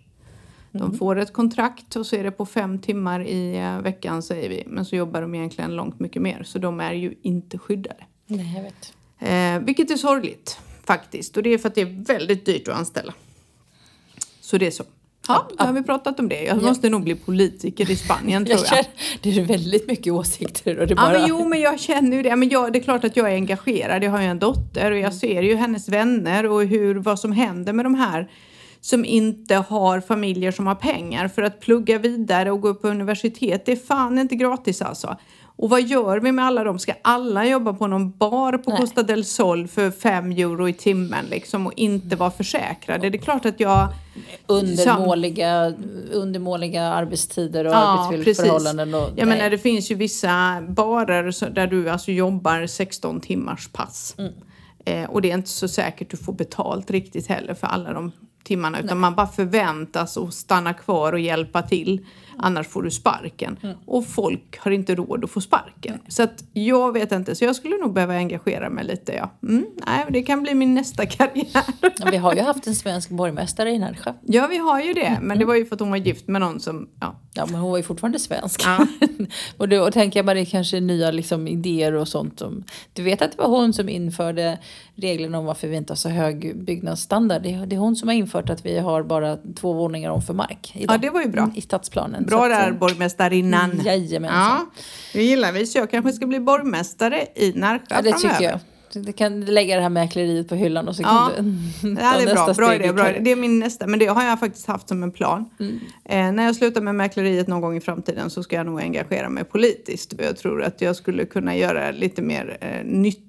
De 0.71 0.97
får 0.97 1.19
ett 1.19 1.34
kontrakt 1.34 1.95
och 1.95 2.05
så 2.05 2.15
är 2.15 2.23
det 2.23 2.32
på 2.32 2.45
fem 2.45 2.79
timmar 2.79 3.27
i 3.27 3.58
eh, 3.58 3.82
veckan 3.82 4.23
säger 4.23 4.49
vi. 4.49 4.63
Men 4.67 4.86
så 4.86 4.95
jobbar 4.95 5.21
de 5.21 5.36
egentligen 5.36 5.75
långt 5.75 5.99
mycket 5.99 6.21
mer 6.21 6.43
så 6.43 6.60
de 6.60 6.79
är 6.79 6.93
ju 6.93 7.15
inte 7.21 7.58
skyddade. 7.58 8.05
Nej, 8.25 8.53
jag 8.55 8.63
vet. 8.63 8.93
Eh, 9.19 9.65
vilket 9.65 9.91
är 9.91 9.97
sorgligt 9.97 10.60
faktiskt 10.84 11.38
och 11.38 11.43
det 11.43 11.49
är 11.49 11.58
för 11.58 11.67
att 11.67 11.75
det 11.75 11.82
är 11.82 12.05
väldigt 12.05 12.45
dyrt 12.45 12.67
att 12.67 12.77
anställa. 12.77 13.13
Så 14.41 14.58
det 14.58 14.67
är 14.67 14.71
så. 14.71 14.84
Ja, 15.27 15.47
då 15.58 15.63
har 15.63 15.73
vi 15.73 15.84
pratat 15.84 16.19
om 16.19 16.29
det. 16.29 16.43
Jag 16.43 16.63
måste 16.63 16.89
nog 16.89 17.03
bli 17.03 17.15
politiker 17.15 17.91
i 17.91 17.95
Spanien 17.95 18.45
tror 18.45 18.58
Jag 18.58 18.65
jag. 18.65 18.69
känner, 18.69 18.88
det 19.21 19.38
är 19.39 19.45
väldigt 19.45 19.88
mycket 19.88 20.13
åsikter 20.13 20.79
och 20.79 20.88
det 20.88 20.93
Ja, 20.93 21.01
bara... 21.01 21.19
men 21.19 21.27
jo, 21.27 21.47
men 21.47 21.62
jag 21.62 21.79
känner 21.79 22.17
ju 22.17 22.23
det. 22.23 22.36
Men 22.36 22.49
jag, 22.49 22.73
det 22.73 22.79
är 22.79 22.84
klart 22.84 23.03
att 23.03 23.17
jag 23.17 23.32
är 23.32 23.36
engagerad. 23.36 24.03
Jag 24.03 24.12
har 24.12 24.21
ju 24.21 24.27
en 24.27 24.39
dotter 24.39 24.91
och 24.91 24.97
jag 24.97 25.13
ser 25.13 25.41
ju 25.41 25.55
hennes 25.55 25.89
vänner 25.89 26.45
och 26.45 26.63
hur, 26.63 26.95
vad 26.95 27.19
som 27.19 27.32
händer 27.32 27.73
med 27.73 27.86
de 27.86 27.95
här 27.95 28.29
som 28.82 29.05
inte 29.05 29.55
har 29.55 30.01
familjer 30.01 30.51
som 30.51 30.67
har 30.67 30.75
pengar 30.75 31.27
för 31.27 31.41
att 31.41 31.60
plugga 31.60 31.97
vidare 31.97 32.51
och 32.51 32.62
gå 32.62 32.67
upp 32.67 32.82
på 32.82 32.88
universitet. 32.88 33.65
Det 33.65 33.71
är 33.71 33.75
fan 33.75 34.19
inte 34.19 34.36
gratis 34.36 34.82
alltså. 34.82 35.17
Och 35.61 35.69
vad 35.69 35.81
gör 35.81 36.19
vi 36.19 36.31
med 36.31 36.45
alla 36.45 36.63
dem? 36.63 36.79
Ska 36.79 36.93
alla 37.01 37.45
jobba 37.45 37.73
på 37.73 37.87
någon 37.87 38.11
bar 38.11 38.57
på 38.57 38.69
Nej. 38.69 38.79
Costa 38.79 39.03
del 39.03 39.25
Sol 39.25 39.67
för 39.67 39.91
fem 39.91 40.31
euro 40.31 40.69
i 40.69 40.73
timmen 40.73 41.25
liksom 41.25 41.67
och 41.67 41.73
inte 41.75 42.15
vara 42.15 42.31
försäkrade? 42.31 43.09
Det 43.09 43.17
är 43.17 43.21
klart 43.21 43.45
att 43.45 43.59
jag... 43.59 43.87
undermåliga, 44.47 45.73
undermåliga 46.11 46.83
arbetstider 46.83 47.65
och 47.65 47.71
Ja, 47.71 48.09
arbetsförhållanden. 48.13 48.93
Och, 48.93 49.01
Jag 49.01 49.15
nej. 49.15 49.25
menar, 49.25 49.49
det 49.49 49.57
finns 49.57 49.91
ju 49.91 49.95
vissa 49.95 50.61
barer 50.69 51.49
där 51.49 51.67
du 51.67 51.89
alltså 51.89 52.11
jobbar 52.11 52.67
16 52.67 53.21
timmars 53.21 53.67
pass. 53.67 54.15
Mm. 54.17 54.33
Eh, 54.85 55.09
och 55.09 55.21
det 55.21 55.31
är 55.31 55.35
inte 55.35 55.49
så 55.49 55.67
säkert 55.67 56.11
du 56.11 56.17
får 56.17 56.33
betalt 56.33 56.91
riktigt 56.91 57.27
heller 57.27 57.53
för 57.53 57.67
alla 57.67 57.93
de 57.93 58.11
timmarna. 58.43 58.79
Utan 58.79 58.99
man 58.99 59.15
bara 59.15 59.27
förväntas 59.27 60.17
att 60.17 60.33
stanna 60.33 60.73
kvar 60.73 61.13
och 61.13 61.19
hjälpa 61.19 61.61
till. 61.61 62.05
Annars 62.39 62.67
får 62.67 62.84
du 62.84 62.91
sparken. 62.91 63.58
Mm. 63.63 63.75
Och 63.86 64.06
folk 64.08 64.58
har 64.60 64.71
inte 64.71 64.95
råd 64.95 65.23
att 65.23 65.30
få 65.32 65.41
sparken. 65.41 65.99
Så 66.08 66.23
att 66.23 66.43
jag 66.54 66.93
vet 66.93 67.12
inte. 67.12 67.36
Så 67.36 67.45
jag 67.45 67.56
skulle 67.56 67.78
nog 67.78 67.93
behöva 67.93 68.13
engagera 68.15 68.69
mig 68.69 68.86
lite. 68.86 69.13
Ja. 69.13 69.30
Mm, 69.43 69.65
nej, 69.88 70.06
det 70.10 70.21
kan 70.21 70.41
bli 70.43 70.54
min 70.56 70.73
nästa 70.73 71.06
karriär. 71.06 71.45
Ja, 71.99 72.08
Vi 72.12 72.17
har 72.17 72.34
ju 72.36 72.41
haft 72.41 72.67
en 72.67 72.75
svensk 72.75 73.10
borgmästare 73.10 73.71
i 73.71 73.80
Närsjö. 73.80 74.13
ja, 74.25 74.47
vi 74.47 74.58
har 74.58 74.82
ju 74.82 74.93
det. 74.93 75.02
Mm. 75.06 75.23
Men 75.28 75.39
det 75.39 75.45
var 75.45 75.56
ju 75.56 75.65
för 75.65 75.75
att 75.75 75.80
hon 75.80 75.89
var 75.89 75.97
gift 75.97 76.28
med 76.28 76.41
någon 76.41 76.60
som... 76.60 76.89
Ja, 76.99 77.15
Ja, 77.34 77.45
men 77.45 77.56
hon 77.60 77.71
var 77.71 77.78
ju 77.78 77.84
fortfarande 77.84 78.19
svensk. 78.19 78.62
Ja. 78.65 78.88
och 79.58 79.69
då 79.69 79.91
tänker 79.91 80.19
jag 80.19 80.25
bara 80.25 80.34
det 80.34 80.39
är 80.39 80.45
kanske 80.45 80.80
nya 80.80 81.12
liksom, 81.12 81.47
idéer 81.47 81.93
och 81.93 82.08
sånt. 82.08 82.39
Som, 82.39 82.63
du 82.93 83.04
vet 83.04 83.21
att 83.21 83.32
det 83.32 83.38
var 83.38 83.47
hon 83.49 83.73
som 83.73 83.89
införde 83.89 84.58
reglerna 84.95 85.39
om 85.39 85.45
varför 85.45 85.67
vi 85.67 85.75
inte 85.78 85.91
har 85.91 85.95
så 85.95 86.10
hög 86.10 86.63
byggnadsstandard. 86.63 87.41
Det, 87.41 87.54
är- 87.54 87.65
det 87.65 87.75
är 87.75 87.80
hon 87.80 87.95
som 87.95 88.08
har 88.08 88.15
infört 88.15 88.49
att 88.49 88.65
vi 88.65 88.80
har 88.80 89.04
bara 89.04 89.38
två 89.56 89.73
våningar 89.73 90.10
om 90.12 90.21
för 90.21 90.34
mark. 90.34 90.71
Idag, 90.75 90.93
Ja, 90.93 90.97
det 90.97 91.10
var 91.10 91.21
ju 91.21 91.30
bra. 91.30 91.52
I 91.56 91.62
stadsplanen. 91.62 92.25
Bra 92.29 92.45
att, 92.45 92.51
där 92.51 92.67
eh, 92.67 92.73
borgmästarinnan. 92.77 93.81
Jajamensan. 93.85 94.39
Ja, 94.39 94.65
det 95.13 95.23
gillar 95.23 95.51
vi. 95.51 95.65
Så 95.65 95.77
jag 95.77 95.91
kanske 95.91 96.13
ska 96.13 96.27
bli 96.27 96.39
borgmästare 96.39 97.27
i 97.35 97.51
Närsjö 97.55 97.85
Ja, 97.89 98.01
det 98.01 98.11
framöver. 98.11 98.29
tycker 98.37 98.43
jag. 98.51 98.59
Du 98.93 99.13
kan 99.13 99.45
lägga 99.45 99.75
det 99.75 99.81
här 99.81 99.89
mäkleriet 99.89 100.49
på 100.49 100.55
hyllan 100.55 100.87
och 100.87 100.95
så 100.95 101.01
Ja, 101.01 101.31
kan 101.35 101.45
du 101.81 101.89
Ja, 102.01 102.13
det 102.17 102.31
är 102.31 102.35
bra. 102.35 102.53
Bra 102.53 102.75
idé, 102.75 102.93
bra 102.93 103.09
idé. 103.09 103.19
Det 103.21 103.31
är 103.31 103.35
min 103.35 103.59
nästa. 103.59 103.87
Men 103.87 103.99
det 103.99 104.05
har 104.05 104.23
jag 104.23 104.39
faktiskt 104.39 104.67
haft 104.67 104.87
som 104.87 105.03
en 105.03 105.11
plan. 105.11 105.45
Mm. 105.59 105.79
Eh, 106.05 106.31
när 106.35 106.43
jag 106.43 106.55
slutar 106.55 106.81
med 106.81 106.95
mäkleriet 106.95 107.47
någon 107.47 107.61
gång 107.61 107.77
i 107.77 107.81
framtiden 107.81 108.29
så 108.29 108.43
ska 108.43 108.55
jag 108.55 108.65
nog 108.65 108.81
engagera 108.81 109.29
mig 109.29 109.43
politiskt. 109.43 110.13
Jag 110.17 110.37
tror 110.37 110.63
att 110.63 110.81
jag 110.81 110.95
skulle 110.95 111.25
kunna 111.25 111.55
göra 111.55 111.91
lite 111.91 112.21
mer 112.21 112.57
eh, 112.61 112.85
nytta 112.85 113.28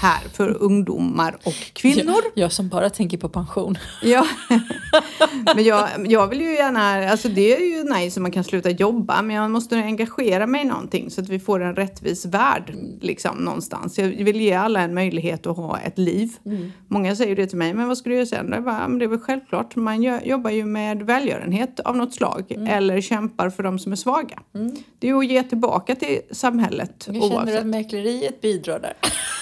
här 0.00 0.20
för 0.32 0.62
ungdomar 0.62 1.36
och 1.44 1.54
kvinnor. 1.72 2.14
Jag, 2.34 2.44
jag 2.44 2.52
som 2.52 2.68
bara 2.68 2.90
tänker 2.90 3.18
på 3.18 3.28
pension. 3.28 3.78
Ja, 4.02 4.26
men 5.54 5.64
jag, 5.64 5.88
jag 6.08 6.26
vill 6.26 6.40
ju 6.40 6.54
gärna, 6.54 7.10
alltså 7.10 7.28
det 7.28 7.56
är 7.56 7.60
ju 7.76 7.84
nice 7.94 8.20
om 8.20 8.22
man 8.22 8.32
kan 8.32 8.44
sluta 8.44 8.70
jobba 8.70 9.22
men 9.22 9.36
jag 9.36 9.50
måste 9.50 9.76
engagera 9.76 10.46
mig 10.46 10.60
i 10.60 10.64
någonting 10.64 11.10
så 11.10 11.20
att 11.20 11.28
vi 11.28 11.38
får 11.38 11.62
en 11.62 11.76
rättvis 11.76 12.26
värld 12.26 12.74
liksom 13.00 13.36
någonstans. 13.38 13.98
Jag 13.98 14.06
vill 14.24 14.40
ge 14.40 14.52
alla 14.52 14.80
en 14.80 14.94
möjlighet 14.94 15.46
att 15.46 15.56
ha 15.56 15.78
ett 15.78 15.98
liv. 15.98 16.32
Många 16.88 17.16
säger 17.16 17.36
det 17.36 17.46
till 17.46 17.58
mig, 17.58 17.74
men 17.74 17.88
vad 17.88 17.98
ska 17.98 18.08
du 18.10 18.14
göra 18.16 18.26
sen? 18.26 18.50
Jag 18.52 18.64
bara, 18.64 18.78
"Ja, 18.80 18.88
men 18.88 18.98
det 18.98 19.04
är 19.04 19.08
väl 19.08 19.18
självklart, 19.18 19.76
man 19.76 20.02
gör, 20.02 20.20
jobbar 20.24 20.50
ju 20.50 20.64
med 20.64 21.02
välgörenhet 21.02 21.80
av 21.80 21.96
något 21.96 22.14
slag 22.14 22.44
eller 22.68 23.00
kämpar 23.00 23.50
för 23.50 23.62
de 23.62 23.78
som 23.78 23.92
är 23.92 23.96
svaga. 23.96 24.38
Det 24.98 25.06
är 25.06 25.12
ju 25.12 25.18
att 25.18 25.26
ge 25.26 25.42
tillbaka 25.42 25.94
till 25.94 26.20
samhället 26.32 27.04
Jag 27.06 27.14
känner 27.22 27.36
oavsett. 27.36 27.60
att 27.60 27.66
mäkleriet 27.66 28.40
bidrar 28.40 28.78
där. 28.80 28.94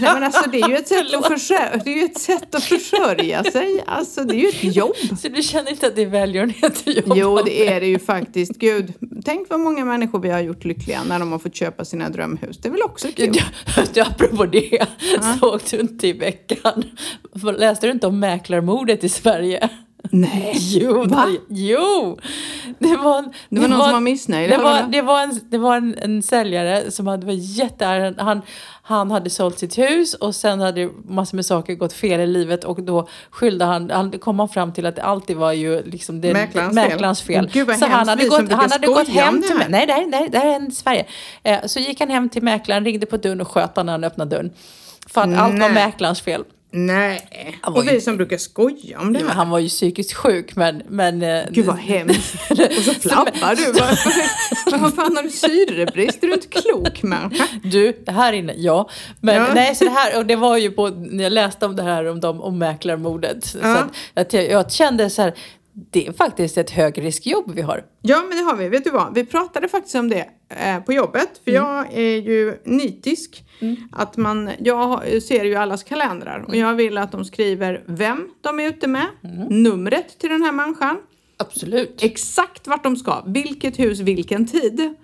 Nej, 0.00 0.14
men 0.14 0.22
alltså, 0.22 0.50
det 0.50 0.60
är 0.60 0.68
ju 0.68 0.76
ett 0.76 0.88
sätt 0.88 1.14
att, 1.14 1.26
försörja, 1.26 1.76
det 1.84 1.90
är 1.90 1.96
ju 1.96 2.04
ett 2.04 2.18
sätt 2.18 2.54
att 2.54 2.64
försörja 2.64 3.44
sig. 3.44 3.84
Alltså, 3.86 4.24
det 4.24 4.34
är 4.34 4.38
ju 4.38 4.48
ett 4.48 4.76
jobb. 4.76 4.96
Så 5.22 5.28
du 5.28 5.42
känner 5.42 5.70
inte 5.70 5.86
att 5.86 5.96
det 5.96 6.02
är 6.02 6.06
välgörenhet 6.06 6.64
att 6.64 6.86
jobba 6.86 7.16
Jo, 7.16 7.40
det 7.44 7.68
är 7.68 7.80
det 7.80 7.86
ju 7.86 7.98
faktiskt. 7.98 8.52
Gud, 8.52 8.92
tänk 9.24 9.50
vad 9.50 9.60
många 9.60 9.84
människor 9.84 10.20
vi 10.20 10.30
har 10.30 10.40
gjort 10.40 10.64
lyckliga 10.64 11.04
när 11.04 11.18
de 11.18 11.32
har 11.32 11.38
fått 11.38 11.54
köpa 11.54 11.84
sina 11.84 12.08
drömhus. 12.08 12.58
Det 12.58 12.68
är 12.68 12.72
väl 12.72 12.82
också 12.82 13.08
kul? 13.16 13.32
Du, 13.32 13.82
du, 13.94 14.00
apropå 14.00 14.44
det, 14.44 14.86
såg 15.40 15.60
du 15.70 15.80
inte 15.80 16.08
i 16.08 16.12
veckan, 16.12 16.84
läste 17.58 17.86
du 17.86 17.92
inte 17.92 18.06
om 18.06 18.20
mäklarmordet 18.20 19.04
i 19.04 19.08
Sverige? 19.08 19.70
Nej. 20.20 20.52
Jo, 20.80 21.04
Va? 21.04 21.26
det, 21.26 21.38
jo! 21.48 22.18
Det 22.78 22.96
var, 22.96 23.18
en- 23.18 23.32
Det 23.50 23.60
var 23.60 23.68
någon 23.68 23.80
som 23.82 23.92
var 23.92 24.00
missnöjd, 24.00 24.50
Det 24.50 24.56
var, 24.58 24.82
det 24.82 25.02
var, 25.02 25.22
en, 25.22 25.40
det 25.50 25.58
var 25.58 25.76
en, 25.76 25.94
en 26.02 26.22
säljare 26.22 26.90
som 26.90 27.06
hade 27.06 27.26
varit 27.26 27.56
jätteärlig. 27.58 28.14
Han, 28.18 28.42
han 28.82 29.10
hade 29.10 29.30
sålt 29.30 29.58
sitt 29.58 29.78
hus 29.78 30.14
och 30.14 30.34
sen 30.34 30.60
hade 30.60 30.88
massor 31.08 31.36
med 31.36 31.46
saker 31.46 31.74
gått 31.74 31.92
fel 31.92 32.20
i 32.20 32.26
livet 32.26 32.64
och 32.64 32.82
då 32.82 33.08
skyllde 33.30 33.64
han, 33.64 33.90
han 33.90 34.10
kom 34.18 34.38
han 34.38 34.48
fram 34.48 34.72
till 34.72 34.86
att 34.86 34.96
det 34.96 35.02
alltid 35.02 35.36
var 35.36 35.52
ju 35.52 35.82
liksom 35.82 36.20
det, 36.20 36.32
Mäklarens 36.32 36.76
fel. 36.76 36.88
mäklarens 36.90 37.22
fel. 37.22 37.50
Gud, 37.52 37.76
så 37.78 37.86
han 37.86 38.08
hade 38.08 38.28
gått, 38.28 38.52
han 38.52 38.70
hade 38.70 38.86
gått 38.86 39.08
hem 39.08 39.42
till 39.42 39.56
mig. 39.56 39.66
Nej, 39.68 39.86
nej, 39.86 40.06
nej, 40.06 40.28
det 40.32 40.38
här 40.38 40.46
är 40.60 40.68
i 40.68 40.70
Sverige. 40.70 41.06
Eh, 41.42 41.58
så 41.66 41.80
gick 41.80 42.00
han 42.00 42.10
hem 42.10 42.28
till 42.28 42.42
mäklaren, 42.42 42.84
ringde 42.84 43.06
på 43.06 43.16
dörren 43.16 43.40
och 43.40 43.48
sköt 43.48 43.76
han 43.76 43.86
när 43.86 43.92
han 43.92 44.04
öppnade 44.04 44.36
dörren. 44.36 44.50
För 45.08 45.20
att 45.20 45.26
allt 45.38 45.52
var 45.52 45.58
Nej. 45.58 45.72
mäklarens 45.72 46.20
fel. 46.20 46.44
Nej. 46.70 47.28
Och 47.62 47.84
ju- 47.84 47.90
vi 47.90 48.00
som 48.00 48.16
brukar 48.16 48.36
skoja 48.38 49.00
om 49.00 49.12
det 49.12 49.20
Ja, 49.20 49.26
här. 49.26 49.34
han 49.34 49.50
var 49.50 49.58
ju 49.58 49.68
psykiskt 49.68 50.12
sjuk 50.12 50.56
men... 50.56 50.82
men 50.88 51.22
eh, 51.22 51.42
Gud 51.50 51.64
vad 51.66 51.76
hemskt. 51.78 52.34
Och 52.50 52.56
så 52.84 52.94
flabbar 53.08 53.56
du. 53.56 53.72
Vad, 54.78 54.94
fan 54.94 55.16
har 55.16 55.22
du 55.22 55.30
syrebrist? 55.30 56.22
Är 56.22 56.26
du 56.26 56.34
inte 56.34 56.48
klok 56.48 57.02
människa? 57.02 57.44
Du, 57.62 58.02
det 58.06 58.12
här 58.12 58.32
inne, 58.32 58.52
ja. 58.56 58.88
Men 59.20 59.34
Ja. 59.36 59.46
nej, 59.54 59.74
så 59.74 59.84
det 59.84 59.90
här, 59.90 60.18
och 60.18 60.26
det 60.26 60.36
var 60.36 60.56
ju 60.56 60.70
på, 60.70 60.88
när 60.88 61.24
jag 61.24 61.32
läste 61.32 61.66
om 61.66 61.76
det 61.76 61.82
här 61.82 62.04
om, 62.06 62.20
dem, 62.20 62.40
om 62.40 62.58
mäklarmordet. 62.58 63.44
Så 63.44 63.58
Ja. 63.62 63.76
att, 63.78 63.90
att 64.14 64.32
jag, 64.32 64.50
jag 64.50 64.72
kände 64.72 65.10
så 65.10 65.22
här, 65.22 65.34
det 65.90 66.06
är 66.06 66.12
faktiskt 66.12 66.58
ett 66.58 66.70
högriskjobb 66.70 67.52
vi 67.54 67.62
har. 67.62 67.84
Ja, 68.02 68.22
men 68.28 68.38
det 68.38 68.44
har 68.44 68.56
vi. 68.56 68.68
Vet 68.68 68.84
du 68.84 68.90
vad? 68.90 69.14
Vi 69.14 69.24
pratade 69.26 69.68
faktiskt 69.68 69.94
om 69.94 70.08
det 70.08 70.28
eh, 70.48 70.80
på 70.84 70.92
jobbet. 70.92 71.40
För 71.44 71.50
jag 71.50 71.92
är 71.92 72.16
ju 72.16 72.56
nitisk. 72.64 73.44
Att 73.92 74.16
man, 74.16 74.50
jag 74.58 75.02
ser 75.22 75.44
ju 75.44 75.54
allas 75.54 75.82
kalendrar 75.84 76.44
och 76.48 76.56
jag 76.56 76.74
vill 76.74 76.98
att 76.98 77.12
de 77.12 77.24
skriver 77.24 77.82
vem 77.86 78.28
de 78.40 78.60
är 78.60 78.68
ute 78.68 78.86
med, 78.86 79.06
numret 79.50 80.18
till 80.18 80.30
den 80.30 80.42
här 80.42 80.52
människan, 80.52 80.96
Absolut. 81.36 82.02
exakt 82.02 82.66
vart 82.66 82.84
de 82.84 82.96
ska, 82.96 83.22
vilket 83.26 83.78
hus, 83.78 84.00
vilken 84.00 84.46
tid. 84.46 84.94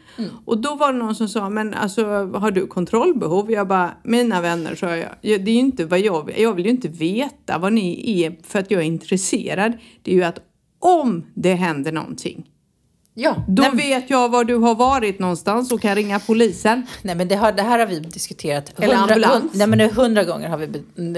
Och 0.45 0.59
då 0.59 0.75
var 0.75 0.93
det 0.93 0.99
någon 0.99 1.15
som 1.15 1.29
sa, 1.29 1.49
men 1.51 1.75
alltså 1.75 2.05
har 2.35 2.51
du 2.51 2.67
kontrollbehov? 2.67 3.53
Jag 3.53 3.69
bara, 3.69 3.91
mina 4.05 4.41
vänner, 4.41 4.75
sa 4.75 4.97
jag, 4.97 5.09
"Ja, 5.21 5.39
det 5.39 5.51
är 5.51 5.55
ju 5.55 5.61
inte 5.61 5.85
vad 5.85 6.01
jag 6.01 6.27
vill. 6.27 6.41
Jag 6.43 6.55
vill 6.55 6.65
ju 6.65 6.71
inte 6.71 6.89
veta 6.89 7.59
vad 7.59 7.73
ni 7.73 8.21
är 8.23 8.37
för 8.43 8.59
att 8.59 8.71
jag 8.71 8.81
är 8.81 8.87
intresserad. 8.87 9.73
Det 10.03 10.11
är 10.11 10.15
ju 10.15 10.23
att 10.25 10.39
om 10.83 11.27
det 11.35 11.55
händer 11.55 11.93
någonting, 11.93 12.51
Ja, 13.15 13.37
då 13.49 13.63
nej, 13.63 13.71
vet 13.91 14.11
jag 14.11 14.29
var 14.29 14.45
du 14.45 14.55
har 14.57 14.75
varit 14.75 15.19
någonstans 15.19 15.73
och 15.73 15.81
kan 15.83 15.95
ringa 15.95 16.19
polisen. 16.21 16.87
nej 17.03 17.15
men 17.15 17.29
det, 17.29 17.35
har, 17.37 17.53
det 17.53 17.63
här 17.63 17.79
har 17.79 17.87
vi 17.87 18.01
diskuterat. 18.01 18.73
Eller 18.81 18.95
hundra- 18.95 19.13
ambulans. 19.15 19.53
nej 19.55 19.67
men 19.67 19.81
hundra 19.91 20.25
gånger 20.25 20.49
har 20.49 20.59
vi 20.59 20.67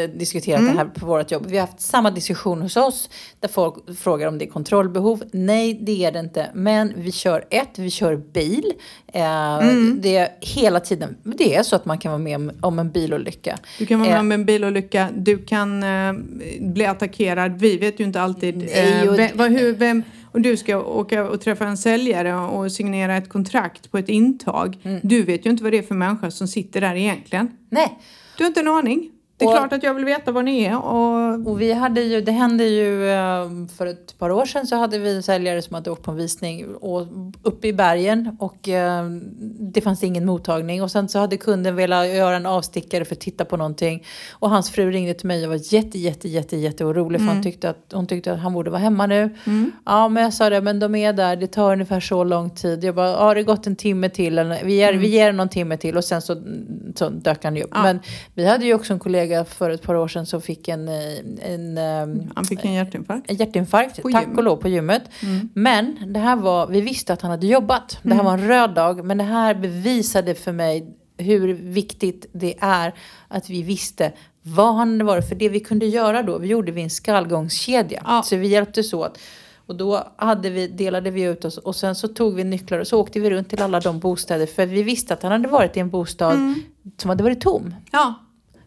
diskuterat 0.06 0.60
det 0.60 0.76
här 0.78 0.84
på 0.84 1.06
vårt 1.06 1.30
jobb. 1.30 1.46
Vi 1.46 1.56
har 1.58 1.66
haft 1.66 1.80
samma 1.80 2.10
diskussion 2.10 2.62
hos 2.62 2.76
oss 2.76 3.10
där 3.40 3.48
folk 3.48 3.74
frågar 3.98 4.28
om 4.28 4.38
det 4.38 4.44
är 4.44 4.50
kontrollbehov. 4.50 5.22
Nej, 5.32 5.74
det 5.82 6.04
är 6.04 6.12
det 6.12 6.18
inte. 6.20 6.50
Men 6.54 6.92
vi 6.96 7.12
kör 7.12 7.44
ett, 7.50 7.78
vi 7.78 7.90
kör 7.90 8.16
bil. 8.16 8.72
Eh, 9.12 9.22
Det 9.98 10.16
är 10.16 10.28
hela 10.40 10.80
tiden. 10.80 11.16
Det 11.22 11.54
är 11.54 11.62
så 11.62 11.76
att 11.76 11.84
man 11.84 11.98
kan 11.98 12.12
vara 12.12 12.18
med 12.22 12.50
om, 12.60 12.78
en 12.78 12.90
bilolycka. 12.90 13.58
Du 13.78 13.86
kan 13.86 13.98
vara 14.00 14.08
med 14.10 14.16
Eh, 14.16 14.20
om 14.20 14.32
en 14.32 14.44
bilolycka, 14.44 15.08
du 15.16 15.38
kan 15.38 15.82
eh, 15.82 16.12
bli 16.60 16.86
attackerad. 16.86 17.58
Vi 17.60 17.76
vet 17.76 18.00
ju 18.00 18.04
inte 18.04 18.20
alltid 18.20 18.56
Nej, 18.56 19.02
eh, 19.02 19.08
och- 19.10 19.18
vem, 19.18 19.30
vad, 19.34 19.50
hur, 19.52 19.72
vem, 19.74 20.02
och 20.34 20.40
du 20.40 20.56
ska 20.56 20.78
åka 20.82 21.28
och 21.28 21.40
träffa 21.40 21.66
en 21.66 21.76
säljare 21.76 22.34
och 22.34 22.72
signera 22.72 23.16
ett 23.16 23.28
kontrakt 23.28 23.90
på 23.90 23.98
ett 23.98 24.08
intag. 24.08 24.78
Mm. 24.82 25.00
Du 25.02 25.22
vet 25.22 25.46
ju 25.46 25.50
inte 25.50 25.62
vad 25.62 25.72
det 25.72 25.78
är 25.78 25.82
för 25.82 25.94
människa 25.94 26.30
som 26.30 26.48
sitter 26.48 26.80
där 26.80 26.94
egentligen. 26.94 27.50
Nej, 27.70 27.98
Du 28.38 28.44
har 28.44 28.48
inte 28.48 28.60
en 28.60 28.68
aning. 28.68 29.10
Det 29.36 29.44
är 29.44 29.48
Och- 29.48 29.54
klart 29.56 29.72
att 29.72 29.82
jag 29.82 29.94
vill 29.94 30.04
veta 30.04 30.32
vad 30.32 30.44
ni 30.44 30.64
är 30.64 30.76
och 30.84 31.24
Och 31.46 31.60
vi 31.60 31.72
hade 31.72 32.00
ju, 32.00 32.20
det 32.20 32.32
hände 32.32 32.64
ju 32.64 33.10
eh, 33.10 33.48
för 33.76 33.86
ett 33.86 34.18
par 34.18 34.30
år 34.30 34.44
sedan 34.46 34.66
så 34.66 34.76
hade 34.76 34.98
vi 34.98 35.22
säljare 35.22 35.62
som 35.62 35.74
hade 35.74 35.90
åkt 35.90 36.02
på 36.02 36.10
en 36.10 36.16
visning 36.16 36.74
och, 36.74 37.06
uppe 37.42 37.68
i 37.68 37.72
bergen 37.72 38.36
och 38.40 38.68
eh, 38.68 39.04
det 39.60 39.80
fanns 39.80 40.04
ingen 40.04 40.26
mottagning. 40.26 40.82
Och 40.82 40.90
sen 40.90 41.08
så 41.08 41.18
hade 41.18 41.36
kunden 41.36 41.76
velat 41.76 42.08
göra 42.08 42.36
en 42.36 42.46
avstickare 42.46 43.04
för 43.04 43.14
att 43.14 43.20
titta 43.20 43.44
på 43.44 43.56
någonting. 43.56 44.04
Och 44.32 44.50
hans 44.50 44.70
fru 44.70 44.90
ringde 44.90 45.14
till 45.14 45.26
mig 45.26 45.44
och 45.44 45.48
var 45.50 45.74
jätte 45.74 45.98
jätte 45.98 46.28
jätte 46.28 46.56
jätte 46.56 46.84
orolig 46.84 47.20
för 47.20 47.26
han 47.26 47.42
tyckte 47.42 47.70
att, 47.70 47.92
hon 47.92 48.06
tyckte 48.06 48.32
att 48.32 48.40
han 48.40 48.52
borde 48.52 48.70
vara 48.70 48.80
hemma 48.80 49.06
nu. 49.06 49.30
Ja 49.86 50.08
men 50.08 50.22
jag 50.22 50.34
sa 50.34 50.50
det, 50.50 50.60
men 50.60 50.78
de 50.78 50.94
är 50.94 51.12
där, 51.12 51.36
det 51.36 51.46
tar 51.46 51.72
ungefär 51.72 52.00
så 52.00 52.24
lång 52.24 52.50
tid. 52.50 52.84
Jag 52.84 52.94
bara, 52.94 53.10
ja 53.10 53.34
det 53.34 53.40
har 53.40 53.42
gått 53.42 53.66
en 53.66 53.76
timme 53.76 54.08
till, 54.08 54.38
eller, 54.38 54.64
vi, 54.64 54.74
ger, 54.74 54.94
vi 54.94 55.08
ger 55.08 55.32
någon 55.32 55.48
timme 55.48 55.76
till. 55.76 55.96
Och 55.96 56.04
sen 56.04 56.22
så, 56.22 56.42
så 56.94 57.08
dök 57.08 57.44
han 57.44 57.56
ju 57.56 57.62
upp. 57.62 57.70
Men 57.82 58.00
vi 58.34 58.46
hade 58.46 58.66
ju 58.66 58.74
också 58.74 58.92
en 58.92 58.98
kollega 58.98 59.23
för 59.48 59.70
ett 59.70 59.82
par 59.82 59.94
år 59.94 60.08
sedan 60.08 60.26
som 60.26 60.42
fick 60.42 60.68
en, 60.68 60.88
eh, 60.88 61.18
en, 61.42 61.78
en 61.78 62.32
han 62.34 62.44
fick 62.44 62.64
en 62.64 62.72
hjärtinfarkt. 62.72 63.30
en 63.30 63.36
hjärtinfarkt, 63.36 64.02
På 64.02 64.08
tack 64.10 64.22
gymmet. 64.22 64.38
och 64.38 64.44
lov 64.44 64.56
på 64.56 64.68
gymmet. 64.68 65.02
Men 65.54 66.12
det 66.12 66.20
här 66.20 66.36
var, 66.36 66.66
vi 66.66 66.80
visste 66.80 67.12
att 67.12 67.22
han 67.22 67.30
hade 67.30 67.46
jobbat. 67.46 67.98
Det 68.02 68.14
här 68.14 68.22
var 68.22 68.32
en 68.32 68.48
röd 68.48 68.74
dag. 68.74 69.04
Men 69.04 69.18
det 69.18 69.24
här 69.24 69.54
bevisade 69.54 70.34
för 70.34 70.52
mig 70.52 70.96
hur 71.16 71.54
viktigt 71.54 72.26
det 72.32 72.54
är 72.60 72.94
att 73.28 73.50
vi 73.50 73.62
visste 73.62 74.12
vad 74.42 74.74
han 74.74 74.90
hade 74.92 75.04
varit. 75.04 75.28
För 75.28 75.34
det 75.34 75.48
vi 75.48 75.60
kunde 75.60 75.86
göra 75.86 76.22
då, 76.22 76.38
vi 76.38 76.48
gjorde 76.48 76.72
vi 76.72 76.82
en 76.82 76.90
skallgångskedja. 76.90 78.02
Ja. 78.04 78.22
Så 78.24 78.36
vi 78.36 78.48
hjälptes 78.48 78.92
åt. 78.92 79.18
Och 79.66 79.76
då 79.76 80.12
hade 80.16 80.50
vi, 80.50 80.66
delade 80.68 81.10
vi 81.10 81.22
ut 81.22 81.44
oss 81.44 81.58
och 81.58 81.76
sen 81.76 81.94
så 81.94 82.08
tog 82.08 82.34
vi 82.34 82.44
nycklar 82.44 82.78
och 82.78 82.86
så 82.86 83.00
åkte 83.00 83.20
vi 83.20 83.30
runt 83.30 83.48
till 83.48 83.62
alla 83.62 83.80
de 83.80 83.98
bostäder. 83.98 84.46
För 84.46 84.66
vi 84.66 84.82
visste 84.82 85.14
att 85.14 85.22
han 85.22 85.32
hade 85.32 85.48
varit 85.48 85.76
i 85.76 85.80
en 85.80 85.90
bostad 85.90 86.54
som 86.96 87.08
hade 87.08 87.22
varit 87.24 87.40
tom. 87.40 87.74
Ja, 87.92 88.14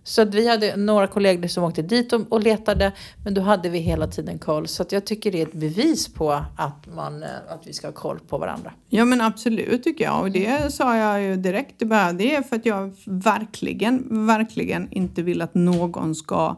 Så 0.07 0.21
att 0.21 0.33
vi 0.33 0.47
hade 0.47 0.75
några 0.75 1.07
kollegor 1.07 1.47
som 1.47 1.63
åkte 1.63 1.81
dit 1.81 2.13
och, 2.13 2.21
och 2.31 2.43
letade. 2.43 2.91
Men 3.23 3.33
då 3.33 3.41
hade 3.41 3.69
vi 3.69 3.79
hela 3.79 4.07
tiden 4.07 4.39
koll. 4.39 4.67
Så 4.67 4.81
att 4.83 4.91
jag 4.91 5.05
tycker 5.05 5.31
det 5.31 5.41
är 5.41 5.45
ett 5.45 5.53
bevis 5.53 6.13
på 6.13 6.31
att, 6.57 6.95
man, 6.95 7.23
eh, 7.23 7.29
att 7.49 7.67
vi 7.67 7.73
ska 7.73 7.87
ha 7.87 7.91
koll 7.91 8.19
på 8.19 8.37
varandra. 8.37 8.73
Ja 8.89 9.05
men 9.05 9.21
absolut 9.21 9.83
tycker 9.83 10.03
jag 10.03 10.21
och 10.21 10.31
det 10.31 10.73
sa 10.73 10.97
jag 10.97 11.21
ju 11.21 11.35
direkt. 11.35 11.79
Det 11.79 12.35
är 12.35 12.41
för 12.41 12.55
att 12.55 12.65
jag 12.65 12.93
verkligen, 13.05 14.25
verkligen 14.27 14.87
inte 14.91 15.21
vill 15.21 15.41
att 15.41 15.55
någon 15.55 16.15
ska 16.15 16.55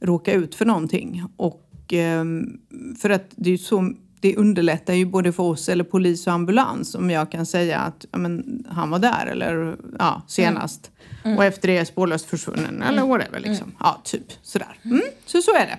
råka 0.00 0.32
ut 0.32 0.54
för 0.54 0.64
någonting. 0.64 1.24
Och 1.36 1.66
ehm, 1.88 2.60
för 3.00 3.10
att 3.10 3.26
det 3.30 3.50
är 3.50 3.56
så 3.56 3.92
det 4.20 4.36
underlättar 4.36 4.94
ju 4.94 5.04
både 5.04 5.32
för 5.32 5.42
oss 5.42 5.68
eller 5.68 5.84
polis 5.84 6.26
och 6.26 6.32
ambulans 6.32 6.94
om 6.94 7.10
jag 7.10 7.30
kan 7.30 7.46
säga 7.46 7.78
att 7.78 8.06
men, 8.12 8.64
han 8.68 8.90
var 8.90 8.98
där 8.98 9.26
eller 9.26 9.76
ja, 9.98 10.22
senast. 10.26 10.90
Och 11.36 11.44
efter 11.44 11.68
det 11.68 11.76
är 11.76 11.84
spårlöst 11.84 12.26
försvunnen 12.26 12.82
eller 12.82 13.02
whatever 13.02 13.40
liksom. 13.40 13.72
Ja, 13.80 14.00
typ 14.04 14.32
sådär. 14.42 14.78
Mm, 14.84 15.02
så 15.26 15.42
så 15.42 15.54
är 15.54 15.66
det. 15.66 15.78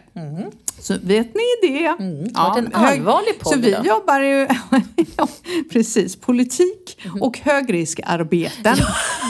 Så 0.82 0.94
vet 1.04 1.36
ni 1.36 1.42
det. 1.62 1.86
Mm. 1.86 2.34
varit 2.34 2.58
en 2.58 2.74
allvarlig 2.74 3.40
podd 3.40 3.54
Så 3.54 3.60
vi 3.60 3.68
idag. 3.68 3.86
jobbar 3.86 4.20
ju, 4.20 4.48
ja, 5.18 5.28
precis, 5.72 6.16
politik 6.16 7.02
och 7.22 7.40
högriskarbeten. 7.40 8.76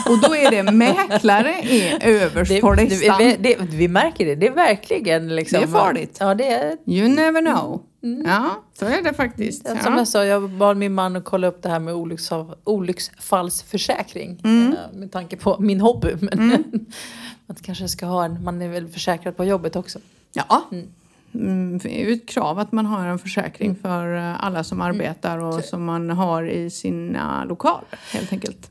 Och 0.08 0.18
då 0.18 0.36
är 0.36 0.50
det 0.50 0.62
mäklare 0.72 1.54
är 1.62 2.06
överst 2.08 2.60
på 2.60 2.74
det, 2.74 2.84
listan. 2.84 3.18
det, 3.38 3.56
vi 3.60 3.88
märker 3.88 4.26
det. 4.26 4.34
Det 4.34 4.46
är 4.46 4.50
verkligen 4.54 5.36
liksom... 5.36 5.60
Det 5.60 5.66
är 5.66 5.68
farligt. 5.68 6.16
Ja, 6.20 6.34
det 6.34 6.46
är... 6.46 6.76
You 6.86 7.08
never 7.08 7.40
know. 7.40 7.82
Ja, 8.24 8.62
så 8.78 8.84
är 8.86 9.02
det 9.02 9.12
faktiskt. 9.14 9.68
Som 9.68 9.78
Ja. 9.84 9.98
jag 9.98 10.08
sa, 10.08 10.24
jag 10.24 10.50
bad 10.50 10.76
min 10.76 10.94
man 10.94 11.16
att 11.16 11.24
kolla 11.24 11.46
upp 11.46 11.62
det 11.62 11.68
här 11.68 11.78
med 11.78 11.94
olycksfall, 11.94 12.54
olycksfallsförsäkring. 12.64 14.40
Mm. 14.44 14.72
eh, 14.72 14.78
Med 14.98 15.12
tanke 15.12 15.36
på 15.36 15.56
min 15.60 15.80
hobby. 15.80 16.14
Men 16.20 16.48
man 17.46 17.56
kanske 17.62 17.88
ska 17.88 18.06
ha 18.06 18.24
en, 18.24 18.44
man 18.44 18.62
är 18.62 18.68
väl 18.68 18.88
försäkrad 18.88 19.36
på 19.36 19.44
jobbet 19.44 19.76
också. 19.76 19.98
Ja. 20.32 20.64
Mm, 20.72 20.86
det 21.32 22.00
är 22.02 22.06
ju 22.06 22.12
ett 22.12 22.28
krav 22.28 22.58
att 22.58 22.72
man 22.72 22.86
har 22.86 23.06
en 23.06 23.18
försäkring 23.18 23.76
för 23.76 24.16
eh, 24.16 24.44
alla 24.44 24.64
som 24.64 24.80
arbetar 24.80 25.38
och 25.38 25.64
som 25.64 25.84
man 25.84 26.10
har 26.10 26.44
i 26.50 26.70
sina 26.70 27.44
lokaler 27.44 27.98
helt 28.12 28.32
enkelt. 28.32 28.70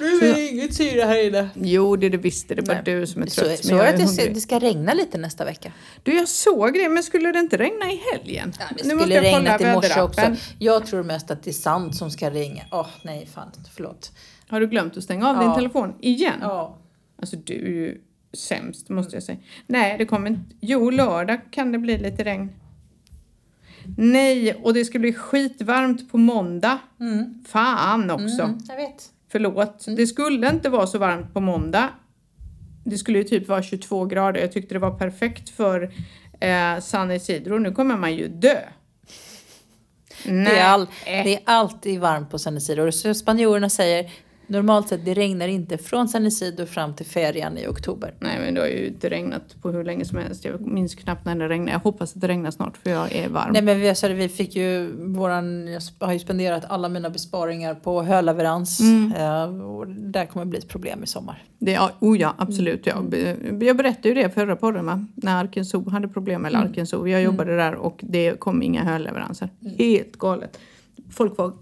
Nu 0.00 0.06
är 0.06 0.34
det 0.34 0.48
inget 0.48 0.74
syre 0.74 1.02
här 1.02 1.26
inne. 1.26 1.48
Jo, 1.54 1.96
det 1.96 2.06
är 2.06 2.10
det 2.10 2.16
visst. 2.16 2.48
Det 2.48 2.58
är 2.58 2.62
bara 2.62 2.80
Nej. 2.86 3.00
du 3.00 3.06
som 3.06 3.22
är 3.22 3.26
Så, 3.26 3.40
trött. 3.40 3.64
så 3.64 3.68
men 3.68 3.76
jag 3.78 3.88
är 3.88 3.96
det, 3.98 4.04
att 4.28 4.34
det, 4.34 4.40
ska 4.40 4.58
regna 4.58 4.94
lite 4.94 5.18
nästa 5.18 5.44
vecka. 5.44 5.72
Du, 6.02 6.14
jag 6.16 6.28
såg 6.28 6.72
det, 6.74 6.88
men 6.88 7.02
skulle 7.02 7.32
det 7.32 7.38
inte 7.38 7.56
regna 7.56 7.92
i 7.92 8.00
helgen? 8.12 8.52
Ja, 8.58 8.64
det 8.76 8.88
Nu 8.88 8.94
måste 8.94 9.10
skulle 9.10 9.20
regnat 9.20 9.60
i 9.60 9.72
morse 9.72 10.00
också. 10.00 10.36
Jag 10.58 10.86
tror 10.86 11.02
mest 11.02 11.30
att 11.30 11.42
det 11.42 11.50
är 11.50 11.52
sand 11.52 11.94
som 11.96 12.10
ska 12.10 12.30
regna. 12.30 12.60
Åh, 12.70 12.86
nej, 13.02 13.28
fan. 13.34 13.50
Förlåt. 13.74 14.12
Har 14.48 14.60
du 14.60 14.66
glömt 14.66 14.96
att 14.96 15.04
stänga 15.04 15.28
av 15.30 15.36
Ja. 15.36 15.42
din 15.42 15.54
telefon 15.54 15.94
igen? 16.00 16.38
Ja. 16.40 16.78
Alltså 17.20 17.36
du 17.36 17.54
är 17.54 17.58
ju 17.68 18.00
sämst 18.32 18.88
måste 18.88 19.16
jag 19.16 19.22
säga. 19.22 19.38
Nej, 19.66 19.98
det 19.98 20.06
kommer 20.06 20.30
inte. 20.30 20.56
Jo, 20.60 20.90
lördag 20.90 21.40
kan 21.50 21.72
det 21.72 21.78
bli 21.78 21.98
lite 21.98 22.24
regn. 22.24 22.50
Nej, 23.96 24.54
och 24.54 24.74
det 24.74 24.84
ska 24.84 24.98
bli 24.98 25.12
skitvarmt 25.12 26.10
på 26.10 26.18
måndag. 26.18 26.78
Fan 27.46 28.10
också. 28.10 28.42
Mm, 28.42 28.58
jag 28.68 28.76
vet. 28.76 29.10
Förlåt. 29.28 29.86
Det 29.96 30.06
skulle 30.06 30.50
inte 30.50 30.68
vara 30.68 30.86
så 30.86 30.98
varmt 30.98 31.34
på 31.34 31.40
måndag. 31.40 31.88
Det 32.84 32.98
skulle 32.98 33.18
ju 33.18 33.24
typ 33.24 33.48
vara 33.48 33.62
22 33.62 34.04
grader. 34.04 34.40
Jag 34.40 34.52
tyckte 34.52 34.74
det 34.74 34.78
var 34.78 34.98
perfekt 34.98 35.48
för 35.48 35.92
eh, 36.40 36.80
San 36.80 37.10
Isidro. 37.10 37.58
Nu 37.58 37.72
kommer 37.72 37.96
man 37.96 38.14
ju 38.14 38.28
dö. 38.28 38.58
Nej. 40.26 40.44
Det 40.44 40.58
är, 40.58 40.64
all, 40.64 40.86
det 41.04 41.34
är 41.34 41.40
alltid 41.44 42.00
varmt 42.00 42.30
på 42.30 42.38
San 42.38 42.56
Isidro. 42.56 42.92
Så 42.92 43.14
spanjorerna 43.14 43.68
säger 43.68 44.10
normalt 44.52 44.88
sett 44.88 45.04
det 45.04 45.14
regnar 45.14 45.48
inte 45.48 45.78
från 45.78 46.08
San 46.08 46.26
Isidro 46.26 46.66
fram 46.66 46.94
till 46.94 47.06
ferian 47.06 47.58
i 47.58 47.66
oktober. 47.66 48.14
Nej 48.18 48.38
men 48.40 48.54
det 48.54 48.60
har 48.60 48.68
ju 48.68 48.86
inte 48.86 49.10
regnat 49.10 49.62
på 49.62 49.70
hur 49.70 49.84
länge 49.84 50.04
som 50.04 50.18
helst. 50.18 50.44
Jag 50.44 50.60
minns 50.60 50.94
knappt 50.94 51.24
när 51.24 51.36
det 51.36 51.48
regnade. 51.48 51.72
Jag 51.72 51.78
hoppas 51.78 52.14
att 52.14 52.20
det 52.20 52.28
regnar 52.28 52.50
snart 52.50 52.76
för 52.76 52.90
jag 52.90 53.12
är 53.12 53.28
varm. 53.28 53.52
Nej 53.52 53.62
men 53.62 53.80
vi, 53.80 53.88
alltså, 53.88 54.08
vi 54.08 54.28
fick 54.28 54.56
ju 54.56 54.92
våran, 54.96 55.66
jag 55.66 56.06
har 56.06 56.12
ju 56.12 56.18
spenderat 56.18 56.64
alla 56.68 56.88
mina 56.88 57.10
besparingar 57.10 57.74
på 57.74 58.02
höleverans. 58.02 58.80
Eh, 59.16 59.62
och 59.62 59.88
där 59.88 60.26
kommer 60.26 60.46
bli 60.46 60.58
ett 60.58 60.68
problem 60.68 61.02
i 61.02 61.06
sommar. 61.06 61.42
Det, 61.58 61.72
ja, 61.72 61.90
oh 62.00 62.18
ja, 62.18 62.34
absolut. 62.38 62.86
Ja. 62.86 63.04
Jag 63.60 63.76
berättade 63.76 64.08
ju 64.08 64.14
det 64.14 64.30
förra 64.30 64.56
podden 64.56 64.86
va? 64.86 65.06
När 65.14 65.40
Arken 65.40 65.64
Zoo 65.64 65.90
hade 65.90 66.08
problem. 66.08 66.44
Eller 66.44 66.58
Arken 66.58 66.86
Zoo. 66.86 67.08
Jag 67.08 67.22
jobbade 67.22 67.56
där 67.56 67.74
och 67.74 68.00
det 68.02 68.40
kom 68.40 68.62
inga 68.62 68.84
höleveranser. 68.84 69.48
Helt 69.78 70.16
galet. 70.16 70.58
Folk 71.10 71.38
var 71.38 71.52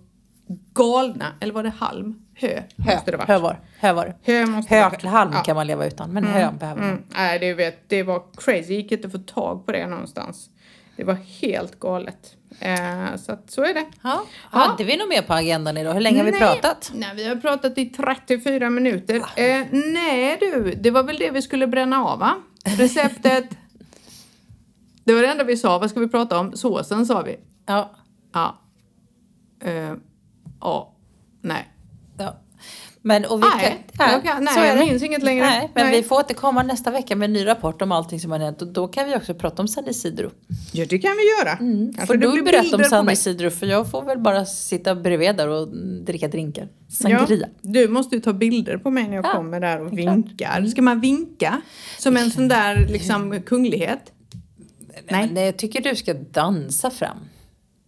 galna. 0.75 1.27
Eller 1.41 1.53
var 1.53 1.63
det 1.63 1.73
halm? 1.79 2.15
Hö, 2.41 2.63
måste 2.77 3.11
det 3.11 3.17
varit. 3.17 3.29
Hö 3.29 3.39
var, 3.39 3.61
hö 3.79 3.93
var. 3.93 4.15
Hö 4.23 4.47
måste. 4.47 4.75
Höhalm 4.75 5.33
Ja. 5.33 5.43
kan 5.43 5.57
man 5.57 5.67
leva 5.67 5.87
utan 5.87 6.11
men 6.11 6.25
hö 6.25 6.51
behöver 6.61 6.81
man. 6.81 6.91
Mm. 6.91 7.03
Nej, 7.09 7.39
det, 7.39 7.55
vet, 7.55 7.89
det 7.89 8.03
var 8.03 8.23
crazy. 8.37 8.75
Gick 8.75 8.93
inte 8.93 9.07
att 9.07 9.13
få 9.13 9.19
tag 9.19 9.67
på 9.67 9.73
det 9.73 9.87
någonstans. 9.87 10.51
Det 10.97 11.05
var 11.05 11.15
helt 11.15 11.81
galet. 11.81 12.37
Eh, 12.61 13.17
så 13.17 13.33
att 13.33 13.51
så 13.51 13.65
är 13.65 13.75
det. 13.75 13.85
Ja. 14.03 14.25
Hade 14.51 14.85
vi 14.85 14.97
något 14.97 15.09
mer 15.09 15.23
på 15.23 15.33
agendan 15.35 15.77
idag? 15.77 15.95
Hur 15.95 16.01
länge 16.01 16.19
har 16.19 16.25
vi 16.25 16.39
pratat? 16.39 16.91
Nej, 16.95 17.09
vi 17.17 17.29
har 17.29 17.37
pratat 17.37 17.79
i 17.79 17.87
34 17.87 18.71
minuter. 18.71 19.17
Eh, 19.17 19.67
nej 19.73 20.37
du, 20.41 20.75
det 20.81 20.91
var 20.91 21.03
väl 21.03 21.17
det 21.17 21.31
vi 21.31 21.43
skulle 21.43 21.67
bränna 21.67 22.05
av 22.05 22.19
va? 22.19 22.35
Receptet. 22.65 23.45
Det 25.05 25.15
var 25.15 25.23
det 25.23 25.29
enda 25.29 25.45
vi 25.45 25.57
sa. 25.57 25.79
Vad 25.79 25.91
ska 25.91 26.01
vi 26.01 26.09
prata 26.09 26.39
om? 26.39 26.53
Såsen 26.57 27.07
sa 27.07 27.23
vi. 27.23 27.37
Ja. 27.67 27.91
Ja. 28.33 28.59
Uh, 29.67 29.95
ja. 30.61 30.95
Nej. 31.41 31.69
Ja. 32.21 32.41
Men, 33.03 33.25
och 33.25 33.43
vi 33.43 33.47
Nej, 33.57 33.87
kan, 33.97 34.11
jag 34.13 34.23
kan- 34.25 34.45
nej, 34.45 34.55
så 34.55 34.61
jag 34.61 34.79
minns 34.79 35.03
inget 35.03 35.23
längre. 35.23 35.45
Nej, 35.47 35.71
men 35.75 35.87
Nej. 35.87 35.97
vi 36.03 36.09
får 36.09 36.17
återkomma 36.17 36.63
nästa 36.63 36.91
vecka 36.91 37.17
med 37.17 37.27
en 37.27 37.33
ny 37.33 37.47
rapport 37.47 37.83
om 37.83 37.93
allting 37.93 38.21
som 38.21 38.31
har 38.31 38.39
hänt 38.39 38.63
och 38.63 38.69
då 38.73 38.89
kan 38.89 39.09
vi 39.09 39.17
också 39.17 39.35
prata 39.35 39.63
om 39.63 39.69
San 39.69 39.89
Isidro. 39.89 40.31
Ja, 40.73 40.85
det 40.89 40.99
kan 40.99 41.11
vi 41.17 41.39
göra. 41.39 41.57
Mm. 41.57 41.93
Kanske 41.93 42.07
Får 42.07 42.15
det 42.15 42.33
du 42.33 42.43
berätta 42.43 42.59
om 42.59 42.63
bilder 42.71 42.79
på 42.79 42.85
San 42.89 43.05
mig. 43.07 43.13
Isidro 43.13 43.51
för 43.51 43.67
jag 43.67 43.91
får 43.91 44.03
väl 44.05 44.19
bara 44.19 44.45
sitta 44.47 44.95
bredvid 44.95 45.37
där 45.37 45.49
och 45.49 45.69
dricka 46.05 46.29
drinkar. 46.29 46.69
Sangria. 46.89 47.27
Ja, 47.63 47.71
du 47.71 47.89
måste 47.89 48.15
ju 48.15 48.21
ta 48.21 48.33
bilder 48.33 48.79
på 48.79 48.91
mig 48.91 49.09
när 49.09 49.17
jag 49.17 49.25
Ja, 49.27 49.33
kommer 49.33 49.61
där 49.61 49.81
och 49.81 49.99
vinkar. 49.99 50.67
Ska 50.67 50.83
man 50.83 51.01
vinka? 51.01 51.61
Som 51.99 52.17
en 52.17 52.31
sån 52.31 52.49
där 52.49 52.87
liksom 52.89 53.43
kunglighet? 53.43 54.13
Nej. 54.95 55.03
Nej. 55.11 55.31
Nej, 55.33 55.45
jag 55.45 55.57
tycker 55.59 55.81
du 55.81 55.97
ska 55.97 56.15
dansa 56.15 56.91
fram. 56.91 57.19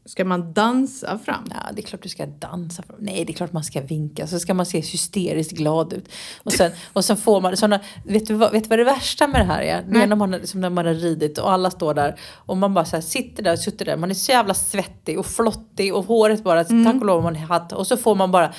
Ska 0.04 0.24
man 0.24 0.52
dansa 0.52 1.18
fram? 1.18 1.44
Ja, 1.50 1.72
det 1.72 1.80
är 1.80 1.86
klart 1.86 2.02
du 2.02 2.08
ska 2.08 2.26
dansa. 2.26 2.82
fram. 2.82 2.96
Nej, 3.00 3.24
det 3.24 3.32
är 3.32 3.34
klart 3.34 3.52
man 3.52 3.64
ska 3.64 3.80
vinka. 3.80 4.26
Så 4.26 4.38
ska 4.38 4.54
man 4.54 4.66
se 4.66 4.78
hysteriskt 4.80 5.52
glad 5.52 5.92
ut. 5.92 6.08
Och 6.42 6.52
sen, 6.52 6.70
och 6.92 7.04
sen 7.04 7.16
får 7.16 7.40
man 7.40 7.56
sådana... 7.56 7.80
Vet 8.06 8.26
du, 8.26 8.34
vad, 8.34 8.52
vet 8.52 8.62
du 8.64 8.68
vad 8.68 8.78
det 8.78 8.84
värsta 8.84 9.26
med 9.26 9.40
det 9.40 9.44
här 9.44 9.62
är? 9.62 9.82
Det 9.82 10.02
är 10.02 10.06
när 10.06 10.16
man, 10.16 10.30
liksom 10.30 10.60
när 10.60 10.70
man 10.70 10.86
har 10.86 10.94
ridit 10.94 11.38
och 11.38 11.52
alla 11.52 11.70
står 11.70 11.94
där 11.94 12.20
och 12.34 12.56
man 12.56 12.74
bara 12.74 12.84
så 12.84 12.96
här, 12.96 13.00
sitter 13.00 13.42
där 13.42 13.52
och 13.52 13.58
sitter 13.58 13.84
där. 13.84 13.96
Man 13.96 14.10
är 14.10 14.14
så 14.14 14.32
jävla 14.32 14.54
svettig 14.54 15.18
och 15.18 15.26
flottig 15.26 15.94
och 15.94 16.04
håret 16.04 16.44
bara, 16.44 16.60
Mm. 16.62 16.84
tack 16.84 16.94
och 17.00 17.06
lov 17.06 17.22
man 17.22 17.36
hatt. 17.36 17.72
Och 17.72 17.86
så 17.86 17.96
får 17.96 18.14
man 18.14 18.30
bara 18.30 18.52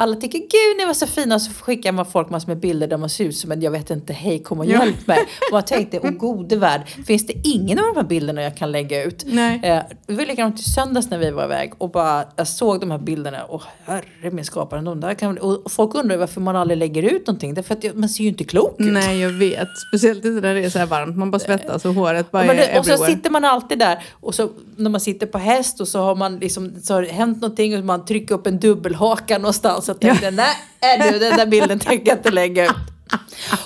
alla 0.00 0.16
tycker 0.16 0.38
gud 0.38 0.76
ni 0.78 0.84
var 0.86 0.94
så 0.94 1.06
fina 1.06 1.34
och 1.34 1.42
så 1.42 1.52
skickar 1.52 1.92
man 1.92 2.06
folk 2.06 2.30
massor 2.30 2.48
med 2.48 2.60
bilder 2.60 2.86
där 2.88 2.96
man 2.96 3.08
ser 3.08 3.24
ut 3.24 3.36
som 3.36 3.52
en 3.52 3.62
jag 3.62 3.70
vet 3.70 3.90
inte 3.90 4.12
hej 4.12 4.42
kom 4.42 4.58
och 4.58 4.66
Ja. 4.66 4.84
hjälp 4.84 5.06
mig. 5.06 5.18
Och 5.48 5.52
man 5.52 5.62
tänkte 5.62 6.00
åh 6.02 6.10
gode 6.10 6.56
värld 6.56 6.80
finns 7.06 7.26
det 7.26 7.32
ingen 7.44 7.78
av 7.78 7.84
de 7.94 7.96
här 7.96 8.06
bilderna 8.08 8.42
jag 8.42 8.56
kan 8.56 8.72
lägga 8.72 9.04
ut? 9.04 9.24
Nej. 9.26 9.60
Eh, 9.62 9.82
det 10.06 10.12
var 10.14 10.26
likadant 10.26 10.60
i 10.60 10.62
söndags 10.62 11.10
när 11.10 11.18
vi 11.18 11.30
var 11.30 11.44
iväg 11.44 11.72
och 11.78 11.90
bara, 11.90 12.24
jag 12.36 12.48
såg 12.48 12.80
de 12.80 12.90
här 12.90 12.98
bilderna 12.98 13.44
och 13.44 13.62
herre 13.84 14.30
min 14.30 14.44
skapare, 14.44 14.80
de 14.80 15.00
där 15.00 15.14
kan, 15.14 15.38
och 15.38 15.70
folk 15.72 15.94
undrar 15.94 16.16
varför 16.16 16.40
man 16.40 16.56
aldrig 16.56 16.78
lägger 16.78 17.02
ut 17.02 17.26
någonting. 17.26 17.54
Därför 17.54 17.74
att 17.74 17.96
man 17.96 18.08
ser 18.08 18.22
ju 18.24 18.28
inte 18.30 18.44
klok 18.44 18.74
ut. 18.80 18.92
Nej, 18.92 19.20
jag 19.20 19.30
vet. 19.30 19.68
Speciellt 19.88 20.24
inte 20.24 20.40
när 20.40 20.54
det 20.54 20.64
är 20.64 20.70
så 20.70 20.78
här 20.78 20.86
varmt. 20.86 21.16
Man 21.16 21.30
bara 21.30 21.38
svettas 21.38 21.84
och 21.84 21.94
håret 21.94 22.30
bara 22.30 22.46
Ja, 22.46 22.52
men 22.54 22.58
är 22.62 22.78
och 22.78 22.86
så 22.86 22.92
everywhere. 22.92 23.14
sitter 23.16 23.30
man 23.30 23.44
alltid 23.44 23.78
där 23.78 24.02
och 24.20 24.34
så 24.34 24.48
när 24.76 24.90
man 24.90 25.00
sitter 25.00 25.26
på 25.26 25.38
häst 25.38 25.80
och 25.80 25.88
så 25.88 26.00
har 26.00 26.14
man 26.14 26.38
liksom 26.38 26.72
så 26.82 26.94
har 26.94 27.02
det 27.02 27.08
hänt 27.08 27.40
någonting 27.42 27.78
och 27.78 27.84
man 27.84 28.04
trycker 28.04 28.34
upp 28.34 28.46
en 28.46 28.58
dubbelhaka 28.60 29.38
någonstans 29.38 29.88
och 29.90 30.00
tänkte 30.00 30.30
nej 30.30 30.46
är 30.80 31.12
du 31.12 31.18
den 31.18 31.36
där 31.36 31.46
bilden 31.46 31.78
tänker 31.78 32.08
jag 32.08 32.18
inte 32.18 32.30
lägga 32.30 32.64
ut. 32.64 32.70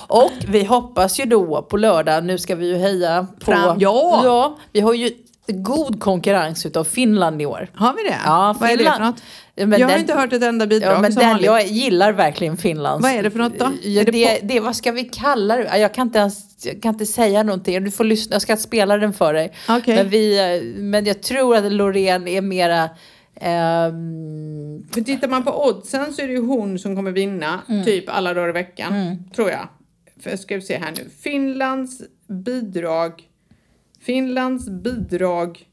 Och 0.07 0.31
vi 0.47 0.63
hoppas 0.63 1.19
ju 1.19 1.25
då 1.25 1.61
på 1.61 1.77
lördag, 1.77 2.23
nu 2.23 2.37
ska 2.37 2.55
vi 2.55 2.67
ju 2.67 2.77
heja 2.77 3.27
på... 3.39 3.45
Fram- 3.51 3.77
ja! 3.79 4.21
ja! 4.23 4.57
Vi 4.71 4.79
har 4.79 4.93
ju 4.93 5.11
god 5.47 5.99
konkurrens 6.01 6.65
utav 6.65 6.83
Finland 6.83 7.41
i 7.41 7.45
år. 7.45 7.69
Har 7.75 7.93
vi 7.93 8.03
det? 8.09 8.15
Ja, 8.25 8.55
Vad 8.59 8.69
är 8.69 8.73
det 8.73 8.77
Finland. 8.77 8.97
för 8.97 9.05
något? 9.05 9.21
Men 9.69 9.79
jag 9.79 9.87
har 9.87 9.91
den- 9.91 10.01
inte 10.01 10.13
hört 10.13 10.33
ett 10.33 10.43
enda 10.43 10.67
bidrag 10.67 10.93
Ja, 10.95 11.01
men 11.01 11.13
som 11.13 11.19
den, 11.19 11.29
vanligt. 11.29 11.45
jag 11.45 11.65
gillar 11.67 12.11
verkligen 12.11 12.57
Finlands. 12.57 13.03
Vad 13.03 13.11
är 13.11 13.23
det 13.23 13.31
för 13.31 13.39
något 13.39 13.59
då? 13.59 13.65
Ja, 13.83 14.03
det 14.03 14.11
det, 14.11 14.39
det, 14.43 14.59
vad 14.59 14.75
ska 14.75 14.91
vi 14.91 15.03
kalla 15.03 15.55
det? 15.55 15.63
Ja, 15.63 15.77
Jag 15.77 15.93
kan 15.93 16.07
inte 16.07 16.19
ens 16.19 16.65
jag 16.65 16.81
kan 16.81 16.93
inte 16.93 17.05
säga 17.05 17.43
någonting. 17.43 17.83
Du 17.83 17.91
får 17.91 18.03
lyssna, 18.03 18.35
jag 18.35 18.41
ska 18.41 18.57
spela 18.57 18.97
den 18.97 19.13
för 19.13 19.33
dig. 19.33 19.53
Okej. 19.69 19.95
Men, 19.95 20.09
vi, 20.09 20.39
eh, 20.57 20.79
men 20.81 21.05
jag 21.05 21.21
tror 21.23 21.55
att 21.55 21.71
Loreen 21.71 22.27
är 22.27 22.41
mera... 22.41 22.89
ehm, 23.35 24.87
För 24.91 25.01
tittar 25.01 25.27
man 25.27 25.43
på 25.43 25.67
oddsen 25.67 26.13
så 26.13 26.21
är 26.21 26.27
det 26.27 26.33
ju 26.33 26.41
hon 26.45 26.79
som 26.79 26.95
kommer 26.95 27.11
vinna 27.11 27.61
Mm. 27.69 27.85
typ 27.85 28.03
alla 28.09 28.33
dagar 28.33 28.49
i 28.49 28.51
veckan. 28.51 29.23
Tror 29.35 29.49
jag. 29.49 29.67
För 30.19 30.35
ska 30.37 30.55
vi 30.55 30.61
se 30.61 30.77
här 30.77 30.93
nu. 30.97 31.09
Finlands 31.09 32.01
bidrag. 32.27 33.29
Finlands 33.99 34.69
bidrag 34.69 35.67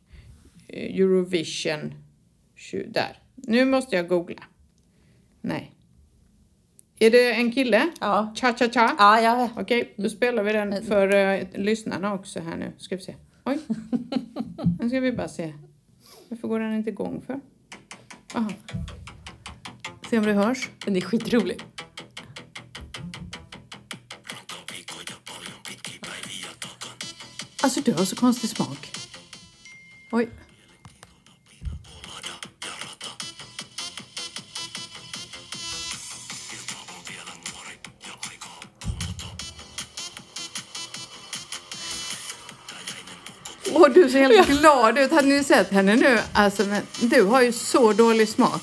eh, 0.68 1.00
Eurovision. 1.00 1.94
Där. 2.88 3.18
Nu 3.34 3.64
måste 3.64 3.96
jag 3.96 4.08
googla. 4.08 4.42
Nej. 5.40 5.72
Är 6.98 7.10
det 7.10 7.32
en 7.32 7.52
kille? 7.52 7.88
ja. 8.00 8.32
Cha-cha-cha? 8.36 8.94
Ja, 8.98 9.20
ja. 9.20 9.48
Okej, 9.56 9.94
då 9.96 10.08
spelar 10.08 10.42
vi 10.42 10.52
den 10.52 10.82
för 10.82 11.14
uh, 11.14 11.46
lyssnarna 11.54 12.14
också 12.14 12.40
här 12.40 12.56
nu. 12.56 12.72
Ska 12.78 12.96
vi 12.96 13.02
se. 13.02 13.14
Oj. 13.44 13.58
Nu 14.80 14.88
ska 14.88 15.00
vi 15.00 15.12
bara 15.12 15.28
se. 15.28 15.52
Varför 16.28 16.48
går 16.48 16.60
den 16.60 16.74
inte 16.74 16.90
igång 16.90 17.22
för? 17.26 17.40
Aha. 18.34 18.50
Se 20.10 20.18
om 20.18 20.24
det 20.24 20.32
hörs. 20.32 20.68
Den 20.84 20.96
är 20.96 21.00
skitrolig. 21.00 21.62
Alltså 27.62 27.80
du 27.80 27.92
har 27.92 28.04
så 28.04 28.16
konstig 28.16 28.50
smak. 28.50 28.90
Oj. 30.10 30.28
Åh, 43.74 43.88
du 43.88 44.10
ser 44.10 44.18
helt 44.18 44.48
glad 44.60 44.98
ut. 44.98 45.12
Hade 45.12 45.28
ni 45.28 45.44
sett 45.44 45.72
henne 45.72 45.96
nu? 45.96 46.18
Alltså, 46.32 46.62
men 46.62 46.82
du 47.00 47.22
har 47.22 47.42
ju 47.42 47.52
så 47.52 47.92
dålig 47.92 48.28
smak. 48.28 48.62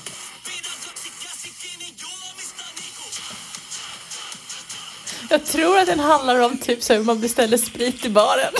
Jag 5.30 5.44
tror 5.46 5.78
att 5.78 5.86
den 5.86 6.00
handlar 6.00 6.40
om 6.40 6.58
typ 6.58 6.82
så 6.82 6.94
hur 6.94 7.04
man 7.04 7.20
beställer 7.20 7.56
sprit 7.56 8.04
i 8.04 8.08
baren. 8.10 8.52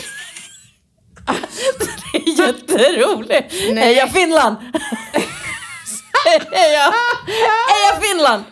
Det 2.13 2.19
är 2.19 2.47
jätteroligt. 2.47 3.55
Nej. 3.71 3.85
Heja 3.85 4.09
Finland! 4.09 4.57
Heja, 6.53 6.93
heja 7.69 8.01
Finland! 8.01 8.45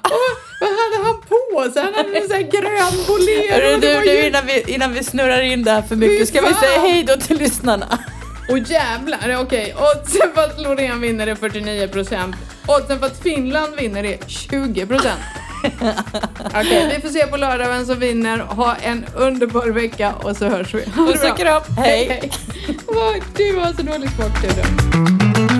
På 1.55 1.71
sig? 1.73 1.83
Han 1.83 1.95
hade 1.95 2.19
en 2.19 2.23
sån 2.29 2.37
här 2.37 2.43
grön 2.43 3.07
bolero. 3.07 3.81
Du, 3.81 4.01
du, 4.05 4.13
ju- 4.13 4.27
innan, 4.27 4.47
vi, 4.47 4.65
innan 4.75 4.93
vi 4.93 5.05
snurrar 5.05 5.41
in 5.43 5.65
det 5.65 5.71
här 5.71 5.83
för 5.83 5.97
mycket 5.97 6.29
ska 6.29 6.41
vi 6.41 6.55
säga 6.55 6.81
hej 6.81 7.05
då 7.05 7.17
till 7.17 7.39
lyssnarna. 7.39 7.99
Och 8.51 8.59
jävlar, 8.59 9.37
okej. 9.43 9.75
Oddsen 9.79 10.29
för 10.35 10.43
att 10.45 10.61
Loreen 10.61 11.01
vinner 11.01 11.27
är 11.27 11.35
49 11.35 11.89
procent. 11.89 12.37
Oddsen 12.67 12.99
för 12.99 13.07
att 13.07 13.23
Finland 13.23 13.75
vinner 13.77 14.05
är 14.05 14.19
20 14.27 14.87
procent. 14.87 15.21
Okej, 16.55 16.93
vi 16.97 17.01
får 17.03 17.09
se 17.09 17.27
på 17.27 17.37
lördag 17.37 17.69
vem 17.69 17.87
som 17.87 17.99
vinner. 17.99 18.39
Ha 18.39 18.77
en 18.83 19.05
underbar 19.17 19.67
vecka 19.67 20.15
och 20.23 20.37
så 20.37 20.45
hörs 20.49 20.75
vi. 20.75 20.83
Puss 20.85 21.25
och 21.31 21.39
kram. 21.39 21.63
Hej. 21.77 22.07
hej. 22.09 22.31
Åh, 22.87 23.15
Du 23.37 23.57
har 23.59 23.73
så 23.73 23.83
dålig 23.83 24.11
du. 24.17 24.49
då. 24.49 25.58